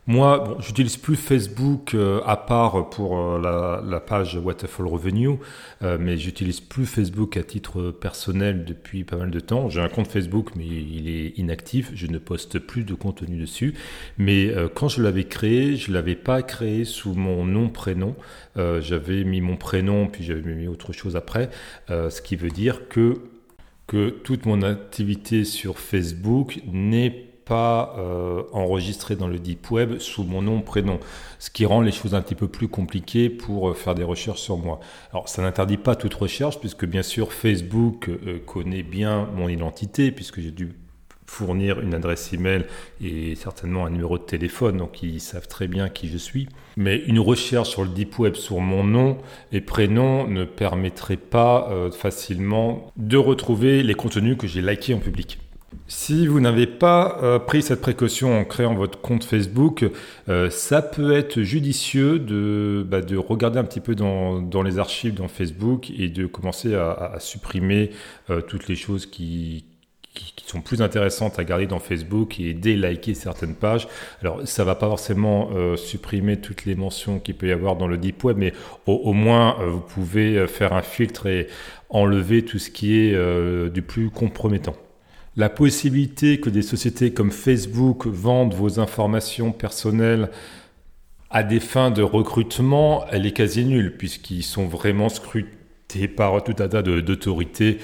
Moi, 0.07 0.57
j'utilise 0.59 0.97
plus 0.97 1.15
Facebook 1.15 1.93
euh, 1.93 2.21
à 2.25 2.35
part 2.35 2.89
pour 2.89 3.19
euh, 3.19 3.39
la, 3.39 3.83
la, 3.85 3.99
page 3.99 4.35
Waterfall 4.35 4.87
Revenue, 4.87 5.37
euh, 5.83 5.97
mais 5.99 6.17
j'utilise 6.17 6.61
plus 6.61 6.87
Facebook 6.87 7.37
à 7.37 7.43
titre 7.43 7.91
personnel 7.91 8.65
depuis 8.65 9.03
pas 9.03 9.17
mal 9.17 9.29
de 9.29 9.39
temps. 9.39 9.69
J'ai 9.69 9.81
un 9.81 9.89
compte 9.89 10.07
Facebook, 10.07 10.51
mais 10.55 10.65
il 10.65 11.09
est 11.09 11.37
inactif. 11.37 11.91
Je 11.93 12.07
ne 12.07 12.17
poste 12.17 12.57
plus 12.57 12.83
de 12.85 12.95
contenu 12.95 13.37
dessus. 13.37 13.75
Mais 14.17 14.51
quand 14.73 14.87
je 14.87 15.01
l'avais 15.03 15.25
créé, 15.25 15.75
je 15.75 15.91
l'avais 15.91 16.15
pas 16.15 16.41
créé 16.41 16.85
sous 16.85 17.13
mon 17.13 17.45
nom 17.45 17.69
prénom. 17.69 18.15
j'avais 18.55 19.23
mis 19.23 19.41
mon 19.41 19.57
prénom, 19.57 20.07
puis 20.07 20.23
j'avais 20.23 20.41
mis 20.41 20.67
autre 20.67 20.91
chose 20.91 21.15
après, 21.15 21.49
ce 21.87 22.21
qui 22.21 22.35
veut 22.35 22.49
dire 22.49 22.87
que 22.89 23.21
que 23.87 24.09
toute 24.09 24.45
mon 24.45 24.61
activité 24.61 25.43
sur 25.43 25.79
Facebook 25.79 26.59
n'est 26.71 27.28
pas 27.49 27.95
euh, 27.97 28.43
enregistré 28.53 29.15
dans 29.15 29.27
le 29.27 29.39
deep 29.39 29.71
web 29.71 29.97
sous 29.97 30.23
mon 30.23 30.43
nom 30.43 30.61
prénom, 30.61 30.99
ce 31.39 31.49
qui 31.49 31.65
rend 31.65 31.81
les 31.81 31.91
choses 31.91 32.13
un 32.13 32.21
petit 32.21 32.35
peu 32.35 32.47
plus 32.47 32.67
compliquées 32.67 33.27
pour 33.27 33.69
euh, 33.69 33.73
faire 33.73 33.95
des 33.95 34.03
recherches 34.03 34.41
sur 34.41 34.57
moi. 34.57 34.79
Alors 35.11 35.27
ça 35.27 35.41
n'interdit 35.41 35.77
pas 35.77 35.95
toute 35.95 36.13
recherche 36.13 36.59
puisque 36.59 36.85
bien 36.85 37.01
sûr 37.01 37.33
Facebook 37.33 38.07
euh, 38.07 38.37
connaît 38.45 38.83
bien 38.83 39.27
mon 39.35 39.49
identité 39.49 40.11
puisque 40.11 40.41
j'ai 40.41 40.51
dû 40.51 40.75
fournir 41.25 41.79
une 41.79 41.95
adresse 41.95 42.33
email 42.33 42.65
et 43.01 43.33
certainement 43.35 43.85
un 43.85 43.89
numéro 43.89 44.19
de 44.19 44.23
téléphone, 44.23 44.77
donc 44.77 45.01
ils 45.01 45.19
savent 45.19 45.47
très 45.47 45.67
bien 45.67 45.89
qui 45.89 46.07
je 46.07 46.17
suis. 46.17 46.49
Mais 46.77 46.97
une 46.97 47.19
recherche 47.19 47.69
sur 47.69 47.83
le 47.83 47.89
deep 47.89 48.19
web 48.19 48.35
sur 48.35 48.59
mon 48.59 48.83
nom 48.83 49.17
et 49.51 49.61
prénom 49.61 50.27
ne 50.27 50.43
permettrait 50.43 51.17
pas 51.17 51.69
facilement 51.91 52.91
de 52.97 53.17
retrouver 53.17 53.83
les 53.83 53.93
contenus 53.93 54.37
que 54.37 54.47
j'ai 54.47 54.63
likés 54.63 54.95
en 54.95 54.99
public. 54.99 55.37
Si 55.89 56.27
vous 56.27 56.39
n'avez 56.39 56.67
pas 56.67 57.17
euh, 57.23 57.39
pris 57.39 57.63
cette 57.63 57.81
précaution 57.81 58.39
en 58.39 58.45
créant 58.45 58.75
votre 58.75 59.01
compte 59.01 59.23
Facebook, 59.23 59.83
euh, 60.29 60.51
ça 60.51 60.83
peut 60.83 61.13
être 61.13 61.41
judicieux 61.41 62.19
de, 62.19 62.85
bah, 62.87 63.01
de, 63.01 63.17
regarder 63.17 63.57
un 63.57 63.63
petit 63.63 63.79
peu 63.79 63.95
dans, 63.95 64.61
les 64.63 64.77
archives 64.77 65.15
dans 65.15 65.27
Facebook 65.27 65.89
et 65.89 66.09
de 66.09 66.27
commencer 66.27 66.75
à, 66.75 67.15
supprimer 67.19 67.89
euh, 68.29 68.41
toutes 68.41 68.67
les 68.67 68.75
choses 68.75 69.07
qui, 69.07 69.65
sont 70.45 70.61
plus 70.61 70.81
intéressantes 70.81 71.39
à 71.39 71.43
garder 71.43 71.65
dans 71.67 71.79
Facebook 71.79 72.39
et 72.39 72.53
déliker 72.53 73.13
certaines 73.13 73.55
pages. 73.55 73.87
Alors 74.21 74.41
ça 74.45 74.63
va 74.63 74.75
pas 74.75 74.87
forcément 74.87 75.49
supprimer 75.77 76.41
toutes 76.41 76.65
les 76.65 76.73
mentions 76.73 77.19
qu'il 77.19 77.35
peut 77.35 77.47
y 77.47 77.51
avoir 77.51 77.75
dans 77.75 77.87
le 77.87 77.97
deep 77.97 78.23
web, 78.23 78.35
mais 78.37 78.51
au 78.87 79.13
moins 79.13 79.55
vous 79.63 79.79
pouvez 79.79 80.45
faire 80.47 80.73
un 80.73 80.81
filtre 80.81 81.27
et 81.27 81.47
enlever 81.89 82.43
tout 82.43 82.57
ce 82.57 82.71
qui 82.71 82.97
est 82.97 83.69
du 83.69 83.81
plus 83.83 84.09
compromettant. 84.09 84.75
La 85.39 85.47
possibilité 85.47 86.41
que 86.41 86.49
des 86.49 86.61
sociétés 86.61 87.13
comme 87.13 87.31
Facebook 87.31 88.07
vendent 88.07 88.53
vos 88.53 88.81
informations 88.81 89.53
personnelles 89.53 90.31
à 91.29 91.43
des 91.43 91.61
fins 91.61 91.91
de 91.91 92.01
recrutement, 92.01 93.05
elle 93.09 93.25
est 93.25 93.31
quasi 93.31 93.63
nulle, 93.63 93.95
puisqu'ils 93.95 94.43
sont 94.43 94.67
vraiment 94.67 95.07
scrutés 95.07 96.09
par 96.09 96.43
tout 96.43 96.55
un 96.59 96.67
tas 96.67 96.81
d'autorités, 96.81 97.77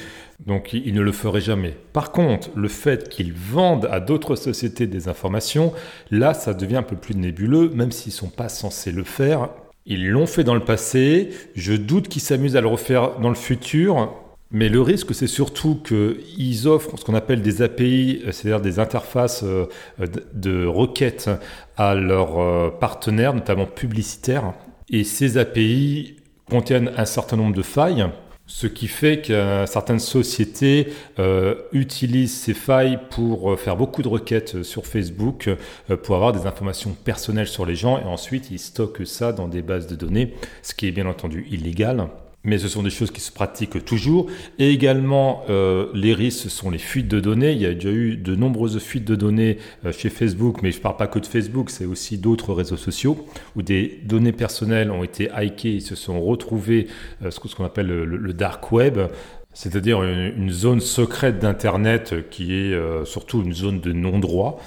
donc 0.46 0.74
ils 0.74 0.94
ne 0.94 1.00
le 1.00 1.14
feraient 1.14 1.40
jamais. 1.40 1.78
Par 1.94 2.12
contre, 2.12 2.50
le 2.58 2.68
fait 2.68 3.08
qu'ils 3.08 3.32
vendent 3.32 3.88
à 3.90 4.02
d'autres 4.02 4.36
sociétés 4.36 4.86
des 4.86 5.08
informations, 5.08 5.72
là, 6.12 6.34
ça 6.34 6.54
devient 6.54 6.76
un 6.76 6.84
peu 6.84 6.98
plus 6.98 7.16
nébuleux, 7.16 7.70
même 7.70 7.94
s'ils 7.94 8.12
ne 8.12 8.18
sont 8.18 8.28
pas 8.28 8.50
censés 8.50 8.92
le 8.92 9.06
faire. 9.06 9.48
Ils 9.86 10.10
l'ont 10.10 10.28
fait 10.28 10.44
dans 10.44 10.56
le 10.56 10.66
passé, 10.66 11.30
je 11.56 11.72
doute 11.72 12.10
qu'ils 12.10 12.22
s'amusent 12.22 12.58
à 12.58 12.62
le 12.62 12.68
refaire 12.68 13.18
dans 13.22 13.30
le 13.30 13.36
futur, 13.36 14.14
mais 14.52 14.70
le 14.70 14.82
risque, 14.82 15.14
c'est 15.14 15.28
surtout 15.28 15.76
qu'ils 15.76 16.68
offrent 16.68 16.98
ce 16.98 17.04
qu'on 17.04 17.16
appelle 17.16 17.42
des 17.42 17.62
API, 17.62 18.22
c'est-à-dire 18.32 18.62
des 18.62 18.80
interfaces 18.80 19.44
euh, 19.44 19.66
de 20.34 20.66
requêtes 20.66 21.30
à 21.78 21.96
leurs 21.96 22.40
euh, 22.40 22.70
partenaires, 22.70 23.34
notamment 23.34 23.66
publicitaires. 23.66 24.54
Et 24.90 25.04
ces 25.04 25.38
API 25.38 26.18
contiennent 26.50 26.92
un 26.96 27.06
certain 27.06 27.38
nombre 27.38 27.56
de 27.56 27.64
failles. 27.64 28.06
Ce 28.48 28.68
qui 28.68 28.88
fait 28.88 29.22
que 29.22 29.66
certaines 29.66 30.00
sociétés 30.00 30.94
euh, 31.18 31.56
utilisent 31.72 32.40
ces 32.40 32.54
failles 32.54 33.00
pour 33.10 33.52
euh, 33.52 33.58
faire 33.58 33.76
beaucoup 33.76 34.04
de 34.04 34.08
requêtes 34.08 34.62
sur 34.62 34.86
Facebook, 34.86 35.48
euh, 35.48 35.98
pour 35.98 36.16
avoir 36.16 36.32
des 36.32 36.46
informations 36.46 36.92
personnelles 36.92 37.48
sur 37.48 37.66
les 37.66 37.76
gens, 37.76 37.98
et 37.98 38.04
ensuite 38.04 38.52
ils 38.52 38.60
stockent 38.60 39.08
ça 39.08 39.34
dans 39.34 39.48
des 39.48 39.64
bases 39.64 39.88
de 39.88 39.96
données, 39.96 40.36
ce 40.62 40.76
qui 40.76 40.88
est 40.88 40.92
bien 40.92 41.08
entendu 41.08 41.48
illégal 41.50 42.08
mais 42.46 42.58
ce 42.58 42.68
sont 42.68 42.84
des 42.84 42.90
choses 42.90 43.12
qui 43.12 43.22
se 43.22 43.32
pratiquent 43.32 43.84
toujours. 43.84 44.28
Et 44.60 44.70
également, 44.70 45.44
euh, 45.50 45.88
les 45.94 46.14
risques 46.14 46.50
sont 46.50 46.70
les 46.70 46.78
fuites 46.78 47.08
de 47.08 47.20
données. 47.20 47.52
Il 47.52 47.62
y 47.62 47.66
a 47.66 47.74
déjà 47.74 47.90
eu 47.90 48.16
de 48.16 48.36
nombreuses 48.36 48.80
fuites 48.80 49.06
de 49.06 49.16
données 49.16 49.58
euh, 49.86 49.92
chez 49.92 50.10
Facebook, 50.10 50.62
mais 50.62 50.72
je 50.72 50.78
ne 50.78 50.84
parle 50.84 50.98
pas 50.98 51.08
que 51.08 51.20
de 51.20 51.26
Facebook, 51.26 51.70
c'est 51.70 51.86
aussi 51.86 52.18
d'autres 52.18 52.54
réseaux 52.54 52.78
sociaux 52.78 53.26
où 53.56 53.62
des 53.62 54.00
données 54.06 54.32
personnelles 54.32 54.92
ont 54.92 55.04
été 55.04 55.30
hackées 55.32 55.76
et 55.76 55.80
se 55.80 55.96
sont 55.96 56.22
retrouvées, 56.22 56.88
euh, 57.24 57.32
ce 57.32 57.40
qu'on 57.40 57.66
appelle 57.66 57.88
le, 57.88 58.34
dark 58.34 58.72
web, 58.72 59.00
c'est-à-dire 59.54 60.04
une, 60.04 60.50
zone 60.50 60.82
secrète 60.82 61.40
d'Internet 61.40 62.30
qui 62.30 62.54
est 62.54 62.78
surtout 63.06 63.42
une 63.42 63.54
zone 63.54 63.80
de 63.80 63.94
non-droit 63.94 64.60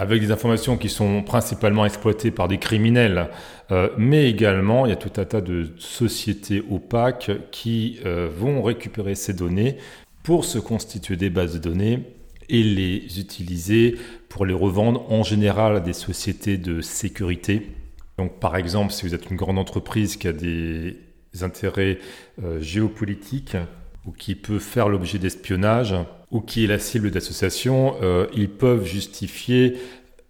avec 0.00 0.22
des 0.22 0.32
informations 0.32 0.78
qui 0.78 0.88
sont 0.88 1.22
principalement 1.22 1.84
exploitées 1.84 2.30
par 2.30 2.48
des 2.48 2.56
criminels, 2.56 3.28
euh, 3.70 3.90
mais 3.98 4.30
également 4.30 4.86
il 4.86 4.88
y 4.88 4.92
a 4.94 4.96
tout 4.96 5.20
un 5.20 5.26
tas 5.26 5.42
de 5.42 5.74
sociétés 5.76 6.62
opaques 6.70 7.30
qui 7.50 8.00
euh, 8.06 8.26
vont 8.34 8.62
récupérer 8.62 9.14
ces 9.14 9.34
données 9.34 9.76
pour 10.22 10.46
se 10.46 10.58
constituer 10.58 11.16
des 11.16 11.28
bases 11.28 11.52
de 11.52 11.58
données 11.58 12.14
et 12.48 12.62
les 12.62 13.20
utiliser 13.20 13.96
pour 14.30 14.46
les 14.46 14.54
revendre 14.54 15.04
en 15.12 15.22
général 15.22 15.76
à 15.76 15.80
des 15.80 15.92
sociétés 15.92 16.56
de 16.56 16.80
sécurité. 16.80 17.70
Donc 18.16 18.40
par 18.40 18.56
exemple, 18.56 18.94
si 18.94 19.06
vous 19.06 19.14
êtes 19.14 19.28
une 19.28 19.36
grande 19.36 19.58
entreprise 19.58 20.16
qui 20.16 20.28
a 20.28 20.32
des 20.32 20.96
intérêts 21.42 21.98
euh, 22.42 22.58
géopolitiques 22.62 23.58
ou 24.06 24.12
qui 24.12 24.34
peut 24.34 24.60
faire 24.60 24.88
l'objet 24.88 25.18
d'espionnage, 25.18 25.94
ou 26.30 26.40
qui 26.40 26.64
est 26.64 26.66
la 26.66 26.78
cible 26.78 27.10
d'associations, 27.10 27.96
euh, 28.02 28.26
ils 28.34 28.48
peuvent 28.48 28.84
justifier 28.84 29.78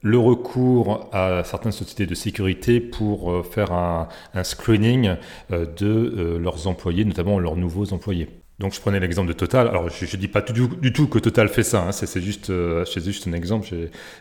le 0.03 0.18
recours 0.18 1.09
à 1.12 1.44
certaines 1.44 1.72
sociétés 1.72 2.07
de 2.07 2.14
sécurité 2.14 2.80
pour 2.80 3.30
euh, 3.30 3.42
faire 3.42 3.72
un, 3.72 4.09
screening 4.42 5.16
euh, 5.51 5.66
de 5.76 6.38
leurs 6.38 6.66
employés, 6.66 7.05
notamment 7.05 7.38
leurs 7.38 7.57
nouveaux 7.57 7.92
employés. 7.92 8.39
Donc 8.61 8.74
je 8.74 8.80
prenais 8.80 9.00
l'exemple 9.00 9.28
de 9.28 9.32
Total. 9.32 9.68
Alors 9.68 9.88
je 9.88 10.04
ne 10.04 10.20
dis 10.20 10.28
pas 10.28 10.42
du, 10.42 10.92
tout 10.92 11.08
que 11.08 11.18
Total 11.18 11.48
fait 11.48 11.62
ça. 11.62 11.82
Hein. 11.82 11.92
C'est 11.92 12.20
juste, 12.20 12.50
euh, 12.50 12.84
juste 12.84 13.26
un 13.26 13.32
exemple. 13.32 13.68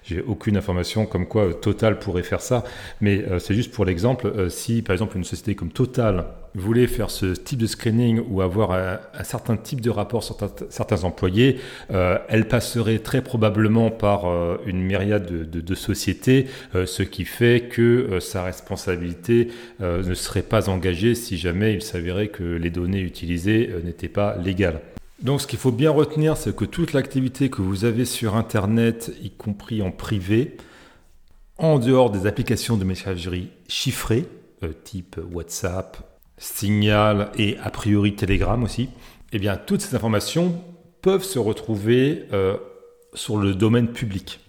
J'ai 0.06 0.22
aucune 0.22 0.56
information 0.56 1.06
comme 1.06 1.28
quoi 1.28 1.44
euh, 1.44 1.54
Total 1.54 2.00
pourrait 2.00 2.24
faire 2.24 2.40
ça. 2.40 2.64
Mais 3.02 3.26
euh, 3.26 3.40
c'est 3.40 3.54
juste 3.54 3.74
pour 3.74 3.84
l'exemple. 3.84 4.50
si 4.50 4.82
par 4.82 4.94
exemple 4.94 5.18
une 5.18 5.26
société 5.26 5.56
comme 5.56 5.72
Total 5.72 6.26
voulait 6.56 6.88
faire 6.88 7.12
ce 7.12 7.28
type 7.28 7.60
de 7.60 7.68
screening 7.68 8.22
ou 8.28 8.42
avoir 8.42 8.72
un, 8.72 9.24
certain 9.24 9.56
type 9.56 9.82
de 9.82 9.92
rapport 9.92 10.24
sur 10.24 10.36
certains 10.70 11.04
employés, 11.04 11.60
elle 11.90 12.48
passerait 12.48 12.98
très 12.98 13.22
probablement 13.22 13.92
par 13.92 14.26
une 14.66 14.82
myriade 14.82 15.48
de, 15.48 15.62
de 15.62 15.76
sociétés, 15.76 16.48
ce 16.74 17.04
qui 17.04 17.26
fait 17.26 17.70
que 17.70 18.18
sa 18.20 18.44
responsabilité 18.44 19.50
ne 19.80 20.14
serait 20.16 20.42
pas 20.42 20.70
engagée 20.70 21.14
si 21.14 21.38
jamais 21.38 21.76
il 21.76 21.84
s'avérait 21.84 22.30
que 22.30 22.44
les 22.44 22.72
données 22.72 23.02
utilisées 23.02 23.70
n'étaient 23.84 24.08
pas 24.08 24.29
légal. 24.38 24.82
Donc 25.22 25.42
ce 25.42 25.48
qu'il 25.48 25.60
faut 25.60 25.72
bien 25.72 25.92
retenir, 25.92 26.38
c'est 26.38 26.56
que 26.56 26.66
toute 26.66 26.94
l'activité 26.94 27.50
que 27.50 27.62
vous 27.62 27.84
avez 27.84 28.06
sur 28.06 28.36
Internet, 28.36 29.12
y 29.22 29.32
compris 29.32 29.82
en 29.82 29.92
privé, 29.92 30.58
en 31.58 31.78
dehors 31.78 32.10
des 32.10 32.26
applications 32.26 32.78
de 32.78 32.86
messagerie 32.86 33.50
chiffrées, 33.68 34.26
euh, 34.64 34.72
type 34.84 35.20
WhatsApp, 35.32 35.98
Signal 36.38 37.32
et 37.38 37.58
a 37.62 37.70
priori 37.70 38.16
Telegram 38.16 38.64
aussi, 38.64 38.90
eh 39.34 39.40
bien 39.40 39.58
toutes 39.58 39.82
ces 39.82 39.94
informations 39.96 40.64
peuvent 41.02 41.24
se 41.24 41.38
retrouver 41.38 42.26
euh, 42.32 42.58
sur 43.14 43.38
le 43.38 43.54
domaine 43.56 43.90
public. 43.90 44.40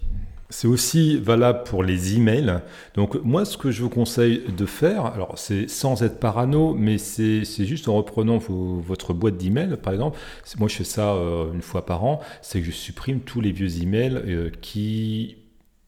C'est 0.51 0.67
aussi 0.67 1.17
valable 1.17 1.63
pour 1.63 1.81
les 1.81 2.15
emails. 2.15 2.59
Donc 2.93 3.15
moi, 3.23 3.45
ce 3.45 3.57
que 3.57 3.71
je 3.71 3.81
vous 3.81 3.89
conseille 3.89 4.43
de 4.55 4.65
faire, 4.65 5.05
alors 5.05 5.39
c'est 5.39 5.69
sans 5.69 6.03
être 6.03 6.19
parano, 6.19 6.73
mais 6.73 6.97
c'est 6.97 7.45
juste 7.65 7.87
en 7.87 7.95
reprenant 7.95 8.37
votre 8.37 9.13
boîte 9.13 9.37
d'emails, 9.37 9.77
par 9.81 9.93
exemple. 9.93 10.19
Moi, 10.59 10.67
je 10.67 10.75
fais 10.75 10.83
ça 10.83 11.13
euh, 11.13 11.53
une 11.53 11.61
fois 11.61 11.85
par 11.85 12.03
an, 12.03 12.19
c'est 12.41 12.59
que 12.59 12.65
je 12.65 12.71
supprime 12.71 13.21
tous 13.21 13.39
les 13.39 13.53
vieux 13.53 13.81
emails 13.81 14.15
euh, 14.15 14.49
qui 14.61 15.37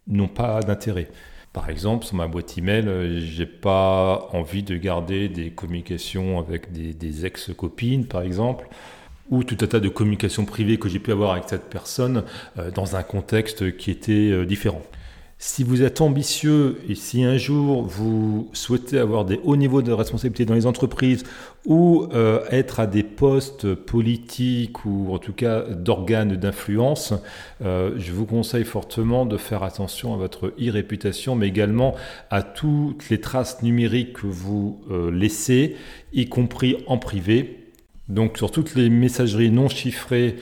n'ont 0.07 0.30
pas 0.30 0.61
d'intérêt. 0.61 1.09
Par 1.51 1.70
exemple, 1.70 2.05
sur 2.05 2.16
ma 2.16 2.28
boîte 2.28 2.57
email, 2.57 2.88
euh, 2.88 3.20
j'ai 3.20 3.45
pas 3.45 4.30
envie 4.32 4.64
de 4.64 4.78
garder 4.78 5.28
des 5.28 5.51
communications 5.51 6.39
avec 6.39 6.72
des, 6.72 6.93
des 6.93 7.26
ex-copines, 7.26 8.05
par 8.05 8.22
exemple 8.22 8.70
ou 9.30 9.44
tout 9.44 9.58
un 9.62 9.68
tas 9.68 9.80
de 9.80 9.90
communications 9.90 10.46
privées 10.46 10.78
que 10.78 10.90
j'ai 10.90 11.00
pu 11.00 11.12
avoir 11.12 11.32
avec 11.32 11.46
cette 11.48 11.70
personne 11.70 12.24
euh, 12.58 12.72
dans 12.72 12.96
un 12.96 13.04
contexte 13.04 13.78
qui 13.78 13.92
était 13.92 14.32
euh, 14.32 14.46
différent. 14.46 14.82
Si 15.40 15.66
vous 15.66 15.82
êtes 15.82 16.00
ambitieux 16.00 16.78
et 16.88 16.96
si 16.96 17.22
un 17.24 17.36
jour 17.36 17.84
vous 17.84 18.50
souhaitez 18.54 18.98
avoir 18.98 19.26
des 19.26 19.42
hauts 19.44 19.58
niveaux 19.58 19.82
de 19.82 19.92
responsabilité 19.92 20.46
dans 20.46 20.54
les 20.54 20.66
entreprises 20.66 21.26
ou 21.66 22.08
euh, 22.14 22.46
être 22.50 22.80
à 22.80 22.88
des 22.88 23.04
postes 23.04 23.74
politiques 23.74 24.86
ou 24.86 25.14
en 25.14 25.18
tout 25.18 25.34
cas 25.34 25.64
d'organes 25.64 26.38
d'influence, 26.38 27.14
je 27.62 28.12
vous 28.14 28.26
conseille 28.26 28.64
fortement 28.64 29.26
de 29.26 29.36
faire 29.36 29.64
attention 29.64 30.14
à 30.14 30.18
votre 30.18 30.54
e-réputation, 30.62 31.36
mais 31.36 31.50
également 31.50 31.94
à 32.30 32.42
toutes 32.42 33.10
les 33.10 33.20
traces 33.20 33.62
numériques 33.64 34.14
que 34.14 34.28
vous 34.28 34.80
laissez, 35.12 35.76
y 36.14 36.30
compris 36.30 36.78
en 36.88 36.98
privé, 36.98 37.62
donc 38.10 38.38
sur 38.38 38.51
toutes 38.51 38.76
les 38.76 38.89
messageries 38.89 39.51
non 39.51 39.70
chiffrées 39.70 40.36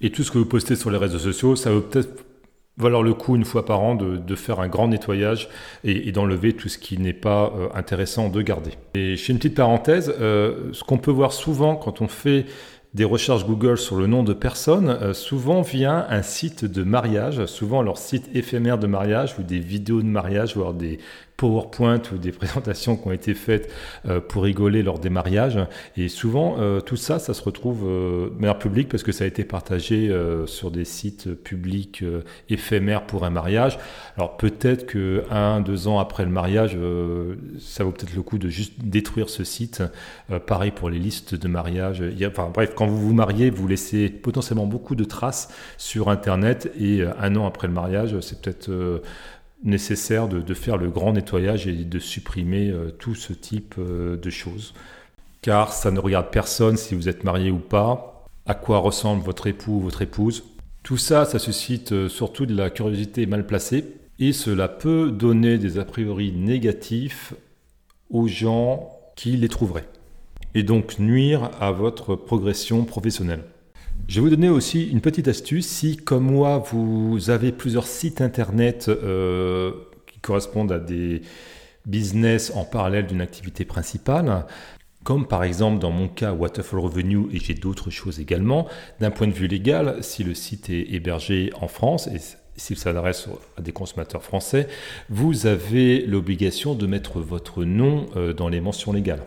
et 0.00 0.10
tout 0.10 0.22
ce 0.22 0.30
que 0.30 0.38
vous 0.38 0.46
postez 0.46 0.76
sur 0.76 0.90
les 0.90 0.98
réseaux 0.98 1.18
sociaux, 1.18 1.56
ça 1.56 1.72
va 1.72 1.80
peut-être 1.80 2.24
valoir 2.76 3.02
le 3.02 3.14
coup 3.14 3.36
une 3.36 3.44
fois 3.44 3.64
par 3.64 3.80
an 3.80 3.94
de, 3.94 4.34
faire 4.34 4.60
un 4.60 4.68
grand 4.68 4.88
nettoyage 4.88 5.48
et, 5.84 6.10
d'enlever 6.12 6.54
tout 6.54 6.68
ce 6.68 6.78
qui 6.78 6.98
n'est 6.98 7.12
pas 7.12 7.52
euh, 7.56 7.68
intéressant 7.74 8.28
de 8.28 8.42
garder. 8.42 8.72
Et 8.94 9.16
je 9.16 9.22
fais 9.22 9.32
une 9.32 9.38
petite 9.38 9.54
parenthèse, 9.54 10.12
euh, 10.20 10.72
ce 10.72 10.82
qu'on 10.82 10.98
peut 10.98 11.12
voir 11.12 11.32
souvent 11.32 11.76
quand 11.76 12.00
on 12.00 12.08
fait 12.08 12.46
des 12.94 13.04
recherches 13.04 13.44
Google 13.44 13.76
sur 13.76 13.96
le 13.96 14.06
nom 14.06 14.22
de 14.22 14.32
personnes, 14.32 14.88
euh, 14.88 15.14
souvent 15.14 15.62
vient 15.62 16.06
un 16.08 16.22
site 16.22 16.64
de 16.64 16.84
mariage, 16.84 17.44
souvent 17.46 17.82
leur 17.82 17.98
site 17.98 18.28
éphémère 18.34 18.78
de 18.78 18.86
mariage 18.86 19.34
ou 19.38 19.42
des 19.42 19.58
vidéos 19.58 20.00
de 20.00 20.06
mariage, 20.06 20.56
voire 20.56 20.74
des 20.74 20.98
PowerPoint 21.36 22.02
ou 22.12 22.18
des 22.18 22.32
présentations 22.32 22.96
qui 22.96 23.08
ont 23.08 23.12
été 23.12 23.34
faites 23.34 23.72
euh, 24.06 24.20
pour 24.20 24.44
rigoler 24.44 24.82
lors 24.82 24.98
des 24.98 25.10
mariages. 25.10 25.58
Et 25.96 26.08
souvent, 26.08 26.56
euh, 26.58 26.80
tout 26.80 26.96
ça, 26.96 27.18
ça 27.18 27.34
se 27.34 27.42
retrouve 27.42 27.84
euh, 27.84 28.30
de 28.30 28.34
manière 28.34 28.58
publique 28.58 28.88
parce 28.88 29.02
que 29.02 29.12
ça 29.12 29.24
a 29.24 29.26
été 29.26 29.44
partagé 29.44 30.12
sur 30.46 30.70
des 30.70 30.84
sites 30.84 31.32
publics 31.34 32.04
éphémères 32.48 33.06
pour 33.06 33.24
un 33.24 33.30
mariage. 33.30 33.78
Alors 34.16 34.36
peut-être 34.36 34.86
que 34.86 35.24
un, 35.30 35.60
deux 35.60 35.88
ans 35.88 35.98
après 35.98 36.24
le 36.24 36.30
mariage, 36.30 36.76
ça 37.58 37.84
vaut 37.84 37.90
peut-être 37.90 38.14
le 38.14 38.22
coup 38.22 38.38
de 38.38 38.48
juste 38.48 38.74
détruire 38.78 39.28
ce 39.28 39.44
site. 39.44 39.82
pareil 40.46 40.70
pour 40.70 40.90
les 40.90 40.98
listes 40.98 41.34
de 41.34 41.48
mariage. 41.48 42.02
Enfin 42.26 42.50
bref, 42.52 42.72
quand 42.74 42.86
vous 42.86 42.98
vous 42.98 43.14
mariez, 43.14 43.50
vous 43.50 43.66
laissez 43.66 44.08
potentiellement 44.08 44.66
beaucoup 44.66 44.94
de 44.94 45.04
traces 45.04 45.48
sur 45.78 46.08
Internet 46.08 46.70
et 46.78 47.02
un 47.02 47.36
an 47.36 47.46
après 47.46 47.66
le 47.66 47.74
mariage, 47.74 48.18
c'est 48.20 48.40
peut-être 48.40 48.70
nécessaire 49.64 50.28
de, 50.28 50.54
faire 50.54 50.76
le 50.76 50.90
grand 50.90 51.12
nettoyage 51.12 51.66
et 51.66 51.72
de 51.72 51.98
supprimer 51.98 52.70
euh, 52.70 52.90
tout 52.90 53.14
ce 53.14 53.32
type 53.32 53.74
euh, 53.78 54.16
de 54.16 54.30
choses. 54.30 54.74
Car 55.40 55.72
ça 55.72 55.90
ne 55.90 55.98
regarde 55.98 56.30
personne 56.30 56.76
si 56.76 56.94
vous 56.94 57.08
êtes 57.08 57.24
marié 57.24 57.50
ou 57.50 57.58
pas, 57.58 58.26
à 58.46 58.54
quoi 58.54 58.78
ressemble 58.78 59.22
votre 59.22 59.46
époux 59.46 59.72
ou 59.72 59.80
votre 59.80 60.02
épouse. 60.02 60.44
Tout 60.82 60.98
ça, 60.98 61.24
ça 61.24 61.38
suscite 61.38 61.92
euh, 61.92 62.08
surtout 62.08 62.46
de 62.46 62.54
la 62.54 62.70
curiosité 62.70 63.26
mal 63.26 63.46
placée 63.46 63.84
et 64.18 64.32
cela 64.32 64.68
peut 64.68 65.10
donner 65.10 65.58
des 65.58 65.78
a 65.78 65.84
priori 65.84 66.32
négatifs 66.32 67.34
aux 68.10 68.28
gens 68.28 68.90
qui 69.16 69.36
les 69.36 69.48
trouveraient 69.48 69.88
et 70.54 70.62
donc 70.62 70.98
nuire 70.98 71.50
à 71.60 71.72
votre 71.72 72.14
progression 72.14 72.84
professionnelle. 72.84 73.42
Je 74.06 74.16
vais 74.16 74.20
vous 74.20 74.30
donner 74.30 74.50
aussi 74.50 74.88
une 74.90 75.00
petite 75.00 75.28
astuce. 75.28 75.66
Si, 75.66 75.96
comme 75.96 76.24
moi, 76.24 76.58
vous 76.58 77.30
avez 77.30 77.52
plusieurs 77.52 77.86
sites 77.86 78.20
internet 78.20 78.88
euh, 78.88 79.72
qui 80.06 80.18
correspondent 80.20 80.72
à 80.72 80.78
des 80.78 81.22
business 81.86 82.52
en 82.54 82.64
parallèle 82.64 83.06
d'une 83.06 83.20
activité 83.20 83.64
principale, 83.64 84.46
comme 85.04 85.26
par 85.26 85.44
exemple 85.44 85.78
dans 85.78 85.90
mon 85.90 86.08
cas 86.08 86.32
Waterfall 86.32 86.80
Revenue 86.80 87.26
et 87.32 87.38
j'ai 87.38 87.54
d'autres 87.54 87.90
choses 87.90 88.20
également, 88.20 88.66
d'un 89.00 89.10
point 89.10 89.26
de 89.26 89.32
vue 89.32 89.46
légal, 89.46 89.98
si 90.00 90.24
le 90.24 90.34
site 90.34 90.70
est 90.70 90.92
hébergé 90.94 91.50
en 91.60 91.68
France 91.68 92.06
et 92.06 92.18
s'il 92.56 92.78
s'adresse 92.78 93.28
à 93.58 93.62
des 93.62 93.72
consommateurs 93.72 94.22
français, 94.22 94.68
vous 95.10 95.46
avez 95.46 96.06
l'obligation 96.06 96.74
de 96.74 96.86
mettre 96.86 97.20
votre 97.20 97.64
nom 97.64 98.06
euh, 98.16 98.32
dans 98.32 98.48
les 98.48 98.60
mentions 98.60 98.92
légales. 98.92 99.24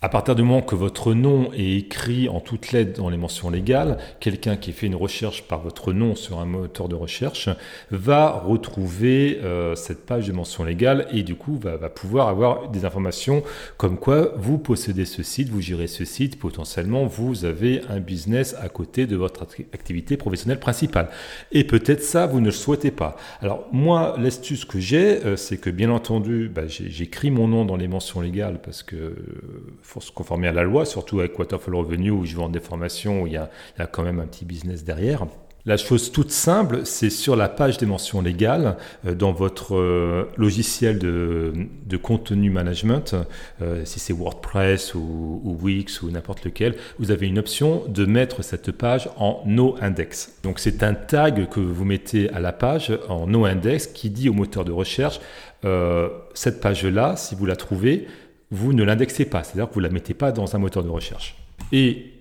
À 0.00 0.08
partir 0.08 0.36
du 0.36 0.44
moment 0.44 0.62
que 0.62 0.76
votre 0.76 1.12
nom 1.12 1.50
est 1.54 1.72
écrit 1.72 2.28
en 2.28 2.38
toutes 2.38 2.70
lettres 2.70 3.00
dans 3.00 3.10
les 3.10 3.16
mentions 3.16 3.50
légales, 3.50 3.98
quelqu'un 4.20 4.56
qui 4.56 4.70
fait 4.70 4.86
une 4.86 4.94
recherche 4.94 5.42
par 5.42 5.60
votre 5.60 5.92
nom 5.92 6.14
sur 6.14 6.38
un 6.38 6.44
moteur 6.44 6.88
de 6.88 6.94
recherche 6.94 7.48
va 7.90 8.30
retrouver 8.30 9.40
euh, 9.42 9.74
cette 9.74 10.06
page 10.06 10.28
de 10.28 10.32
mention 10.32 10.62
légale 10.62 11.08
et 11.10 11.24
du 11.24 11.34
coup 11.34 11.58
va, 11.58 11.76
va, 11.76 11.88
pouvoir 11.88 12.28
avoir 12.28 12.68
des 12.68 12.84
informations 12.84 13.42
comme 13.76 13.98
quoi 13.98 14.34
vous 14.36 14.56
possédez 14.56 15.04
ce 15.04 15.24
site, 15.24 15.48
vous 15.48 15.60
gérez 15.60 15.88
ce 15.88 16.04
site, 16.04 16.38
potentiellement 16.38 17.04
vous 17.04 17.44
avez 17.44 17.80
un 17.88 17.98
business 17.98 18.54
à 18.60 18.68
côté 18.68 19.04
de 19.04 19.16
votre 19.16 19.48
activité 19.72 20.16
professionnelle 20.16 20.60
principale. 20.60 21.08
Et 21.50 21.64
peut-être 21.64 22.04
ça, 22.04 22.28
vous 22.28 22.38
ne 22.38 22.46
le 22.46 22.52
souhaitez 22.52 22.92
pas. 22.92 23.16
Alors 23.40 23.66
moi, 23.72 24.14
l'astuce 24.16 24.64
que 24.64 24.78
j'ai, 24.78 25.24
euh, 25.24 25.34
c'est 25.34 25.58
que 25.58 25.70
bien 25.70 25.90
entendu, 25.90 26.48
bah, 26.48 26.68
j'écris 26.68 27.32
mon 27.32 27.48
nom 27.48 27.64
dans 27.64 27.76
les 27.76 27.88
mentions 27.88 28.20
légales 28.20 28.60
parce 28.62 28.84
que 28.84 28.94
euh, 28.94 29.16
faut 29.88 30.00
se 30.02 30.12
conformer 30.12 30.48
à 30.48 30.52
la 30.52 30.64
loi, 30.64 30.84
surtout 30.84 31.20
avec 31.20 31.38
Waterfall 31.38 31.74
Revenue 31.74 32.10
où 32.10 32.26
je 32.26 32.36
vends 32.36 32.50
des 32.50 32.60
formations 32.60 33.22
où 33.22 33.26
il 33.26 33.32
y 33.32 33.36
a, 33.38 33.48
quand 33.90 34.02
même 34.02 34.20
un 34.20 34.26
petit 34.26 34.44
business 34.44 34.84
derrière. 34.84 35.26
La 35.64 35.78
chose 35.78 36.12
toute 36.12 36.30
simple, 36.30 36.82
c'est 36.84 37.10
sur 37.10 37.36
la 37.36 37.48
page 37.48 37.78
des 37.78 37.86
mentions 37.86 38.20
légales, 38.20 38.76
euh, 39.06 39.14
dans 39.14 39.32
votre 39.32 39.76
euh, 39.76 40.28
logiciel 40.36 40.98
de, 40.98 41.96
contenu 42.02 42.50
management, 42.50 43.16
euh, 43.60 43.82
si 43.84 43.98
c'est 43.98 44.12
WordPress 44.12 44.94
ou, 44.94 45.40
ou, 45.42 45.58
Wix 45.60 46.02
ou 46.02 46.10
n'importe 46.10 46.44
lequel, 46.44 46.76
vous 46.98 47.10
avez 47.10 47.26
une 47.26 47.38
option 47.38 47.82
de 47.88 48.04
mettre 48.04 48.42
cette 48.42 48.70
page 48.72 49.08
en 49.16 49.42
no 49.46 49.74
index. 49.80 50.38
Donc 50.42 50.58
c'est 50.58 50.82
un 50.82 50.94
tag 50.94 51.48
que 51.48 51.60
vous 51.60 51.84
mettez 51.84 52.30
à 52.30 52.40
la 52.40 52.52
page 52.52 52.92
en 53.08 53.26
no 53.26 53.46
index 53.46 53.86
qui 53.86 54.10
dit 54.10 54.28
au 54.28 54.34
moteur 54.34 54.66
de 54.66 54.72
recherche, 54.72 55.20
cette 56.34 56.60
page-là, 56.60 57.16
si 57.16 57.34
vous 57.34 57.44
la 57.44 57.56
trouvez, 57.56 58.06
vous 58.50 58.72
ne 58.72 58.82
l'indexez 58.82 59.24
pas, 59.24 59.44
c'est-à-dire 59.44 59.68
que 59.68 59.74
vous 59.74 59.80
ne 59.80 59.86
la 59.86 59.92
mettez 59.92 60.14
pas 60.14 60.32
dans 60.32 60.56
un 60.56 60.58
moteur 60.58 60.82
de 60.82 60.88
recherche. 60.88 61.36
Et 61.72 62.18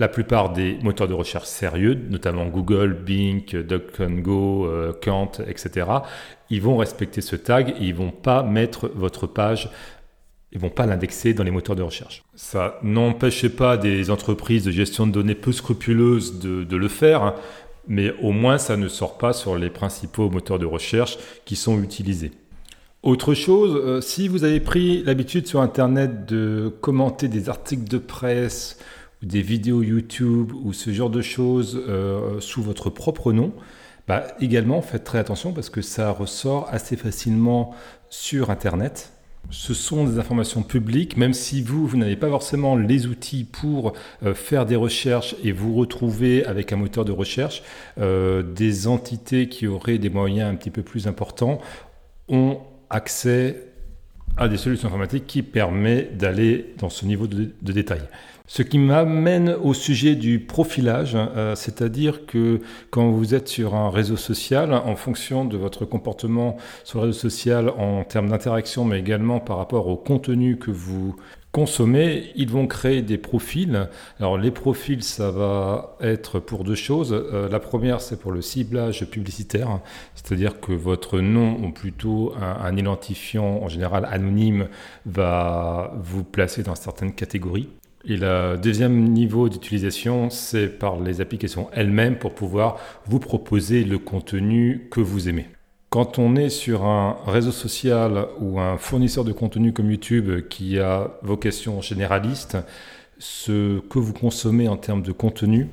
la 0.00 0.08
plupart 0.08 0.52
des 0.52 0.78
moteurs 0.82 1.08
de 1.08 1.14
recherche 1.14 1.46
sérieux, 1.46 1.94
notamment 2.08 2.46
Google, 2.46 2.94
Bing, 2.94 3.44
DuckDuckGo, 3.44 4.66
euh, 4.66 4.92
Kant, 5.00 5.32
etc., 5.46 5.86
ils 6.48 6.62
vont 6.62 6.78
respecter 6.78 7.20
ce 7.20 7.36
tag 7.36 7.74
et 7.78 7.84
ils 7.84 7.94
vont 7.94 8.10
pas 8.10 8.42
mettre 8.42 8.90
votre 8.94 9.26
page, 9.26 9.68
ils 10.52 10.58
vont 10.58 10.70
pas 10.70 10.86
l'indexer 10.86 11.34
dans 11.34 11.44
les 11.44 11.50
moteurs 11.50 11.76
de 11.76 11.82
recherche. 11.82 12.22
Ça 12.34 12.78
n'empêche 12.82 13.46
pas 13.48 13.76
des 13.76 14.10
entreprises 14.10 14.64
de 14.64 14.70
gestion 14.70 15.06
de 15.06 15.12
données 15.12 15.34
peu 15.34 15.52
scrupuleuses 15.52 16.40
de, 16.40 16.76
le 16.76 16.88
faire, 16.88 17.22
hein, 17.22 17.34
mais 17.86 18.12
au 18.22 18.32
moins 18.32 18.56
ça 18.56 18.78
ne 18.78 18.88
sort 18.88 19.18
pas 19.18 19.34
sur 19.34 19.56
les 19.56 19.70
principaux 19.70 20.30
moteurs 20.30 20.58
de 20.58 20.66
recherche 20.66 21.18
qui 21.44 21.56
sont 21.56 21.80
utilisés. 21.82 22.32
Autre 23.02 23.32
chose, 23.32 23.80
euh, 23.82 24.02
si 24.02 24.28
vous 24.28 24.44
avez 24.44 24.60
pris 24.60 25.02
l'habitude 25.04 25.46
sur 25.46 25.62
Internet 25.62 26.26
de 26.26 26.70
commenter 26.82 27.28
des 27.28 27.48
articles 27.48 27.88
de 27.88 27.96
presse, 27.96 28.76
ou 29.22 29.26
des 29.26 29.40
vidéos 29.40 29.82
YouTube 29.82 30.52
ou 30.64 30.74
ce 30.74 30.90
genre 30.90 31.08
de 31.08 31.22
choses 31.22 31.82
euh, 31.88 32.40
sous 32.40 32.62
votre 32.62 32.90
propre 32.90 33.32
nom, 33.32 33.54
bah, 34.06 34.24
également 34.40 34.82
faites 34.82 35.04
très 35.04 35.18
attention 35.18 35.52
parce 35.52 35.70
que 35.70 35.80
ça 35.80 36.10
ressort 36.10 36.68
assez 36.70 36.96
facilement 36.96 37.74
sur 38.10 38.50
Internet. 38.50 39.12
Ce 39.48 39.72
sont 39.72 40.04
des 40.04 40.18
informations 40.18 40.62
publiques, 40.62 41.16
même 41.16 41.32
si 41.32 41.62
vous, 41.62 41.86
vous 41.86 41.96
n'avez 41.96 42.16
pas 42.16 42.28
forcément 42.28 42.76
les 42.76 43.06
outils 43.06 43.44
pour 43.44 43.94
euh, 44.22 44.34
faire 44.34 44.66
des 44.66 44.76
recherches 44.76 45.36
et 45.42 45.52
vous 45.52 45.74
retrouver 45.74 46.44
avec 46.44 46.70
un 46.74 46.76
moteur 46.76 47.06
de 47.06 47.12
recherche, 47.12 47.62
des 47.96 48.86
entités 48.86 49.48
qui 49.48 49.66
auraient 49.66 49.96
des 49.96 50.10
moyens 50.10 50.52
un 50.52 50.54
petit 50.54 50.70
peu 50.70 50.82
plus 50.82 51.06
importants 51.06 51.60
ont 52.28 52.60
accès 52.90 53.66
à 54.36 54.48
des 54.48 54.56
solutions 54.56 54.88
informatiques 54.88 55.26
qui 55.26 55.42
permettent 55.42 56.16
d'aller 56.16 56.74
dans 56.78 56.88
ce 56.88 57.04
niveau 57.04 57.26
de, 57.26 57.50
détail. 57.62 58.02
Ce 58.46 58.62
qui 58.62 58.78
m'amène 58.78 59.50
au 59.62 59.74
sujet 59.74 60.16
du 60.16 60.40
profilage, 60.40 61.16
euh, 61.16 61.54
c'est-à-dire 61.54 62.26
que 62.26 62.60
quand 62.90 63.10
vous 63.10 63.34
êtes 63.34 63.46
sur 63.46 63.76
un 63.76 63.90
réseau 63.90 64.16
social, 64.16 64.72
en 64.74 64.96
fonction 64.96 65.44
de 65.44 65.56
votre 65.56 65.84
comportement 65.84 66.56
sur 66.82 67.00
le 67.00 67.06
réseau 67.06 67.18
social 67.18 67.68
en 67.70 68.02
termes 68.02 68.28
d'interaction, 68.28 68.84
mais 68.84 68.98
également 68.98 69.38
par 69.38 69.58
rapport 69.58 69.86
au 69.86 69.96
contenu 69.96 70.56
que 70.56 70.72
vous 70.72 71.14
consommer, 71.52 72.30
ils 72.36 72.48
vont 72.48 72.66
créer 72.66 73.02
des 73.02 73.18
profils. 73.18 73.88
Alors 74.18 74.38
les 74.38 74.50
profils, 74.50 75.02
ça 75.02 75.30
va 75.30 75.96
être 76.00 76.38
pour 76.38 76.64
deux 76.64 76.74
choses. 76.74 77.12
Euh, 77.12 77.48
la 77.48 77.60
première, 77.60 78.00
c'est 78.00 78.18
pour 78.18 78.32
le 78.32 78.42
ciblage 78.42 79.04
publicitaire, 79.06 79.80
c'est-à-dire 80.14 80.60
que 80.60 80.72
votre 80.72 81.20
nom 81.20 81.58
ou 81.62 81.70
plutôt 81.70 82.34
un, 82.40 82.76
identifiant 82.76 83.60
en 83.62 83.68
général 83.68 84.06
anonyme 84.10 84.68
va 85.06 85.92
vous 86.02 86.24
placer 86.24 86.62
dans 86.62 86.74
certaines 86.74 87.14
catégories. 87.14 87.68
Et 88.06 88.16
le 88.16 88.56
deuxième 88.56 89.08
niveau 89.08 89.48
d'utilisation, 89.48 90.30
c'est 90.30 90.68
par 90.68 91.00
les 91.00 91.20
applications 91.20 91.68
elles-mêmes 91.72 92.18
pour 92.18 92.34
pouvoir 92.34 92.78
vous 93.06 93.18
proposer 93.18 93.84
le 93.84 93.98
contenu 93.98 94.88
que 94.90 95.00
vous 95.00 95.28
aimez. 95.28 95.48
Quand 95.90 96.20
on 96.20 96.36
est 96.36 96.50
sur 96.50 96.84
un 96.84 97.16
réseau 97.26 97.50
social 97.50 98.28
ou 98.38 98.60
un 98.60 98.78
fournisseur 98.78 99.24
de 99.24 99.32
contenu 99.32 99.72
comme 99.72 99.90
YouTube 99.90 100.46
qui 100.48 100.78
a 100.78 101.10
vocation 101.22 101.80
généraliste, 101.80 102.58
ce 103.18 103.80
que 103.80 103.98
vous 103.98 104.12
consommez 104.12 104.68
en 104.68 104.76
termes 104.76 105.02
de 105.02 105.10
contenu 105.10 105.66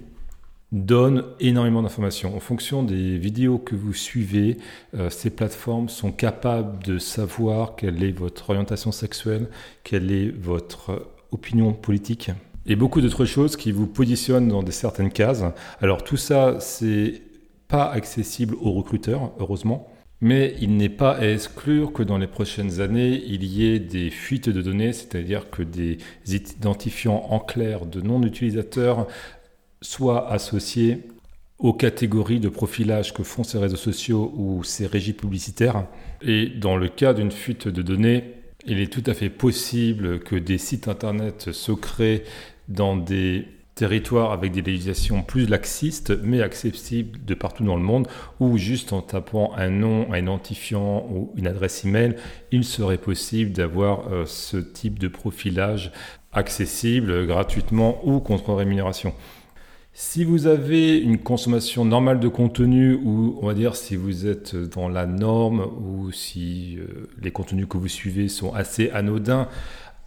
donne 0.72 1.24
énormément 1.39 1.84
d'informations. 1.84 2.36
En 2.36 2.39
fonction 2.39 2.82
des 2.82 3.20
vidéos 3.20 3.59
que 3.59 3.76
vous 3.76 3.93
suivez, 3.93 4.57
euh, 4.95 5.11
ces 5.11 5.30
plateformes 5.30 5.88
sont 5.88 6.11
capables 6.11 6.84
de 6.84 6.97
savoir 6.97 7.76
quelle 7.76 8.03
est 8.03 8.11
votre 8.11 8.49
orientation 8.49 8.91
sexuelle, 8.91 9.47
quelle 9.84 10.11
est 10.11 10.32
votre 10.32 11.11
opinion 11.32 11.74
politique 11.74 12.32
et 12.65 12.76
beaucoup 12.76 13.01
d'autres 13.01 13.26
choses 13.26 13.55
qui 13.55 13.72
vous 13.72 13.86
positionnent 13.86 14.49
dans 14.49 14.63
des 14.63 14.72
certaines 14.72 15.11
cases. 15.11 15.43
Alors 15.80 16.03
tout 16.03 16.18
ça, 16.18 16.59
c'est 16.59 17.22
pas 17.68 17.86
accessible 17.86 18.55
aux 18.59 18.72
recruteurs, 18.72 19.32
heureusement. 19.39 19.88
Mais 20.20 20.55
il 20.59 20.78
n'est 20.78 20.89
pas 20.89 21.11
à 21.11 21.28
exclure 21.28 21.93
que 21.93 22.01
dans 22.01 22.18
les 22.18 22.28
prochaines 22.28 22.82
années, 22.82 23.22
il 23.28 23.43
y 23.43 23.68
ait 23.68 23.80
des 23.80 24.09
fuites 24.09 24.49
de 24.49 24.61
données, 24.61 24.93
c'est-à-dire 24.93 25.49
que 25.51 25.61
des 25.61 25.99
identifiants 26.28 27.28
en 27.30 27.39
clair 27.39 27.86
de 27.86 28.01
non 28.01 28.24
utilisateurs 28.24 29.07
soient 29.82 30.32
associés 30.32 31.03
aux 31.59 31.74
catégories 31.74 32.39
de 32.39 32.49
profilage 32.49 33.13
que 33.13 33.24
font 33.24 33.43
ces 33.43 33.57
réseaux 33.57 33.76
sociaux 33.76 34.32
ou 34.36 34.63
ces 34.63 34.88
régies 34.88 35.13
publicitaires. 35.13 35.86
Et 36.22 36.47
dans 36.47 36.78
le 36.78 36.88
cas 36.88 37.13
d'une 37.13 37.32
fuite 37.32 37.68
de 37.68 37.82
données, 37.82 38.34
il 38.65 38.80
est 38.80 38.91
tout 38.91 39.03
à 39.05 39.13
fait 39.13 39.30
possible 39.30 40.20
que 40.20 40.36
des 40.36 40.57
sites 40.57 40.88
Internet 40.88 41.51
se 41.51 41.72
créent 41.72 42.24
dans 42.68 42.97
des 42.97 43.45
territoire 43.78 44.32
avec 44.32 44.52
des 44.52 44.62
législations 44.62 45.22
plus 45.22 45.48
laxistes, 45.48 46.12
mais 46.24 46.42
accessibles 46.42 47.24
de 47.24 47.34
partout 47.34 47.64
dans 47.64 47.76
le 47.76 47.84
monde, 47.84 48.08
où 48.40 48.58
juste 48.58 48.92
en 48.92 49.02
tapant 49.02 49.54
un 49.56 49.70
nom, 49.70 50.12
un 50.12 50.18
identifiant 50.18 51.08
ou 51.10 51.32
une 51.36 51.48
adresse 51.48 51.86
email, 51.86 52.16
il 52.52 52.66
serait 52.66 52.98
possible 52.98 53.52
d'avoir 53.52 54.12
euh, 54.12 54.26
ce 54.26 54.58
type 54.58 55.00
de 55.00 55.08
profilage 55.08 55.92
accessible 56.34 57.26
gratuitement 57.28 58.02
ou 58.04 58.20
contre 58.20 58.54
rémunération. 58.54 59.14
Si 60.00 60.24
vous 60.24 60.46
avez 60.46 61.00
une 61.00 61.18
consommation 61.18 61.84
normale 61.84 62.20
de 62.20 62.28
contenu, 62.28 62.94
ou 62.94 63.40
on 63.42 63.48
va 63.48 63.56
dire 63.56 63.76
si 63.76 63.96
vous 63.96 64.28
êtes 64.28 64.56
dans 64.56 64.90
la 64.90 65.08
norme, 65.08 65.62
ou 65.62 66.12
si 66.12 66.78
euh, 66.78 67.10
les 67.20 67.32
contenus 67.32 67.66
que 67.68 67.78
vous 67.78 67.88
suivez 67.88 68.28
sont 68.28 68.54
assez 68.54 68.92
anodins, 68.92 69.48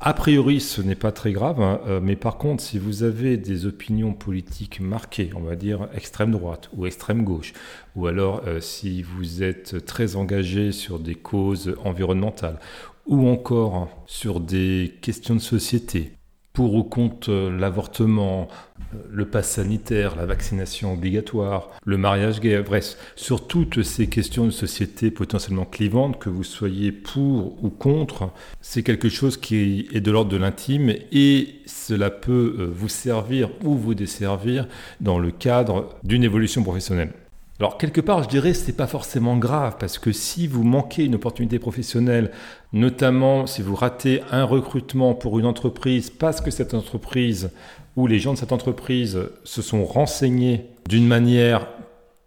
a 0.02 0.14
priori, 0.14 0.60
ce 0.60 0.80
n'est 0.80 0.94
pas 0.94 1.12
très 1.12 1.32
grave, 1.32 1.60
hein, 1.60 1.80
euh, 1.86 2.00
mais 2.02 2.16
par 2.16 2.38
contre, 2.38 2.62
si 2.62 2.78
vous 2.78 3.02
avez 3.02 3.36
des 3.36 3.66
opinions 3.66 4.14
politiques 4.14 4.80
marquées, 4.80 5.30
on 5.36 5.40
va 5.40 5.56
dire 5.56 5.88
extrême 5.94 6.30
droite 6.30 6.70
ou 6.74 6.86
extrême 6.86 7.22
gauche, 7.22 7.52
ou 7.96 8.06
alors 8.06 8.40
euh, 8.46 8.60
si 8.60 9.02
vous 9.02 9.42
êtes 9.42 9.84
très 9.84 10.16
engagé 10.16 10.72
sur 10.72 11.00
des 11.00 11.14
causes 11.14 11.76
environnementales, 11.84 12.58
ou 13.04 13.28
encore 13.28 13.90
sur 14.06 14.40
des 14.40 14.94
questions 15.02 15.34
de 15.34 15.40
société, 15.40 16.12
pour 16.60 16.74
ou 16.74 16.82
contre 16.82 17.30
euh, 17.32 17.58
l'avortement, 17.58 18.46
euh, 18.92 18.98
le 19.10 19.24
pass 19.24 19.48
sanitaire, 19.48 20.14
la 20.14 20.26
vaccination 20.26 20.92
obligatoire, 20.92 21.70
le 21.86 21.96
mariage 21.96 22.38
gay, 22.38 22.60
bref, 22.60 22.98
sur 23.16 23.46
toutes 23.46 23.82
ces 23.82 24.08
questions 24.08 24.44
de 24.44 24.50
société 24.50 25.10
potentiellement 25.10 25.64
clivantes, 25.64 26.18
que 26.18 26.28
vous 26.28 26.44
soyez 26.44 26.92
pour 26.92 27.64
ou 27.64 27.70
contre, 27.70 28.28
c'est 28.60 28.82
quelque 28.82 29.08
chose 29.08 29.38
qui 29.38 29.88
est 29.90 30.02
de 30.02 30.10
l'ordre 30.10 30.30
de 30.30 30.36
l'intime 30.36 30.92
et 31.12 31.48
cela 31.64 32.10
peut 32.10 32.56
euh, 32.58 32.70
vous 32.70 32.90
servir 32.90 33.48
ou 33.64 33.74
vous 33.74 33.94
desservir 33.94 34.68
dans 35.00 35.18
le 35.18 35.30
cadre 35.30 35.88
d'une 36.04 36.24
évolution 36.24 36.62
professionnelle. 36.62 37.14
Alors 37.60 37.76
quelque 37.76 38.00
part, 38.00 38.22
je 38.22 38.28
dirais 38.30 38.54
c'est 38.54 38.72
pas 38.72 38.86
forcément 38.86 39.36
grave 39.36 39.76
parce 39.78 39.98
que 39.98 40.12
si 40.12 40.46
vous 40.46 40.64
manquez 40.64 41.04
une 41.04 41.16
opportunité 41.16 41.58
professionnelle, 41.58 42.30
notamment 42.72 43.46
si 43.46 43.60
vous 43.60 43.74
ratez 43.74 44.22
un 44.30 44.44
recrutement 44.44 45.12
pour 45.12 45.38
une 45.38 45.44
entreprise 45.44 46.08
parce 46.08 46.40
que 46.40 46.50
cette 46.50 46.72
entreprise 46.72 47.50
ou 47.96 48.06
les 48.06 48.18
gens 48.18 48.32
de 48.32 48.38
cette 48.38 48.52
entreprise 48.52 49.18
se 49.44 49.60
sont 49.60 49.84
renseignés 49.84 50.64
d'une 50.88 51.06
manière 51.06 51.66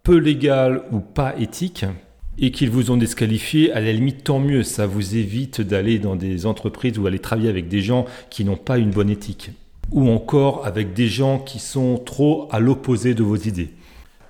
peu 0.03 0.17
légale 0.17 0.83
ou 0.91 0.99
pas 0.99 1.33
éthique, 1.39 1.85
et 2.37 2.51
qu'ils 2.51 2.69
vous 2.69 2.91
ont 2.91 2.97
disqualifié, 2.97 3.71
à 3.71 3.79
la 3.79 3.91
limite, 3.91 4.23
tant 4.23 4.39
mieux. 4.39 4.63
Ça 4.63 4.85
vous 4.85 5.15
évite 5.15 5.61
d'aller 5.61 5.99
dans 5.99 6.15
des 6.15 6.45
entreprises 6.45 6.97
ou 6.97 7.07
aller 7.07 7.19
travailler 7.19 7.49
avec 7.49 7.69
des 7.69 7.81
gens 7.81 8.05
qui 8.29 8.43
n'ont 8.43 8.57
pas 8.57 8.79
une 8.79 8.89
bonne 8.89 9.09
éthique. 9.09 9.51
Ou 9.91 10.09
encore 10.09 10.65
avec 10.65 10.93
des 10.93 11.07
gens 11.07 11.39
qui 11.39 11.59
sont 11.59 11.97
trop 11.97 12.47
à 12.51 12.59
l'opposé 12.59 13.13
de 13.13 13.23
vos 13.23 13.35
idées. 13.35 13.69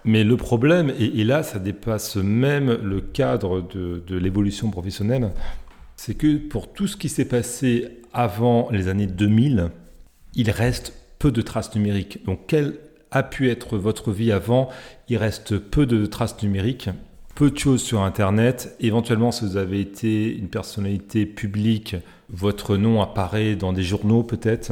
Mais 0.05 0.23
le 0.23 0.37
problème, 0.37 0.91
et, 0.99 1.23
là 1.23 1.43
ça 1.43 1.59
dépasse 1.59 2.17
même 2.17 2.77
le 2.83 3.01
cadre 3.01 3.61
de, 3.61 4.03
de 4.05 4.17
l'évolution 4.17 4.69
professionnelle, 4.69 5.31
c'est 5.95 6.15
que 6.15 6.37
pour 6.37 6.73
tout 6.73 6.87
ce 6.87 6.97
qui 6.97 7.09
s'est 7.09 7.25
passé 7.25 8.01
avant 8.11 8.69
les 8.71 8.87
années 8.87 9.07
2000, 9.07 9.69
il 10.35 10.49
reste 10.49 10.93
peu 11.19 11.31
de 11.31 11.41
traces 11.41 11.73
numériques. 11.75 12.25
Donc 12.25 12.47
quelle 12.47 12.75
a 13.11 13.23
pu 13.23 13.49
être 13.49 13.77
votre 13.77 14.11
vie 14.11 14.31
avant? 14.31 14.69
Il 15.07 15.17
reste 15.17 15.57
peu 15.57 15.85
de 15.85 16.05
traces 16.05 16.41
numériques 16.41 16.89
peu 17.35 17.49
de 17.49 17.57
choses 17.57 17.81
sur 17.81 18.01
Internet. 18.01 18.75
Éventuellement, 18.79 19.31
si 19.31 19.45
vous 19.45 19.57
avez 19.57 19.79
été 19.79 20.35
une 20.35 20.49
personnalité 20.49 21.25
publique, 21.25 21.95
votre 22.29 22.77
nom 22.77 23.01
apparaît 23.01 23.55
dans 23.55 23.73
des 23.73 23.83
journaux 23.83 24.23
peut-être, 24.23 24.71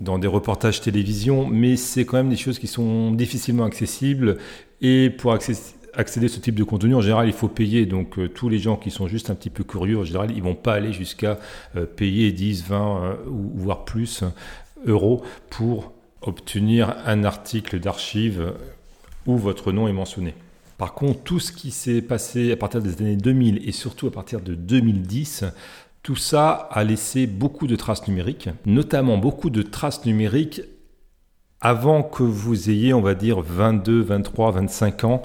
dans 0.00 0.18
des 0.18 0.26
reportages 0.26 0.80
télévision, 0.80 1.46
mais 1.46 1.76
c'est 1.76 2.04
quand 2.04 2.16
même 2.16 2.30
des 2.30 2.36
choses 2.36 2.58
qui 2.58 2.66
sont 2.66 3.12
difficilement 3.12 3.64
accessibles. 3.64 4.38
Et 4.80 5.10
pour 5.10 5.32
accéder 5.32 6.26
à 6.26 6.28
ce 6.28 6.40
type 6.40 6.56
de 6.56 6.64
contenu, 6.64 6.94
en 6.94 7.00
général, 7.00 7.28
il 7.28 7.32
faut 7.32 7.48
payer. 7.48 7.86
Donc 7.86 8.18
euh, 8.18 8.28
tous 8.28 8.48
les 8.48 8.58
gens 8.58 8.76
qui 8.76 8.90
sont 8.90 9.06
juste 9.06 9.30
un 9.30 9.34
petit 9.34 9.50
peu 9.50 9.64
curieux, 9.64 9.98
en 9.98 10.04
général, 10.04 10.30
ils 10.34 10.42
vont 10.42 10.54
pas 10.54 10.74
aller 10.74 10.92
jusqu'à 10.92 11.38
euh, 11.76 11.86
payer 11.86 12.32
10, 12.32 12.64
20 12.64 13.02
euh, 13.04 13.14
ou 13.28 13.52
voire 13.54 13.84
plus 13.84 14.24
euros 14.86 15.22
pour 15.50 15.92
obtenir 16.22 16.96
un 17.04 17.24
article 17.24 17.78
d'archive 17.80 18.52
où 19.26 19.36
votre 19.36 19.72
nom 19.72 19.88
est 19.88 19.92
mentionné. 19.92 20.34
Par 20.82 20.94
contre, 20.94 21.20
tout 21.22 21.38
ce 21.38 21.52
qui 21.52 21.70
s'est 21.70 22.02
passé 22.02 22.50
à 22.50 22.56
partir 22.56 22.82
des 22.82 23.00
années 23.00 23.16
2000 23.16 23.68
et 23.68 23.70
surtout 23.70 24.08
à 24.08 24.10
partir 24.10 24.40
de 24.40 24.56
2010, 24.56 25.44
tout 26.02 26.16
ça 26.16 26.68
a 26.70 26.84
laissé 26.84 27.26
beaucoup 27.26 27.66
de 27.66 27.76
traces 27.76 28.06
numériques, 28.08 28.48
notamment 28.66 29.18
beaucoup 29.18 29.50
de 29.50 29.62
traces 29.62 30.04
numériques 30.04 30.62
avant 31.60 32.02
que 32.02 32.24
vous 32.24 32.70
ayez, 32.70 32.92
on 32.92 33.00
va 33.00 33.14
dire, 33.14 33.40
22, 33.40 34.02
23, 34.02 34.50
25 34.50 35.04
ans, 35.04 35.22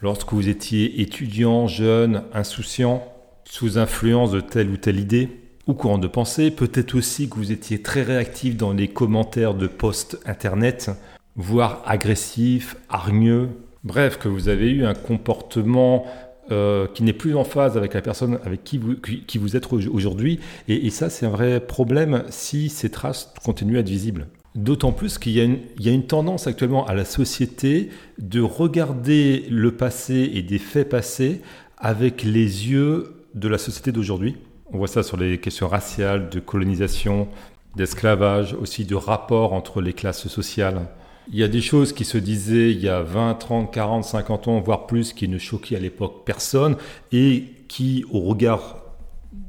lorsque 0.00 0.32
vous 0.32 0.48
étiez 0.48 1.00
étudiant, 1.00 1.68
jeune, 1.68 2.24
insouciant, 2.34 3.04
sous 3.44 3.78
influence 3.78 4.32
de 4.32 4.40
telle 4.40 4.70
ou 4.70 4.76
telle 4.76 4.98
idée 4.98 5.28
ou 5.68 5.74
courant 5.74 5.98
de 5.98 6.08
pensée, 6.08 6.50
peut-être 6.50 6.96
aussi 6.96 7.28
que 7.28 7.36
vous 7.36 7.52
étiez 7.52 7.80
très 7.80 8.02
réactif 8.02 8.56
dans 8.56 8.72
les 8.72 8.88
commentaires 8.88 9.54
de 9.54 9.68
posts 9.68 10.18
internet, 10.26 10.90
voire 11.36 11.82
agressif, 11.86 12.76
hargneux, 12.88 13.50
Bref, 13.84 14.16
que 14.16 14.28
vous 14.28 14.48
avez 14.48 14.70
eu 14.70 14.84
un 14.84 14.94
comportement 14.94 16.06
euh, 16.52 16.86
qui 16.86 17.02
n'est 17.02 17.12
plus 17.12 17.34
en 17.34 17.44
phase 17.44 17.76
avec 17.76 17.94
la 17.94 18.02
personne 18.02 18.38
avec 18.44 18.62
qui 18.62 18.78
vous, 18.78 19.56
êtes 19.56 19.72
aujourd'hui. 19.72 20.38
Et, 20.68 20.90
ça, 20.90 21.10
c'est 21.10 21.26
un 21.26 21.30
vrai 21.30 21.60
problème 21.60 22.24
si 22.28 22.68
ces 22.68 22.90
traces 22.90 23.32
continuent 23.44 23.78
à 23.78 23.80
être 23.80 23.88
visibles. 23.88 24.26
D'autant 24.54 24.92
plus 24.92 25.18
qu'il 25.18 25.32
y, 25.32 25.38
y, 25.80 25.88
a 25.88 25.92
une 25.92 26.06
tendance 26.06 26.46
actuellement 26.46 26.86
à 26.86 26.94
la 26.94 27.06
société 27.06 27.88
de 28.18 28.40
regarder 28.42 29.46
le 29.50 29.72
passé 29.72 30.30
et 30.34 30.42
des 30.42 30.58
faits 30.58 30.90
passés 30.90 31.40
avec 31.78 32.22
les 32.22 32.68
yeux 32.68 33.14
de 33.34 33.48
la 33.48 33.56
société 33.58 33.90
d'aujourd'hui. 33.90 34.36
On 34.72 34.78
voit 34.78 34.88
ça 34.88 35.02
sur 35.02 35.16
les 35.16 35.38
questions 35.38 35.68
raciales, 35.68 36.28
de 36.28 36.38
colonisation, 36.38 37.28
d'esclavage, 37.76 38.54
aussi 38.54 38.84
de 38.84 38.94
rapport 38.94 39.52
entre 39.54 39.80
les 39.80 39.92
classes 39.92 40.28
sociales. 40.28 40.82
Il 41.30 41.38
y 41.38 41.44
a 41.44 41.48
des 41.48 41.60
choses 41.60 41.92
qui 41.92 42.04
se 42.04 42.18
disaient 42.18 42.72
il 42.72 42.80
y 42.80 42.88
a 42.88 43.02
20, 43.02 43.34
30, 43.34 43.72
40, 43.72 44.04
50 44.04 44.48
ans, 44.48 44.60
voire 44.60 44.86
plus, 44.86 45.12
qui 45.12 45.28
ne 45.28 45.38
choquaient 45.38 45.76
à 45.76 45.80
l'époque 45.80 46.24
personne 46.24 46.76
et 47.12 47.44
qui, 47.68 48.04
au 48.10 48.20
regard 48.20 48.78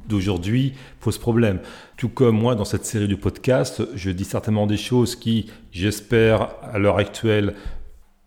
d'aujourd'hui, 0.08 0.74
posent 1.00 1.18
problème. 1.18 1.60
Tout 1.96 2.08
comme 2.08 2.38
moi, 2.38 2.54
dans 2.54 2.64
cette 2.64 2.86
série 2.86 3.08
de 3.08 3.14
podcasts, 3.14 3.82
je 3.94 4.10
dis 4.10 4.24
certainement 4.24 4.66
des 4.66 4.76
choses 4.76 5.16
qui, 5.16 5.50
j'espère, 5.72 6.50
à 6.62 6.78
l'heure 6.78 6.98
actuelle, 6.98 7.54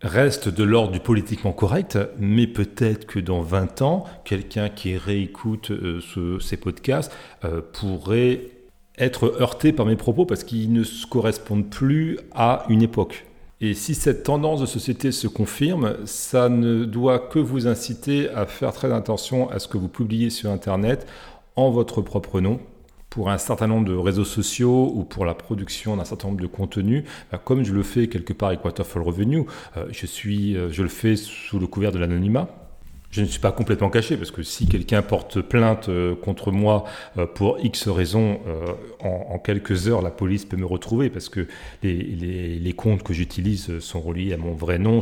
restent 0.01 0.49
de 0.49 0.63
l'ordre 0.63 0.91
du 0.91 0.99
politiquement 0.99 1.53
correct, 1.53 1.97
mais 2.19 2.45
peut-être 2.45 3.07
que 3.07 3.19
dans 3.19 3.41
20 3.41 3.81
ans, 3.81 4.05
quelqu'un 4.25 4.69
qui 4.69 4.95
réécoute 4.97 5.71
euh, 5.71 6.39
ces 6.39 6.57
podcasts 6.57 7.11
euh, 7.43 7.61
pourrait 7.73 8.41
être 8.99 9.35
heurté 9.39 9.73
par 9.73 9.85
mes 9.85 9.95
propos 9.95 10.25
parce 10.25 10.43
qu'ils 10.43 10.71
ne 10.71 10.83
correspondent 11.09 11.69
plus 11.69 12.19
à 12.33 12.65
une 12.69 12.81
époque. 12.81 13.26
Et 13.59 13.73
si 13.73 13.95
cette 13.95 14.21
tendance 14.21 14.61
de 14.61 14.67
société 14.67 15.11
se 15.11 15.27
confirme, 15.27 15.97
ça 16.05 16.47
ne 16.47 16.85
doit 16.85 17.17
que 17.17 17.39
vous 17.39 17.65
inciter 17.65 18.29
à 18.29 18.45
faire 18.45 18.71
très 18.71 18.93
attention 18.93 19.49
à 19.49 19.57
ce 19.57 19.67
que 19.67 19.79
vous 19.79 19.87
publiez 19.87 20.29
sur 20.29 20.51
Internet 20.51 21.07
en 21.55 21.71
votre 21.71 22.03
propre 22.03 22.39
nom 22.39 22.59
pour 23.09 23.31
un 23.31 23.39
certain 23.39 23.65
nombre 23.65 23.87
de 23.87 23.95
réseaux 23.95 24.25
sociaux 24.25 24.91
ou 24.93 25.03
pour 25.03 25.25
la 25.25 25.33
production 25.33 25.97
d'un 25.97 26.05
certain 26.05 26.27
nombre 26.27 26.41
de 26.41 26.45
contenus, 26.45 27.03
bah, 27.31 27.41
comme 27.43 27.63
je 27.63 27.73
le 27.73 27.81
fais 27.81 28.07
quelque 28.09 28.31
part 28.31 28.49
avec 28.49 28.63
Waterfall 28.63 29.01
Revenue, 29.01 29.45
euh, 29.75 29.87
je, 29.89 30.05
suis, 30.05 30.55
euh, 30.55 30.69
je 30.71 30.83
le 30.83 30.89
fais 30.89 31.15
sous 31.15 31.57
le 31.57 31.65
couvert 31.65 31.91
de 31.91 31.97
l'anonymat. 31.97 32.66
Je 33.09 33.21
ne 33.21 33.25
suis 33.25 33.39
pas 33.39 33.51
complètement 33.51 33.89
caché 33.89 34.17
parce 34.17 34.31
que 34.31 34.43
si 34.43 34.67
quelqu'un 34.67 35.01
porte 35.01 35.41
plainte 35.41 35.87
euh, 35.87 36.13
contre 36.13 36.51
moi 36.51 36.83
euh, 37.17 37.25
pour 37.25 37.57
X 37.63 37.87
raisons, 37.87 38.41
euh, 38.47 38.65
en, 38.99 39.39
quelques 39.39 39.87
heures, 39.87 40.01
la 40.01 40.11
police 40.11 40.43
peut 40.43 40.57
me 40.57 40.65
retrouver 40.65 41.09
parce 41.09 41.29
que 41.29 41.47
les, 41.83 42.73
comptes 42.75 43.03
que 43.03 43.13
j'utilise 43.13 43.79
sont 43.79 44.01
reliés 44.01 44.33
à 44.33 44.37
mon 44.37 44.53
vrai 44.53 44.77
nom, 44.77 44.99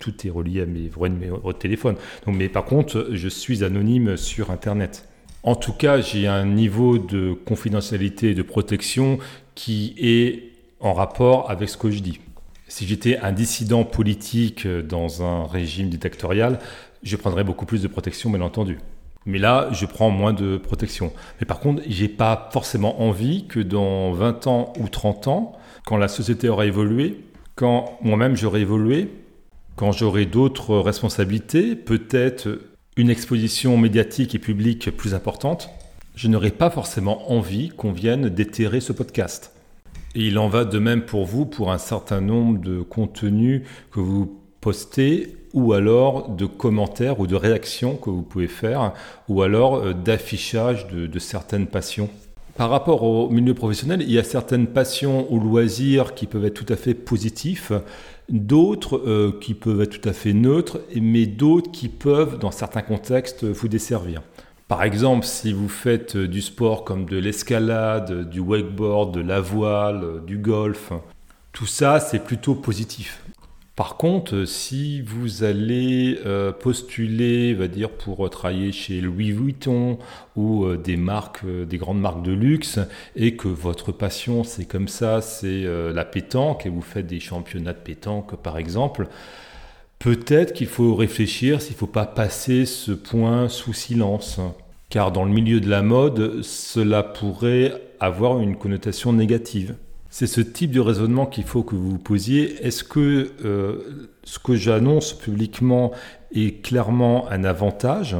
tout 0.00 0.26
est 0.26 0.30
relié 0.30 0.62
à 0.62 0.66
mes 0.66 0.88
vrais 0.88 1.08
numéros 1.08 1.52
de 1.52 1.58
téléphone. 1.58 1.96
Mais 2.26 2.48
par 2.48 2.64
contre, 2.64 3.08
je 3.12 3.28
suis 3.28 3.64
anonyme 3.64 4.16
sur 4.16 4.50
Internet. 4.50 5.08
En 5.42 5.54
tout 5.54 5.72
cas, 5.72 6.00
j'ai 6.00 6.26
un 6.26 6.44
niveau 6.44 6.98
de 6.98 7.32
confidentialité 7.32 8.30
et 8.30 8.34
de 8.34 8.42
protection 8.42 9.18
qui 9.54 9.94
est 9.98 10.52
en 10.80 10.92
rapport 10.92 11.50
avec 11.50 11.68
ce 11.68 11.76
que 11.76 11.90
je 11.90 12.00
dis. 12.00 12.20
Si 12.66 12.86
j'étais 12.86 13.18
un 13.18 13.32
dissident 13.32 13.84
politique 13.84 14.66
dans 14.66 15.22
un 15.22 15.46
régime 15.46 15.88
dictatorial, 15.88 16.58
je 17.04 17.16
prendrais 17.16 17.44
beaucoup 17.44 17.66
plus 17.66 17.82
de 17.82 17.88
protection, 17.88 18.30
bien 18.30 18.40
entendu. 18.40 18.78
Mais 19.26 19.38
là, 19.38 19.68
je 19.72 19.86
prends 19.86 20.10
moins 20.10 20.32
de 20.32 20.58
protection. 20.58 21.12
Mais 21.40 21.46
par 21.46 21.60
contre, 21.60 21.82
j'ai 21.86 22.08
pas 22.08 22.50
forcément 22.52 23.02
envie 23.02 23.46
que 23.46 23.60
dans 23.60 24.12
20 24.12 24.46
ans 24.46 24.72
ou 24.78 24.88
30 24.88 25.28
ans, 25.28 25.52
quand 25.86 25.96
la 25.96 26.08
société 26.08 26.48
aura 26.48 26.66
évolué, 26.66 27.20
quand 27.54 27.98
moi-même 28.02 28.36
j'aurai 28.36 28.60
évolué, 28.60 29.10
quand 29.76 29.92
j'aurai 29.92 30.26
d'autres 30.26 30.76
responsabilités, 30.76 31.74
peut-être 31.74 32.60
une 32.96 33.10
exposition 33.10 33.76
médiatique 33.76 34.34
et 34.34 34.38
publique 34.38 34.90
plus 34.96 35.14
importante, 35.14 35.70
je 36.14 36.28
n'aurai 36.28 36.50
pas 36.50 36.70
forcément 36.70 37.32
envie 37.32 37.70
qu'on 37.70 37.92
vienne 37.92 38.28
déterrer 38.28 38.80
ce 38.80 38.92
podcast. 38.92 39.52
Et 40.14 40.26
il 40.26 40.38
en 40.38 40.48
va 40.48 40.64
de 40.64 40.78
même 40.78 41.02
pour 41.02 41.24
vous, 41.24 41.44
pour 41.44 41.72
un 41.72 41.78
certain 41.78 42.20
nombre 42.20 42.60
de 42.60 42.82
contenus 42.82 43.62
que 43.90 44.00
vous 44.00 44.40
postez 44.60 45.36
ou 45.54 45.72
alors 45.72 46.28
de 46.28 46.44
commentaires 46.44 47.20
ou 47.20 47.26
de 47.26 47.36
réactions 47.36 47.96
que 47.96 48.10
vous 48.10 48.22
pouvez 48.22 48.48
faire, 48.48 48.92
ou 49.28 49.42
alors 49.42 49.76
euh, 49.76 49.94
d'affichage 49.94 50.88
de, 50.88 51.18
certaines 51.18 51.68
passions. 51.68 52.10
Par 52.56 52.70
rapport 52.70 53.02
au 53.02 53.30
milieu 53.30 53.54
professionnel, 53.54 54.02
il 54.02 54.12
y 54.12 54.18
a 54.18 54.24
certaines 54.24 54.66
passions 54.66 55.32
ou 55.32 55.40
loisirs 55.40 56.14
qui 56.14 56.26
peuvent 56.26 56.44
être 56.44 56.54
tout 56.54 56.72
à 56.72 56.76
fait 56.76 56.94
positifs, 56.94 57.72
d'autres 58.28 58.98
euh, 58.98 59.38
qui 59.40 59.54
peuvent 59.54 59.80
être 59.80 60.00
tout 60.00 60.08
à 60.08 60.12
fait 60.12 60.32
neutres, 60.32 60.80
mais 61.00 61.26
d'autres 61.26 61.70
qui 61.70 61.88
peuvent, 61.88 62.38
dans 62.38 62.50
certains 62.50 62.82
contextes, 62.82 63.44
vous 63.44 63.68
desservir. 63.68 64.22
Par 64.66 64.82
exemple, 64.82 65.24
si 65.24 65.52
vous 65.52 65.68
faites 65.68 66.16
du 66.16 66.40
sport 66.40 66.84
comme 66.84 67.04
de 67.04 67.18
l'escalade, 67.18 68.28
du 68.28 68.40
wakeboard, 68.40 69.14
de 69.14 69.20
la 69.20 69.40
voile, 69.40 70.22
du 70.26 70.38
golf, 70.38 70.92
tout 71.52 71.66
ça, 71.66 72.00
c'est 72.00 72.18
plutôt 72.18 72.54
positif. 72.54 73.23
Par 73.76 73.96
contre, 73.96 74.44
si 74.44 75.00
vous 75.00 75.42
allez 75.42 76.20
euh, 76.24 76.52
postuler, 76.52 77.54
va 77.54 77.66
dire, 77.66 77.90
pour 77.90 78.30
travailler 78.30 78.70
chez 78.70 79.00
Louis 79.00 79.32
Vuitton 79.32 79.98
ou 80.36 80.64
euh, 80.64 80.76
des 80.76 80.96
marques, 80.96 81.40
euh, 81.44 81.64
des 81.64 81.76
grandes 81.76 82.00
marques 82.00 82.22
de 82.22 82.30
luxe, 82.30 82.78
et 83.16 83.34
que 83.34 83.48
votre 83.48 83.90
passion, 83.90 84.44
c'est 84.44 84.64
comme 84.64 84.86
ça, 84.86 85.20
c'est 85.20 85.64
la 85.92 86.04
pétanque, 86.04 86.66
et 86.66 86.68
vous 86.68 86.82
faites 86.82 87.08
des 87.08 87.18
championnats 87.18 87.72
de 87.72 87.78
pétanque, 87.78 88.36
par 88.36 88.58
exemple, 88.58 89.08
peut-être 89.98 90.52
qu'il 90.52 90.68
faut 90.68 90.94
réfléchir 90.94 91.60
s'il 91.60 91.72
ne 91.72 91.78
faut 91.78 91.86
pas 91.88 92.06
passer 92.06 92.66
ce 92.66 92.92
point 92.92 93.48
sous 93.48 93.72
silence. 93.72 94.38
Car 94.88 95.10
dans 95.10 95.24
le 95.24 95.32
milieu 95.32 95.60
de 95.60 95.68
la 95.68 95.82
mode, 95.82 96.42
cela 96.42 97.02
pourrait 97.02 97.72
avoir 97.98 98.38
une 98.38 98.56
connotation 98.56 99.12
négative. 99.12 99.74
C'est 100.16 100.28
ce 100.28 100.40
type 100.40 100.70
de 100.70 100.78
raisonnement 100.78 101.26
qu'il 101.26 101.42
faut 101.42 101.64
que 101.64 101.74
vous 101.74 101.90
vous 101.90 101.98
posiez. 101.98 102.64
Est-ce 102.64 102.84
que 102.84 103.32
euh, 103.44 104.08
ce 104.22 104.38
que 104.38 104.54
j'annonce 104.54 105.12
publiquement 105.12 105.90
est 106.32 106.64
clairement 106.64 107.28
un 107.30 107.42
avantage? 107.42 108.14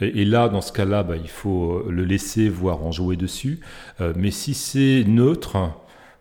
Et, 0.00 0.24
là, 0.24 0.48
dans 0.48 0.60
ce 0.60 0.72
cas-là, 0.72 1.04
bah, 1.04 1.14
il 1.14 1.28
faut 1.28 1.84
le 1.88 2.04
laisser, 2.04 2.48
voire 2.48 2.84
en 2.84 2.90
jouer 2.90 3.14
dessus. 3.14 3.60
Euh, 4.00 4.12
mais 4.16 4.32
si 4.32 4.52
c'est 4.52 5.04
neutre, 5.06 5.70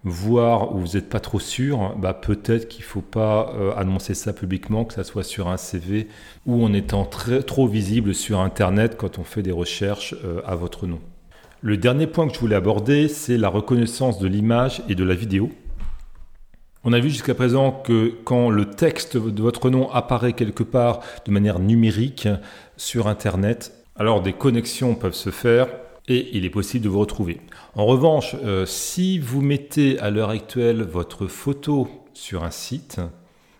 voir 0.03 0.75
où 0.75 0.81
vous 0.81 0.93
n'êtes 0.93 1.09
pas 1.09 1.19
trop 1.19 1.39
sûr, 1.39 1.95
bah 1.97 2.13
peut-être 2.13 2.67
qu'il 2.67 2.81
ne 2.81 2.89
faut 2.89 3.01
pas 3.01 3.55
euh, 3.55 3.73
annoncer 3.75 4.13
ça 4.13 4.33
publiquement, 4.33 4.85
que 4.85 4.93
ça 4.93 5.03
soit 5.03 5.23
sur 5.23 5.47
un 5.47 5.57
CV 5.57 6.09
ou 6.45 6.63
en 6.63 6.73
étant 6.73 7.05
trop 7.05 7.67
visible 7.67 8.13
sur 8.13 8.39
Internet 8.39 8.97
quand 8.97 9.17
on 9.17 9.23
fait 9.23 9.41
des 9.41 9.51
recherches 9.51 10.13
euh, 10.23 10.41
à 10.45 10.55
votre 10.55 10.85
nom. 10.85 10.99
Le 11.63 11.77
dernier 11.77 12.07
point 12.07 12.27
que 12.27 12.33
je 12.33 12.39
voulais 12.39 12.55
aborder, 12.55 13.07
c'est 13.07 13.37
la 13.37 13.47
reconnaissance 13.47 14.17
de 14.17 14.27
l'image 14.27 14.81
et 14.89 14.95
de 14.95 15.03
la 15.03 15.13
vidéo. 15.13 15.51
On 16.83 16.91
a 16.91 16.99
vu 16.99 17.11
jusqu'à 17.11 17.35
présent 17.35 17.71
que 17.71 18.15
quand 18.23 18.49
le 18.49 18.65
texte 18.65 19.15
de 19.15 19.41
votre 19.43 19.69
nom 19.69 19.87
apparaît 19.91 20.33
quelque 20.33 20.63
part 20.63 21.01
de 21.23 21.29
manière 21.29 21.59
numérique 21.59 22.27
sur 22.77 23.05
Internet, 23.05 23.73
alors 23.95 24.23
des 24.23 24.33
connexions 24.33 24.95
peuvent 24.95 25.13
se 25.13 25.29
faire 25.29 25.67
et 26.07 26.35
il 26.35 26.45
est 26.45 26.49
possible 26.49 26.83
de 26.83 26.89
vous 26.89 26.99
retrouver. 26.99 27.39
En 27.75 27.85
revanche, 27.85 28.35
euh, 28.43 28.65
si 28.65 29.19
vous 29.19 29.41
mettez 29.41 29.99
à 29.99 30.09
l'heure 30.09 30.31
actuelle 30.31 30.81
votre 30.81 31.27
photo 31.27 31.87
sur 32.13 32.43
un 32.43 32.49
site, 32.49 32.99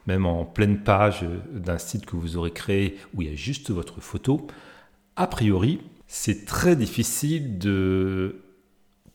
même 0.08 0.26
en 0.26 0.44
pleine 0.44 0.80
page 0.80 1.24
d'un 1.54 1.78
site 1.78 2.08
que 2.08 2.16
vous 2.16 2.36
aurez 2.36 2.50
créé 2.50 2.98
où 3.14 3.22
il 3.22 3.30
y 3.30 3.32
a 3.32 3.36
juste 3.36 3.70
votre 3.70 4.02
photo, 4.02 4.48
a 5.16 5.28
priori, 5.28 5.82
c'est 6.14 6.44
très 6.44 6.76
difficile 6.76 7.58
de 7.58 8.36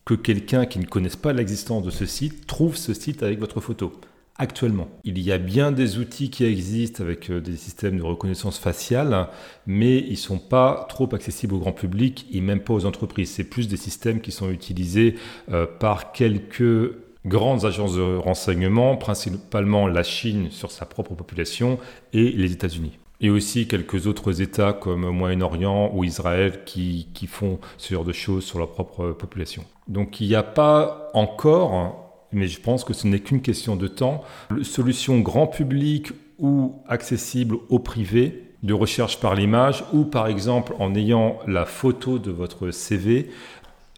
que 0.03 0.15
quelqu'un 0.15 0.65
qui 0.65 0.79
ne 0.79 0.85
connaisse 0.85 1.15
pas 1.15 1.31
l'existence 1.31 1.83
de 1.83 1.91
ce 1.91 2.07
site 2.07 2.47
trouve 2.47 2.75
ce 2.75 2.95
site 2.95 3.21
avec 3.21 3.39
votre 3.39 3.61
photo 3.61 3.93
actuellement. 4.39 4.87
Il 5.03 5.19
y 5.19 5.31
a 5.31 5.37
bien 5.37 5.71
des 5.71 5.99
outils 5.99 6.31
qui 6.31 6.43
existent 6.43 7.03
avec 7.03 7.29
euh, 7.29 7.39
des 7.39 7.55
systèmes 7.55 7.97
de 7.97 8.03
reconnaissance 8.03 8.57
faciale, 8.57 9.27
mais 9.67 9.99
ils 9.99 10.11
ne 10.11 10.15
sont 10.15 10.39
pas 10.39 10.87
trop 10.89 11.07
accessibles 11.13 11.53
au 11.53 11.59
grand 11.59 11.71
public 11.71 12.25
et 12.31 12.41
même 12.41 12.61
pas 12.61 12.73
aux 12.73 12.85
entreprises. 12.85 13.29
C'est 13.29 13.43
plus 13.43 13.67
des 13.67 13.77
systèmes 13.77 14.19
qui 14.19 14.31
sont 14.31 14.49
utilisés 14.49 15.15
euh, 15.51 15.67
par 15.67 16.11
quelques 16.13 16.93
grandes 17.27 17.63
agences 17.65 17.95
de 17.95 18.15
renseignement, 18.17 18.97
principalement 18.97 19.87
la 19.87 20.01
Chine 20.01 20.47
sur 20.49 20.71
sa 20.71 20.87
propre 20.87 21.13
population 21.13 21.77
et 22.11 22.31
les 22.31 22.53
États-Unis. 22.53 22.97
Et 23.19 23.29
aussi 23.29 23.67
quelques 23.67 24.05
autres 24.05 24.41
États 24.41 24.73
comme 24.73 25.09
Moyen-Orient 25.09 25.91
ou 25.93 26.03
Israël 26.03 26.63
qui, 26.65 27.07
qui 27.13 27.25
font 27.25 27.59
ce 27.77 27.93
genre 27.93 28.05
de 28.05 28.13
choses 28.13 28.43
sur 28.43 28.59
leur 28.59 28.69
propre 28.69 29.11
population. 29.11 29.65
Donc 29.87 30.21
il 30.21 30.27
n'y 30.27 30.35
a 30.35 30.43
pas 30.43 31.09
encore 31.13 32.07
mais 32.31 32.47
je 32.47 32.59
pense 32.59 32.83
que 32.83 32.93
ce 32.93 33.07
n'est 33.07 33.19
qu'une 33.19 33.41
question 33.41 33.75
de 33.75 33.87
temps. 33.87 34.23
Solution 34.61 35.19
grand 35.19 35.47
public 35.47 36.11
ou 36.39 36.75
accessible 36.87 37.57
au 37.69 37.79
privé 37.79 38.43
de 38.63 38.73
recherche 38.73 39.19
par 39.19 39.35
l'image 39.35 39.83
ou 39.93 40.03
par 40.03 40.27
exemple 40.27 40.73
en 40.79 40.93
ayant 40.95 41.39
la 41.47 41.65
photo 41.65 42.19
de 42.19 42.31
votre 42.31 42.71
CV 42.71 43.29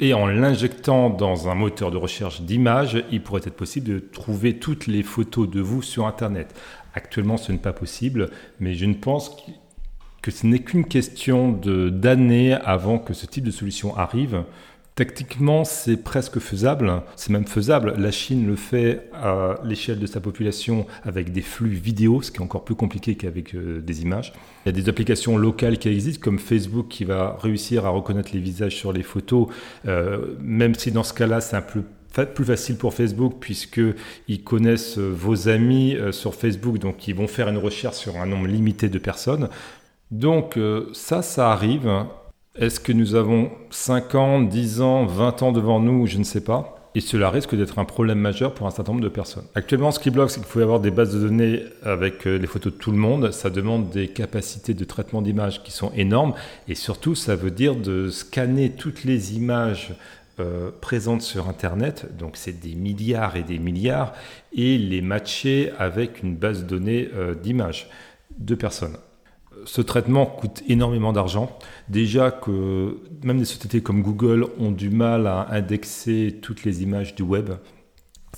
et 0.01 0.13
en 0.13 0.27
l'injectant 0.27 1.09
dans 1.09 1.49
un 1.49 1.55
moteur 1.55 1.91
de 1.91 1.97
recherche 1.97 2.41
d'image, 2.41 3.03
il 3.11 3.21
pourrait 3.21 3.41
être 3.43 3.55
possible 3.55 3.89
de 3.89 3.99
trouver 3.99 4.57
toutes 4.57 4.87
les 4.87 5.03
photos 5.03 5.49
de 5.49 5.59
vous 5.59 5.81
sur 5.81 6.07
Internet. 6.07 6.55
Actuellement, 6.93 7.37
ce 7.37 7.51
n'est 7.51 7.57
pas 7.57 7.73
possible, 7.73 8.29
mais 8.59 8.73
je 8.73 8.85
ne 8.85 8.93
pense 8.93 9.35
que 10.21 10.31
ce 10.31 10.45
n'est 10.45 10.59
qu'une 10.59 10.85
question 10.85 11.51
d'années 11.51 12.53
avant 12.53 12.99
que 12.99 13.13
ce 13.13 13.25
type 13.25 13.43
de 13.43 13.51
solution 13.51 13.95
arrive. 13.97 14.43
Tactiquement, 14.95 15.63
c'est 15.63 15.95
presque 15.95 16.39
faisable, 16.39 17.03
c'est 17.15 17.29
même 17.29 17.47
faisable. 17.47 17.93
La 17.97 18.11
Chine 18.11 18.45
le 18.45 18.57
fait 18.57 19.09
à 19.13 19.55
l'échelle 19.63 19.97
de 19.97 20.05
sa 20.05 20.19
population 20.19 20.87
avec 21.03 21.31
des 21.31 21.41
flux 21.41 21.69
vidéo, 21.69 22.21
ce 22.21 22.31
qui 22.31 22.39
est 22.39 22.41
encore 22.41 22.65
plus 22.65 22.75
compliqué 22.75 23.15
qu'avec 23.15 23.55
euh, 23.55 23.79
des 23.79 24.01
images. 24.01 24.33
Il 24.65 24.67
y 24.67 24.69
a 24.69 24.71
des 24.73 24.89
applications 24.89 25.37
locales 25.37 25.77
qui 25.77 25.87
existent, 25.87 26.21
comme 26.21 26.37
Facebook, 26.37 26.89
qui 26.89 27.05
va 27.05 27.37
réussir 27.41 27.85
à 27.85 27.89
reconnaître 27.89 28.31
les 28.33 28.41
visages 28.41 28.75
sur 28.75 28.91
les 28.91 29.03
photos, 29.03 29.47
euh, 29.87 30.35
même 30.41 30.75
si 30.75 30.91
dans 30.91 31.03
ce 31.03 31.13
cas-là, 31.13 31.39
c'est 31.39 31.55
un 31.55 31.61
peu 31.61 31.83
plus 32.11 32.45
facile 32.45 32.75
pour 32.75 32.93
Facebook 32.93 33.35
puisqu'ils 33.39 34.43
connaissent 34.43 34.97
euh, 34.97 35.11
vos 35.13 35.47
amis 35.47 35.97
sur 36.11 36.35
Facebook, 36.35 36.79
donc 36.79 37.07
ils 37.07 37.15
vont 37.15 37.27
faire 37.27 37.49
une 37.49 37.57
recherche 37.57 37.97
sur 37.97 38.17
un 38.17 38.25
nombre 38.25 38.47
limité 38.47 38.89
de 38.89 38.99
personnes. 38.99 39.49
Donc 40.11 40.57
ça, 40.93 41.21
ça 41.21 41.51
arrive. 41.51 41.87
Est-ce 42.55 42.79
que 42.79 42.91
nous 42.91 43.13
avons 43.13 43.51
5 43.69 44.15
ans, 44.15 44.41
10 44.41 44.81
ans, 44.81 45.05
20 45.05 45.43
ans 45.43 45.51
devant 45.51 45.79
nous? 45.79 46.07
Je 46.07 46.17
ne 46.17 46.23
sais 46.23 46.41
pas. 46.41 46.79
Et 46.95 47.01
cela 47.01 47.29
risque 47.29 47.55
d'être 47.55 47.77
un 47.77 47.85
problème 47.85 48.17
majeur 48.17 48.53
pour 48.53 48.65
un 48.65 48.71
certain 48.71 48.93
nombre 48.93 49.03
de 49.03 49.09
personnes. 49.09 49.45
Actuellement, 49.53 49.91
ce 49.91 49.99
qui 49.99 50.09
bloque, 50.09 50.31
c'est 50.31 50.39
qu'il 50.39 50.49
faut 50.49 50.59
avoir 50.59 50.79
des 50.79 50.89
bases 50.89 51.13
de 51.13 51.19
données 51.19 51.63
avec 51.83 52.25
euh, 52.25 52.37
les 52.37 52.47
photos 52.47 52.73
de 52.73 52.77
tout 52.79 52.91
le 52.91 52.97
monde. 52.97 53.31
Ça 53.31 53.51
demande 53.51 53.89
des 53.91 54.07
capacités 54.07 54.73
de 54.73 54.83
traitement 54.83 55.21
d'images 55.21 55.61
qui 55.61 55.71
sont 55.71 55.91
énormes. 55.95 56.33
Et 56.67 56.73
surtout, 56.73 57.13
ça 57.13 57.35
veut 57.35 57.51
dire 57.51 57.75
de 57.75 58.09
scanner 58.09 58.71
toutes 58.71 59.03
les 59.03 59.35
images 59.35 59.93
euh, 60.39 60.71
présentes 60.81 61.21
sur 61.21 61.47
Internet, 61.47 62.15
donc 62.17 62.37
c'est 62.37 62.59
des 62.59 62.75
milliards 62.75 63.35
et 63.35 63.43
des 63.43 63.59
milliards, 63.59 64.13
et 64.53 64.77
les 64.77 65.01
matcher 65.01 65.71
avec 65.77 66.23
une 66.23 66.35
base 66.35 66.63
de 66.63 66.67
données 66.67 67.09
euh, 67.13 67.35
d'images 67.35 67.89
de 68.37 68.55
personnes 68.55 68.97
ce 69.65 69.81
traitement 69.81 70.25
coûte 70.25 70.63
énormément 70.67 71.13
d'argent. 71.13 71.57
Déjà 71.89 72.31
que 72.31 72.97
même 73.23 73.39
des 73.39 73.45
sociétés 73.45 73.81
comme 73.81 74.01
Google 74.01 74.47
ont 74.59 74.71
du 74.71 74.89
mal 74.89 75.27
à 75.27 75.47
indexer 75.51 76.39
toutes 76.41 76.63
les 76.63 76.83
images 76.83 77.15
du 77.15 77.23
web. 77.23 77.51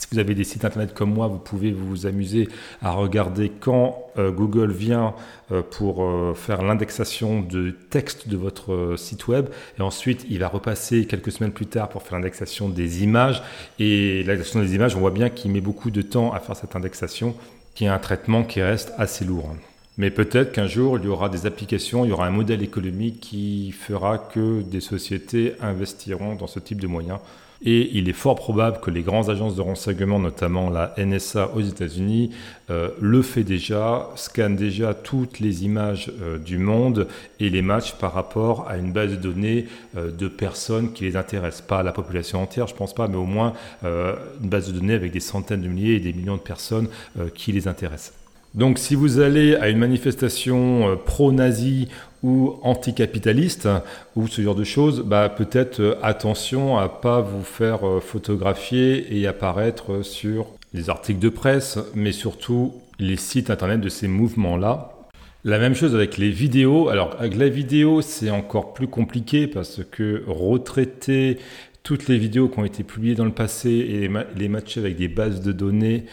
Si 0.02 0.08
vous 0.12 0.20
avez 0.20 0.34
des 0.34 0.44
sites 0.44 0.66
internet 0.66 0.96
comme 0.96 1.14
moi, 1.14 1.28
vous 1.28 1.38
pouvez 1.38 1.72
vous 1.72 2.08
amuser 2.08 2.50
à 2.82 2.90
regarder 2.90 3.50
quand 3.50 4.04
euh, 4.18 4.32
Google 4.32 4.72
vient 4.72 5.14
euh, 5.52 5.62
pour 5.62 6.04
euh, 6.04 6.34
faire 6.34 6.64
l'indexation 6.64 7.42
de 7.42 7.70
texte 7.92 8.28
de 8.28 8.36
votre 8.36 8.96
site 8.98 9.28
web 9.28 9.46
et 9.78 9.82
ensuite 9.84 10.26
il 10.28 10.40
va 10.40 10.48
repasser 10.48 11.06
quelques 11.06 11.32
semaines 11.32 11.52
plus 11.52 11.68
tard 11.68 11.88
pour 11.88 12.02
faire 12.02 12.18
l'indexation 12.18 12.68
des 12.68 13.04
images 13.04 13.44
et 13.78 14.24
l'indexation 14.24 14.60
des 14.60 14.74
images, 14.74 14.96
on 14.96 15.00
voit 15.00 15.12
bien 15.12 15.30
qu'il 15.30 15.52
met 15.52 15.62
beaucoup 15.62 15.92
de 15.92 16.02
temps 16.02 16.34
à 16.34 16.40
faire 16.40 16.56
cette 16.56 16.76
indexation 16.76 17.36
qui 17.76 17.86
est 17.86 17.90
un 17.90 18.00
traitement 18.00 18.44
qui 18.44 18.60
reste 18.60 18.92
assez 18.98 19.24
lourd. 19.24 19.56
Mais 19.98 20.10
peut-être 20.10 20.52
qu'un 20.52 20.68
jour, 20.68 20.98
il 20.98 21.06
y 21.06 21.08
aura 21.08 21.30
des 21.30 21.46
applications, 21.46 22.06
il 22.06 22.10
y 22.10 22.12
aura 22.12 22.26
un 22.26 22.32
modèle 22.32 22.64
économique 22.64 23.20
qui 23.20 23.72
fera 23.72 24.18
que 24.18 24.64
des 24.64 24.82
sociétés 24.82 25.54
investiront 25.62 26.34
dans 26.34 26.48
ce 26.48 26.60
type 26.60 26.82
de 26.82 26.88
moyens. 26.88 27.20
Et 27.64 27.98
il 27.98 28.10
est 28.10 28.14
fort 28.14 28.36
probable 28.36 28.80
que 28.80 28.90
les 28.90 29.04
grandes 29.04 29.30
agences 29.30 29.56
de 29.56 29.62
renseignement, 29.62 30.18
notamment 30.18 30.70
la 30.70 30.96
NSA 30.98 31.52
aux 31.56 31.62
États-Unis, 31.62 32.32
euh, 32.72 32.90
le 33.00 33.22
fait 33.22 33.44
déjà, 33.44 34.10
scanne 34.16 34.56
déjà 34.56 34.96
toutes 34.96 35.40
les 35.40 35.64
images 35.64 36.12
euh, 36.22 36.40
du 36.40 36.58
monde 36.58 37.08
et 37.40 37.50
les 37.50 37.62
match 37.62 37.94
par 37.94 38.14
rapport 38.14 38.68
à 38.68 38.78
une 38.78 38.92
base 38.92 39.12
de 39.12 39.16
données 39.16 39.68
euh, 39.96 40.12
de 40.12 40.28
personnes 40.28 40.92
qui 40.94 41.04
les 41.04 41.16
intéressent. 41.16 41.62
Pas 41.62 41.84
la 41.84 41.92
population 41.92 42.42
entière, 42.42 42.68
je 42.68 42.76
pense 42.76 42.96
pas, 42.96 43.08
mais 43.08 43.18
au 43.18 43.26
moins 43.26 43.54
une 43.84 44.50
base 44.50 44.68
de 44.72 44.80
données 44.80 44.94
avec 44.94 45.12
des 45.12 45.20
centaines 45.20 45.62
de 45.62 45.68
milliers 45.68 45.96
et 45.96 46.00
des 46.00 46.14
millions 46.14 46.38
de 46.38 46.42
personnes 46.42 46.88
qui 47.36 47.52
les 47.52 47.68
intéressent. 47.68 48.21
Donc 48.54 48.80
si 48.80 48.96
vous 48.96 49.20
allez 49.20 49.56
à 49.56 49.70
une 49.70 49.78
manifestation 49.78 50.90
euh, 50.90 50.96
pro-nazi 50.98 51.88
ou 52.22 52.56
anticapitaliste 52.64 53.70
ou 54.16 54.28
ce 54.28 54.42
genre 54.42 54.56
de 54.56 54.66
choses, 54.66 55.04
bah, 55.06 55.30
peut-être 55.30 55.80
euh, 55.80 55.96
attention 56.04 56.78
à 56.78 56.90
pas 56.90 57.22
vous 57.22 57.44
faire 57.44 57.88
euh, 57.88 58.02
photographier 58.02 59.18
et 59.18 59.26
apparaître 59.26 60.04
sur 60.04 60.48
les 60.74 60.90
articles 60.90 61.20
de 61.20 61.30
presse, 61.30 61.80
mais 61.96 62.12
surtout 62.12 62.74
les 63.00 63.16
sites 63.16 63.50
internet 63.50 63.80
de 63.80 63.90
ces 63.90 64.10
mouvements-là. 64.10 64.98
La 65.46 65.58
même 65.58 65.74
chose 65.74 65.96
avec 65.96 66.18
les 66.18 66.30
vidéos. 66.30 66.90
Alors 66.90 67.16
avec 67.20 67.38
la 67.38 67.48
vidéo, 67.48 68.02
c'est 68.02 68.30
encore 68.30 68.74
plus 68.74 68.88
compliqué 68.88 69.48
parce 69.48 69.82
que 69.90 70.24
retraiter 70.28 71.40
toutes 71.84 72.08
les 72.08 72.18
vidéos 72.18 72.48
qui 72.48 72.60
ont 72.60 72.66
été 72.66 72.84
publiées 72.84 73.16
dans 73.16 73.26
le 73.26 73.32
passé 73.32 73.70
et 73.70 74.10
les 74.36 74.50
matcher 74.50 74.82
avec 74.82 74.98
des 74.98 75.08
bases 75.08 75.42
de 75.42 75.52
données 75.52 76.06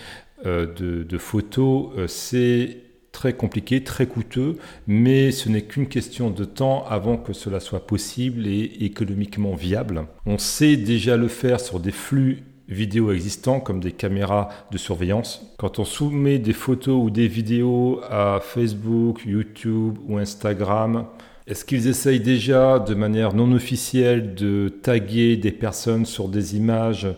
euh, 0.46 0.66
de, 1.04 1.18
photos, 1.18 1.90
euh, 1.96 2.06
c'est 2.06 2.78
très 3.12 3.32
compliqué, 3.32 3.82
très 3.82 4.06
coûteux, 4.06 4.56
mais 4.86 5.32
ce 5.32 5.48
n'est 5.48 5.62
qu'une 5.62 5.88
question 5.88 6.30
de 6.30 6.44
temps 6.44 6.84
avant 6.88 7.16
que 7.16 7.32
cela 7.32 7.58
soit 7.58 7.86
possible 7.86 8.46
et 8.46 8.70
économiquement 8.80 9.54
viable. 9.54 10.06
On 10.26 10.38
sait 10.38 10.76
déjà 10.76 11.16
le 11.16 11.28
faire 11.28 11.58
sur 11.58 11.80
des 11.80 11.90
flux 11.90 12.44
vidéo 12.68 13.10
existants 13.12 13.60
comme 13.60 13.80
des 13.80 13.92
caméras 13.92 14.48
de 14.70 14.78
surveillance. 14.78 15.54
Quand 15.58 15.78
on 15.78 15.84
soumet 15.84 16.38
des 16.38 16.52
photos 16.52 17.02
ou 17.02 17.10
des 17.10 17.26
vidéos 17.26 18.00
à 18.08 18.40
Facebook, 18.40 19.22
YouTube 19.26 19.96
ou 20.06 20.18
Instagram, 20.18 21.06
est-ce 21.48 21.64
qu'ils 21.64 21.88
essayent 21.88 22.20
déjà 22.20 22.78
de 22.78 22.94
manière 22.94 23.32
non 23.32 23.52
officielle 23.52 24.34
de 24.34 24.68
taguer 24.68 25.38
des 25.38 25.50
personnes 25.50 26.04
sur 26.04 26.28
des 26.28 26.56
images? 26.56 27.08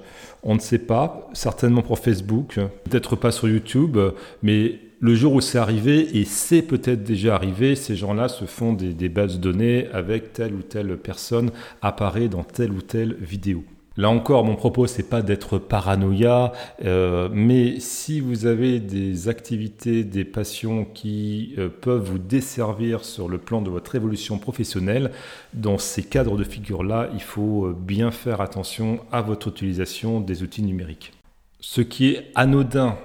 On 0.44 0.54
ne 0.54 0.60
sait 0.60 0.78
pas, 0.78 1.28
certainement 1.32 1.82
pour 1.82 1.98
Facebook, 1.98 2.54
peut-être 2.84 3.16
pas 3.16 3.32
sur 3.32 3.48
YouTube, 3.48 3.98
mais 4.42 4.78
le 5.00 5.14
jour 5.16 5.34
où 5.34 5.40
c'est 5.40 5.58
arrivé, 5.58 6.16
et 6.16 6.24
c'est 6.24 6.62
peut-être 6.62 7.02
déjà 7.02 7.34
arrivé, 7.34 7.74
ces 7.74 7.96
gens-là 7.96 8.28
se 8.28 8.44
font 8.44 8.72
des, 8.72 9.08
bases 9.08 9.36
de 9.36 9.40
données 9.40 9.88
avec 9.92 10.32
telle 10.32 10.54
ou 10.54 10.62
telle 10.62 10.96
personne 10.96 11.50
apparaît 11.82 12.28
dans 12.28 12.44
telle 12.44 12.70
ou 12.70 12.82
telle 12.82 13.16
vidéo. 13.20 13.64
Là 13.96 14.08
encore, 14.08 14.44
mon 14.44 14.54
propos, 14.54 14.86
c'est 14.86 15.08
pas 15.08 15.20
d'être 15.20 15.58
paranoïa, 15.58 16.52
euh, 16.84 17.28
mais 17.32 17.80
si 17.80 18.20
vous 18.20 18.46
avez 18.46 18.78
des 18.78 19.28
activités, 19.28 20.04
des 20.04 20.24
passions 20.24 20.84
qui 20.84 21.54
euh, 21.58 21.68
peuvent 21.68 22.04
vous 22.04 22.18
desservir 22.18 23.04
sur 23.04 23.28
le 23.28 23.38
plan 23.38 23.62
de 23.62 23.68
votre 23.68 23.96
évolution 23.96 24.38
professionnelle, 24.38 25.10
dans 25.54 25.76
ces 25.76 26.04
cadres 26.04 26.36
de 26.36 26.44
figure-là, 26.44 27.08
il 27.14 27.20
faut 27.20 27.66
euh, 27.66 27.76
bien 27.76 28.12
faire 28.12 28.40
attention 28.40 29.00
à 29.10 29.22
votre 29.22 29.48
utilisation 29.48 30.20
des 30.20 30.44
outils 30.44 30.62
numériques. 30.62 31.12
Ce 31.58 31.80
qui 31.80 32.10
est 32.10 32.30
anodin 32.36 32.96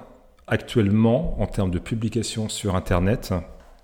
actuellement 0.46 1.40
en 1.42 1.46
termes 1.46 1.72
de 1.72 1.80
publication 1.80 2.48
sur 2.48 2.76
Internet, 2.76 3.34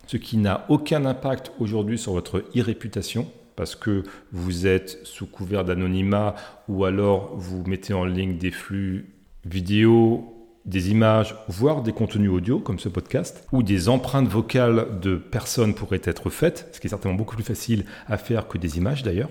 ce 0.07 0.17
qui 0.17 0.37
n'a 0.37 0.67
aucun 0.69 1.05
impact 1.05 1.51
aujourd'hui 1.59 1.99
sur 1.99 2.13
votre 2.13 2.45
e-réputation, 2.57 3.27
parce 3.57 3.75
que 3.75 4.03
vous 4.33 4.67
êtes 4.67 5.01
sous 5.05 5.27
couvert 5.27 5.65
d'anonymat 5.65 6.35
ou 6.69 6.85
alors 6.85 7.35
vous 7.37 7.63
mettez 7.67 7.95
en 7.95 8.05
ligne 8.05 8.39
des 8.39 8.51
flux 8.51 9.07
vidéo, 9.45 10.33
des 10.65 10.91
images, 10.91 11.35
voire 11.49 11.83
des 11.83 11.93
contenus 11.93 12.31
audio 12.31 12.59
comme 12.59 12.79
ce 12.79 12.89
podcast, 12.89 13.47
ou 13.53 13.63
des 13.63 13.89
empreintes 13.89 14.29
vocales 14.29 15.01
de 15.01 15.17
personnes 15.17 15.75
pourraient 15.75 16.03
être 16.05 16.31
faites, 16.31 16.69
ce 16.73 16.81
qui 16.81 16.87
est 16.87 16.91
certainement 16.91 17.17
beaucoup 17.17 17.35
plus 17.35 17.45
facile 17.45 17.85
à 18.07 18.17
faire 18.17 18.49
que 18.49 18.59
des 18.59 18.79
images 18.79 19.03
d'ailleurs. 19.03 19.31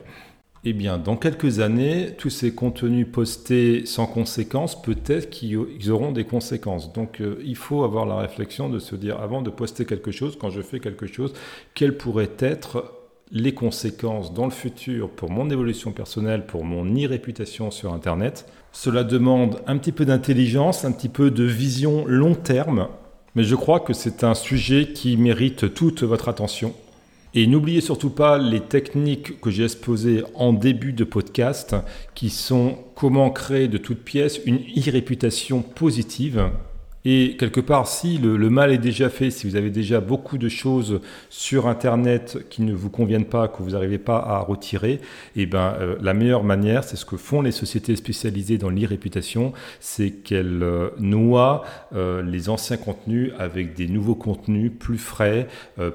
Eh 0.63 0.74
bien, 0.74 0.99
dans 0.99 1.17
quelques 1.17 1.59
années, 1.59 2.13
tous 2.19 2.30
ces 2.30 2.53
contenus 2.53 3.07
postés 3.11 3.88
sans 3.88 4.05
conséquence, 4.05 4.80
peut-être 4.80 5.32
qu'ils 5.32 5.91
auront 5.91 6.11
des 6.11 6.26
conséquences. 6.26 6.93
Donc, 6.93 7.19
euh, 7.19 7.41
il 7.43 7.55
faut 7.55 7.84
avoir 7.84 8.05
la 8.05 8.17
réflexion 8.17 8.69
de 8.69 8.78
se 8.78 8.95
dire, 8.95 9.19
avant 9.19 9.41
de 9.41 9.49
poster 9.49 9.86
quelque 9.86 10.11
chose, 10.11 10.38
quand 10.39 10.51
je 10.51 10.61
fais 10.61 10.80
quelque 10.80 11.07
chose, 11.07 11.34
quelles 11.74 11.97
pourraient 11.97 12.30
être 12.38 12.93
les 13.32 13.54
conséquences 13.54 14.34
dans 14.34 14.46
le 14.46 14.52
futur 14.52 15.10
pour 15.10 15.30
mon 15.32 15.50
évolution 15.50 15.92
personnelle, 15.92 16.46
pour 16.46 16.66
mon 16.66 16.86
e-réputation 16.86 17.72
sur 17.72 17.94
Internet. 17.94 18.46
Cela 18.72 19.04
demande 19.04 19.62
un 19.68 19.78
petit 19.78 19.92
peu 19.92 20.06
d'intelligence, 20.06 20.86
un 20.86 20.92
petit 20.92 21.10
peu 21.10 21.32
de 21.32 21.44
vision 21.44 22.06
long 22.06 22.36
terme, 22.36 22.88
mais 23.36 23.44
je 23.44 23.56
crois 23.56 23.80
que 23.80 23.94
c'est 23.94 24.24
un 24.24 24.34
sujet 24.34 24.90
qui 24.94 25.16
mérite 25.18 25.74
toute 25.74 26.04
votre 26.04 26.30
attention. 26.30 26.74
Et 27.34 27.48
n'oubliez 27.48 27.80
surtout 27.80 28.10
pas 28.10 28.38
les 28.38 28.60
techniques 28.60 29.40
que 29.40 29.50
j'ai 29.50 29.64
exposées 29.64 30.24
en 30.36 30.52
début 30.52 30.92
de 30.92 31.06
podcast, 31.06 31.76
qui 32.14 32.30
sont 32.30 32.78
comment 32.94 33.30
créer 33.30 33.70
de 33.70 33.78
toutes 33.78 34.04
pièces 34.04 34.42
une 34.46 34.58
e-réputation 34.58 35.62
positive. 35.62 36.50
Et 37.04 37.36
quelque 37.39 37.62
part, 37.62 37.88
si 37.88 38.20
le, 38.20 38.38
mal 38.49 38.72
est 38.72 38.78
déjà 38.78 39.10
fait, 39.10 39.32
si 39.32 39.47
vous 39.47 39.56
avez 39.56 39.72
déjà 39.72 39.99
beaucoup 39.99 40.38
de 40.38 40.49
choses 40.49 41.02
sur 41.30 41.68
Internet 41.68 42.45
qui 42.49 42.62
ne 42.62 42.74
vous 42.74 42.89
conviennent 42.89 43.26
pas, 43.26 43.47
que 43.47 43.64
vous 43.64 43.72
n'arrivez 43.72 43.97
pas 43.97 44.20
à 44.20 44.39
retirer, 44.39 45.02
eh 45.36 45.47
ben, 45.47 45.76
euh, 45.80 45.95
la 46.02 46.14
meilleure 46.14 46.43
manière, 46.43 46.84
c'est 46.84 46.97
ce 46.97 47.06
que 47.06 47.18
font 47.18 47.41
les 47.41 47.52
sociétés 47.52 47.95
spécialisées 47.95 48.60
dans 48.60 48.70
l'e-réputation, 48.70 49.54
c'est 49.80 50.12
qu'elles 50.12 50.62
euh, 50.62 50.91
noient 50.99 51.64
euh, 51.95 52.22
les 52.22 52.49
anciens 52.49 52.78
contenus 52.78 53.32
avec 53.39 53.74
des 53.74 53.88
nouveaux 53.88 54.16
contenus 54.16 54.72
plus 54.78 54.99
frais, 54.99 55.47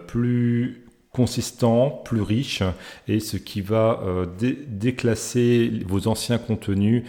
plus 0.07 0.87
consistant, 1.17 2.03
plus 2.05 2.21
riche, 2.21 2.63
et 3.09 3.21
ce 3.21 3.39
qui 3.39 3.63
va 3.63 4.03
euh, 4.05 4.27
déclasser 4.69 5.73
vos 5.87 6.09
anciens 6.09 6.37
contenus 6.37 7.05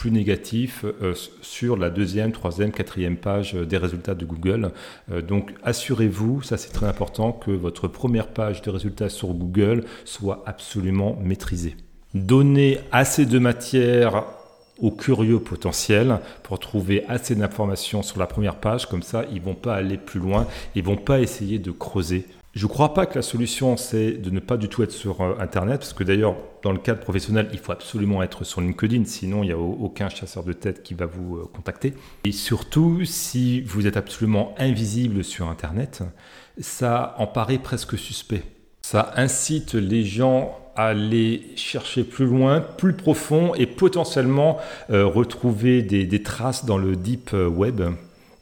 plus 0.00 0.10
négatifs 0.10 0.86
euh, 1.02 1.12
sur 1.42 1.76
la 1.76 1.90
deuxième, 1.90 2.32
troisième, 2.32 2.72
quatrième 2.72 3.18
page 3.18 3.52
des 3.52 3.76
résultats 3.76 4.14
de 4.14 4.24
Google. 4.24 4.72
Euh, 5.12 5.20
donc 5.20 5.52
assurez-vous, 5.62 6.40
ça 6.40 6.56
c'est 6.56 6.72
très 6.72 6.86
important, 6.86 7.32
que 7.32 7.50
votre 7.50 7.86
première 7.86 8.28
page 8.28 8.62
de 8.62 8.70
résultats 8.70 9.10
sur 9.10 9.28
Google 9.34 9.84
soit 10.06 10.42
absolument 10.46 11.18
maîtrisée. 11.22 11.76
Donnez 12.14 12.78
assez 12.92 13.26
de 13.26 13.38
matière 13.38 14.24
aux 14.80 14.90
curieux 14.90 15.38
potentiels 15.38 16.20
pour 16.44 16.58
trouver 16.58 17.04
assez 17.06 17.34
d'informations 17.34 18.02
sur 18.02 18.18
la 18.18 18.26
première 18.26 18.56
page, 18.56 18.86
comme 18.86 19.02
ça 19.02 19.26
ils 19.30 19.42
vont 19.42 19.54
pas 19.54 19.74
aller 19.74 19.98
plus 19.98 20.18
loin, 20.18 20.46
ils 20.74 20.82
vont 20.82 20.96
pas 20.96 21.20
essayer 21.20 21.58
de 21.58 21.72
creuser 21.72 22.24
je 22.52 22.66
ne 22.66 22.68
crois 22.68 22.94
pas 22.94 23.06
que 23.06 23.14
la 23.14 23.22
solution, 23.22 23.76
c'est 23.76 24.12
de 24.12 24.28
ne 24.30 24.40
pas 24.40 24.56
du 24.56 24.68
tout 24.68 24.82
être 24.82 24.90
sur 24.90 25.20
euh, 25.20 25.36
Internet, 25.38 25.80
parce 25.80 25.92
que 25.92 26.02
d'ailleurs, 26.02 26.34
dans 26.62 26.72
le 26.72 26.78
cadre 26.78 26.98
professionnel, 26.98 27.48
il 27.52 27.60
faut 27.60 27.70
absolument 27.70 28.24
être 28.24 28.42
sur 28.42 28.60
LinkedIn, 28.60 29.04
sinon 29.04 29.44
il 29.44 29.46
n'y 29.46 29.52
a 29.52 29.58
aucun 29.58 30.08
chasseur 30.08 30.42
de 30.42 30.52
tête 30.52 30.82
qui 30.82 30.94
va 30.94 31.06
vous 31.06 31.36
euh, 31.36 31.48
contacter. 31.52 31.94
Et 32.24 32.32
surtout, 32.32 33.04
si 33.04 33.60
vous 33.60 33.86
êtes 33.86 33.96
absolument 33.96 34.52
invisible 34.58 35.22
sur 35.22 35.48
Internet, 35.48 36.02
ça 36.58 37.14
en 37.18 37.28
paraît 37.28 37.58
presque 37.58 37.96
suspect. 37.96 38.42
Ça 38.82 39.12
incite 39.14 39.74
les 39.74 40.04
gens 40.04 40.58
à 40.74 40.86
aller 40.86 41.52
chercher 41.54 42.02
plus 42.02 42.26
loin, 42.26 42.60
plus 42.60 42.94
profond 42.94 43.54
et 43.54 43.66
potentiellement 43.66 44.58
euh, 44.90 45.06
retrouver 45.06 45.82
des, 45.82 46.22
traces 46.24 46.64
dans 46.64 46.78
le 46.78 46.96
deep 46.96 47.32
web, 47.32 47.80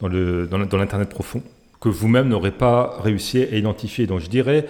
dans 0.00 0.08
l'Internet 0.08 1.10
profond 1.10 1.42
que 1.80 1.88
vous-même 1.88 2.28
n'aurez 2.28 2.50
pas 2.50 2.98
réussi 3.02 3.42
à 3.42 3.56
identifier. 3.56 4.06
Donc 4.06 4.20
je 4.20 4.28
dirais, 4.28 4.66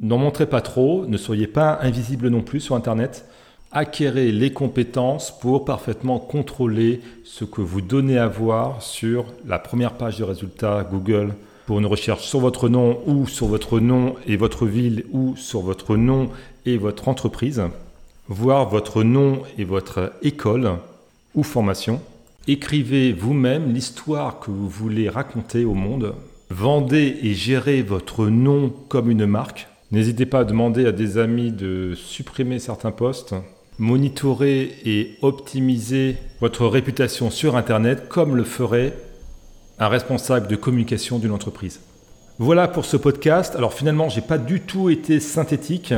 n'en 0.00 0.18
montrez 0.18 0.46
pas 0.46 0.60
trop, 0.60 1.06
ne 1.06 1.16
soyez 1.16 1.46
pas 1.46 1.78
invisible 1.82 2.28
non 2.28 2.42
plus 2.42 2.60
sur 2.60 2.74
Internet. 2.74 3.26
Acquérez 3.72 4.32
les 4.32 4.52
compétences 4.52 5.38
pour 5.38 5.64
parfaitement 5.64 6.18
contrôler 6.18 7.00
ce 7.24 7.44
que 7.44 7.60
vous 7.60 7.80
donnez 7.80 8.18
à 8.18 8.26
voir 8.26 8.82
sur 8.82 9.26
la 9.46 9.60
première 9.60 9.92
page 9.92 10.18
de 10.18 10.24
résultats 10.24 10.84
Google 10.90 11.34
pour 11.66 11.78
une 11.78 11.86
recherche 11.86 12.26
sur 12.26 12.40
votre 12.40 12.68
nom 12.68 13.00
ou 13.06 13.28
sur 13.28 13.46
votre 13.46 13.78
nom 13.78 14.16
et 14.26 14.36
votre 14.36 14.66
ville 14.66 15.04
ou 15.12 15.36
sur 15.36 15.60
votre 15.60 15.96
nom 15.96 16.30
et 16.66 16.78
votre 16.78 17.06
entreprise, 17.06 17.62
voir 18.26 18.68
votre 18.68 19.04
nom 19.04 19.42
et 19.56 19.62
votre 19.62 20.12
école 20.22 20.78
ou 21.36 21.44
formation 21.44 22.00
Écrivez 22.52 23.12
vous-même 23.12 23.72
l'histoire 23.72 24.40
que 24.40 24.50
vous 24.50 24.68
voulez 24.68 25.08
raconter 25.08 25.64
au 25.64 25.74
monde. 25.74 26.16
Vendez 26.48 27.16
et 27.22 27.32
gérez 27.32 27.80
votre 27.80 28.26
nom 28.26 28.70
comme 28.88 29.08
une 29.08 29.24
marque. 29.24 29.68
N'hésitez 29.92 30.26
pas 30.26 30.40
à 30.40 30.44
demander 30.44 30.84
à 30.84 30.90
des 30.90 31.16
amis 31.16 31.52
de 31.52 31.94
supprimer 31.94 32.58
certains 32.58 32.90
posts. 32.90 33.36
Monitorez 33.78 34.68
et 34.84 35.16
optimisez 35.22 36.16
votre 36.40 36.66
réputation 36.66 37.30
sur 37.30 37.54
Internet 37.54 38.08
comme 38.08 38.34
le 38.34 38.42
ferait 38.42 38.94
un 39.78 39.86
responsable 39.86 40.48
de 40.48 40.56
communication 40.56 41.20
d'une 41.20 41.30
entreprise. 41.30 41.78
Voilà 42.40 42.66
pour 42.66 42.84
ce 42.84 42.96
podcast. 42.96 43.54
Alors 43.54 43.74
finalement, 43.74 44.08
j'ai 44.08 44.22
pas 44.22 44.38
du 44.38 44.60
tout 44.60 44.90
été 44.90 45.20
synthétique. 45.20 45.94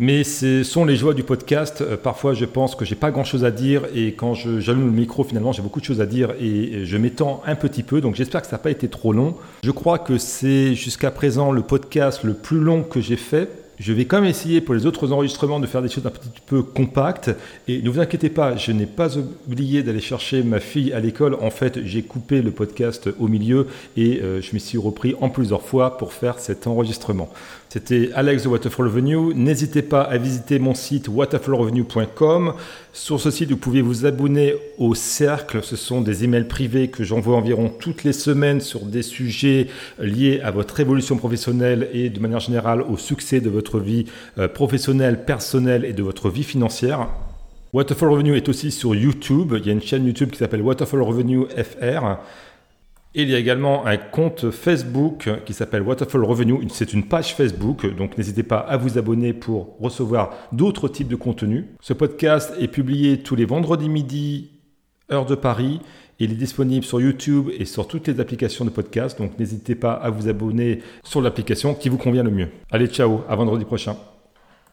Mais 0.00 0.22
ce 0.22 0.62
sont 0.62 0.84
les 0.84 0.94
joies 0.94 1.12
du 1.12 1.24
podcast. 1.24 1.80
Euh, 1.80 1.96
parfois, 1.96 2.32
je 2.32 2.44
pense 2.44 2.76
que 2.76 2.84
j'ai 2.84 2.94
pas 2.94 3.10
grand-chose 3.10 3.44
à 3.44 3.50
dire 3.50 3.82
et 3.92 4.12
quand 4.12 4.32
j'allume 4.32 4.86
le 4.86 4.92
micro, 4.92 5.24
finalement, 5.24 5.50
j'ai 5.50 5.60
beaucoup 5.60 5.80
de 5.80 5.84
choses 5.84 6.00
à 6.00 6.06
dire 6.06 6.34
et 6.40 6.84
je 6.84 6.96
m'étends 6.96 7.42
un 7.44 7.56
petit 7.56 7.82
peu. 7.82 8.00
Donc, 8.00 8.14
j'espère 8.14 8.42
que 8.42 8.46
ça 8.46 8.54
n'a 8.54 8.62
pas 8.62 8.70
été 8.70 8.86
trop 8.86 9.12
long. 9.12 9.34
Je 9.64 9.72
crois 9.72 9.98
que 9.98 10.16
c'est 10.16 10.76
jusqu'à 10.76 11.10
présent 11.10 11.50
le 11.50 11.62
podcast 11.62 12.22
le 12.22 12.34
plus 12.34 12.60
long 12.60 12.84
que 12.84 13.00
j'ai 13.00 13.16
fait. 13.16 13.48
Je 13.80 13.92
vais 13.92 14.06
quand 14.06 14.20
même 14.20 14.30
essayer 14.30 14.60
pour 14.60 14.74
les 14.74 14.86
autres 14.86 15.12
enregistrements 15.12 15.60
de 15.60 15.66
faire 15.66 15.82
des 15.82 15.88
choses 15.88 16.06
un 16.06 16.10
petit 16.10 16.28
peu 16.46 16.62
compactes. 16.62 17.30
Et 17.68 17.80
ne 17.80 17.90
vous 17.90 18.00
inquiétez 18.00 18.28
pas, 18.28 18.56
je 18.56 18.72
n'ai 18.72 18.86
pas 18.86 19.16
oublié 19.16 19.84
d'aller 19.84 20.00
chercher 20.00 20.42
ma 20.42 20.58
fille 20.58 20.92
à 20.92 21.00
l'école. 21.00 21.34
En 21.40 21.50
fait, 21.50 21.84
j'ai 21.84 22.02
coupé 22.02 22.42
le 22.42 22.50
podcast 22.50 23.08
au 23.18 23.28
milieu 23.28 23.66
et 23.96 24.20
euh, 24.20 24.40
je 24.40 24.54
me 24.54 24.58
suis 24.58 24.78
repris 24.78 25.14
en 25.20 25.28
plusieurs 25.28 25.62
fois 25.62 25.96
pour 25.96 26.12
faire 26.12 26.40
cet 26.40 26.66
enregistrement. 26.66 27.30
C'était 27.70 28.08
Alex 28.14 28.44
de 28.44 28.48
Waterfall 28.48 28.86
Revenue. 28.86 29.34
N'hésitez 29.34 29.82
pas 29.82 30.00
à 30.00 30.16
visiter 30.16 30.58
mon 30.58 30.72
site 30.74 31.06
waterfallrevenue.com. 31.08 32.54
Sur 32.94 33.20
ce 33.20 33.30
site, 33.30 33.50
vous 33.50 33.58
pouvez 33.58 33.82
vous 33.82 34.06
abonner 34.06 34.54
au 34.78 34.94
cercle. 34.94 35.62
Ce 35.62 35.76
sont 35.76 36.00
des 36.00 36.24
emails 36.24 36.48
privés 36.48 36.88
que 36.88 37.04
j'envoie 37.04 37.36
environ 37.36 37.68
toutes 37.68 38.04
les 38.04 38.14
semaines 38.14 38.62
sur 38.62 38.86
des 38.86 39.02
sujets 39.02 39.66
liés 39.98 40.40
à 40.42 40.50
votre 40.50 40.80
évolution 40.80 41.18
professionnelle 41.18 41.90
et 41.92 42.08
de 42.08 42.20
manière 42.20 42.40
générale 42.40 42.80
au 42.80 42.96
succès 42.96 43.42
de 43.42 43.50
votre 43.50 43.80
vie 43.80 44.06
euh, 44.38 44.48
professionnelle, 44.48 45.26
personnelle 45.26 45.84
et 45.84 45.92
de 45.92 46.02
votre 46.02 46.30
vie 46.30 46.44
financière. 46.44 47.08
Waterfall 47.74 48.08
Revenue 48.08 48.34
est 48.34 48.48
aussi 48.48 48.70
sur 48.70 48.94
YouTube. 48.94 49.54
Il 49.58 49.66
y 49.66 49.68
a 49.68 49.74
une 49.74 49.82
chaîne 49.82 50.06
YouTube 50.06 50.30
qui 50.30 50.38
s'appelle 50.38 50.62
Waterfall 50.62 51.02
Revenue 51.02 51.44
FR 51.48 52.16
il 53.22 53.30
y 53.30 53.34
a 53.34 53.38
également 53.38 53.84
un 53.86 53.96
compte 53.96 54.50
Facebook 54.50 55.28
qui 55.44 55.52
s'appelle 55.52 55.82
Waterfall 55.82 56.24
Revenue. 56.24 56.66
C'est 56.70 56.92
une 56.92 57.04
page 57.04 57.34
Facebook, 57.34 57.84
donc 57.96 58.16
n'hésitez 58.16 58.42
pas 58.42 58.58
à 58.58 58.76
vous 58.76 58.98
abonner 58.98 59.32
pour 59.32 59.76
recevoir 59.80 60.30
d'autres 60.52 60.88
types 60.88 61.08
de 61.08 61.16
contenus. 61.16 61.64
Ce 61.80 61.92
podcast 61.92 62.54
est 62.60 62.68
publié 62.68 63.18
tous 63.18 63.34
les 63.34 63.44
vendredis 63.44 63.88
midi, 63.88 64.50
heure 65.10 65.26
de 65.26 65.34
Paris. 65.34 65.80
Il 66.20 66.32
est 66.32 66.36
disponible 66.36 66.84
sur 66.84 67.00
YouTube 67.00 67.48
et 67.58 67.64
sur 67.64 67.86
toutes 67.86 68.08
les 68.08 68.20
applications 68.20 68.64
de 68.64 68.70
podcast, 68.70 69.18
donc 69.18 69.38
n'hésitez 69.38 69.74
pas 69.74 69.92
à 69.92 70.10
vous 70.10 70.28
abonner 70.28 70.80
sur 71.04 71.20
l'application 71.20 71.74
qui 71.74 71.88
vous 71.88 71.98
convient 71.98 72.24
le 72.24 72.30
mieux. 72.30 72.48
Allez, 72.70 72.88
ciao, 72.88 73.20
à 73.28 73.36
vendredi 73.36 73.64
prochain. 73.64 73.96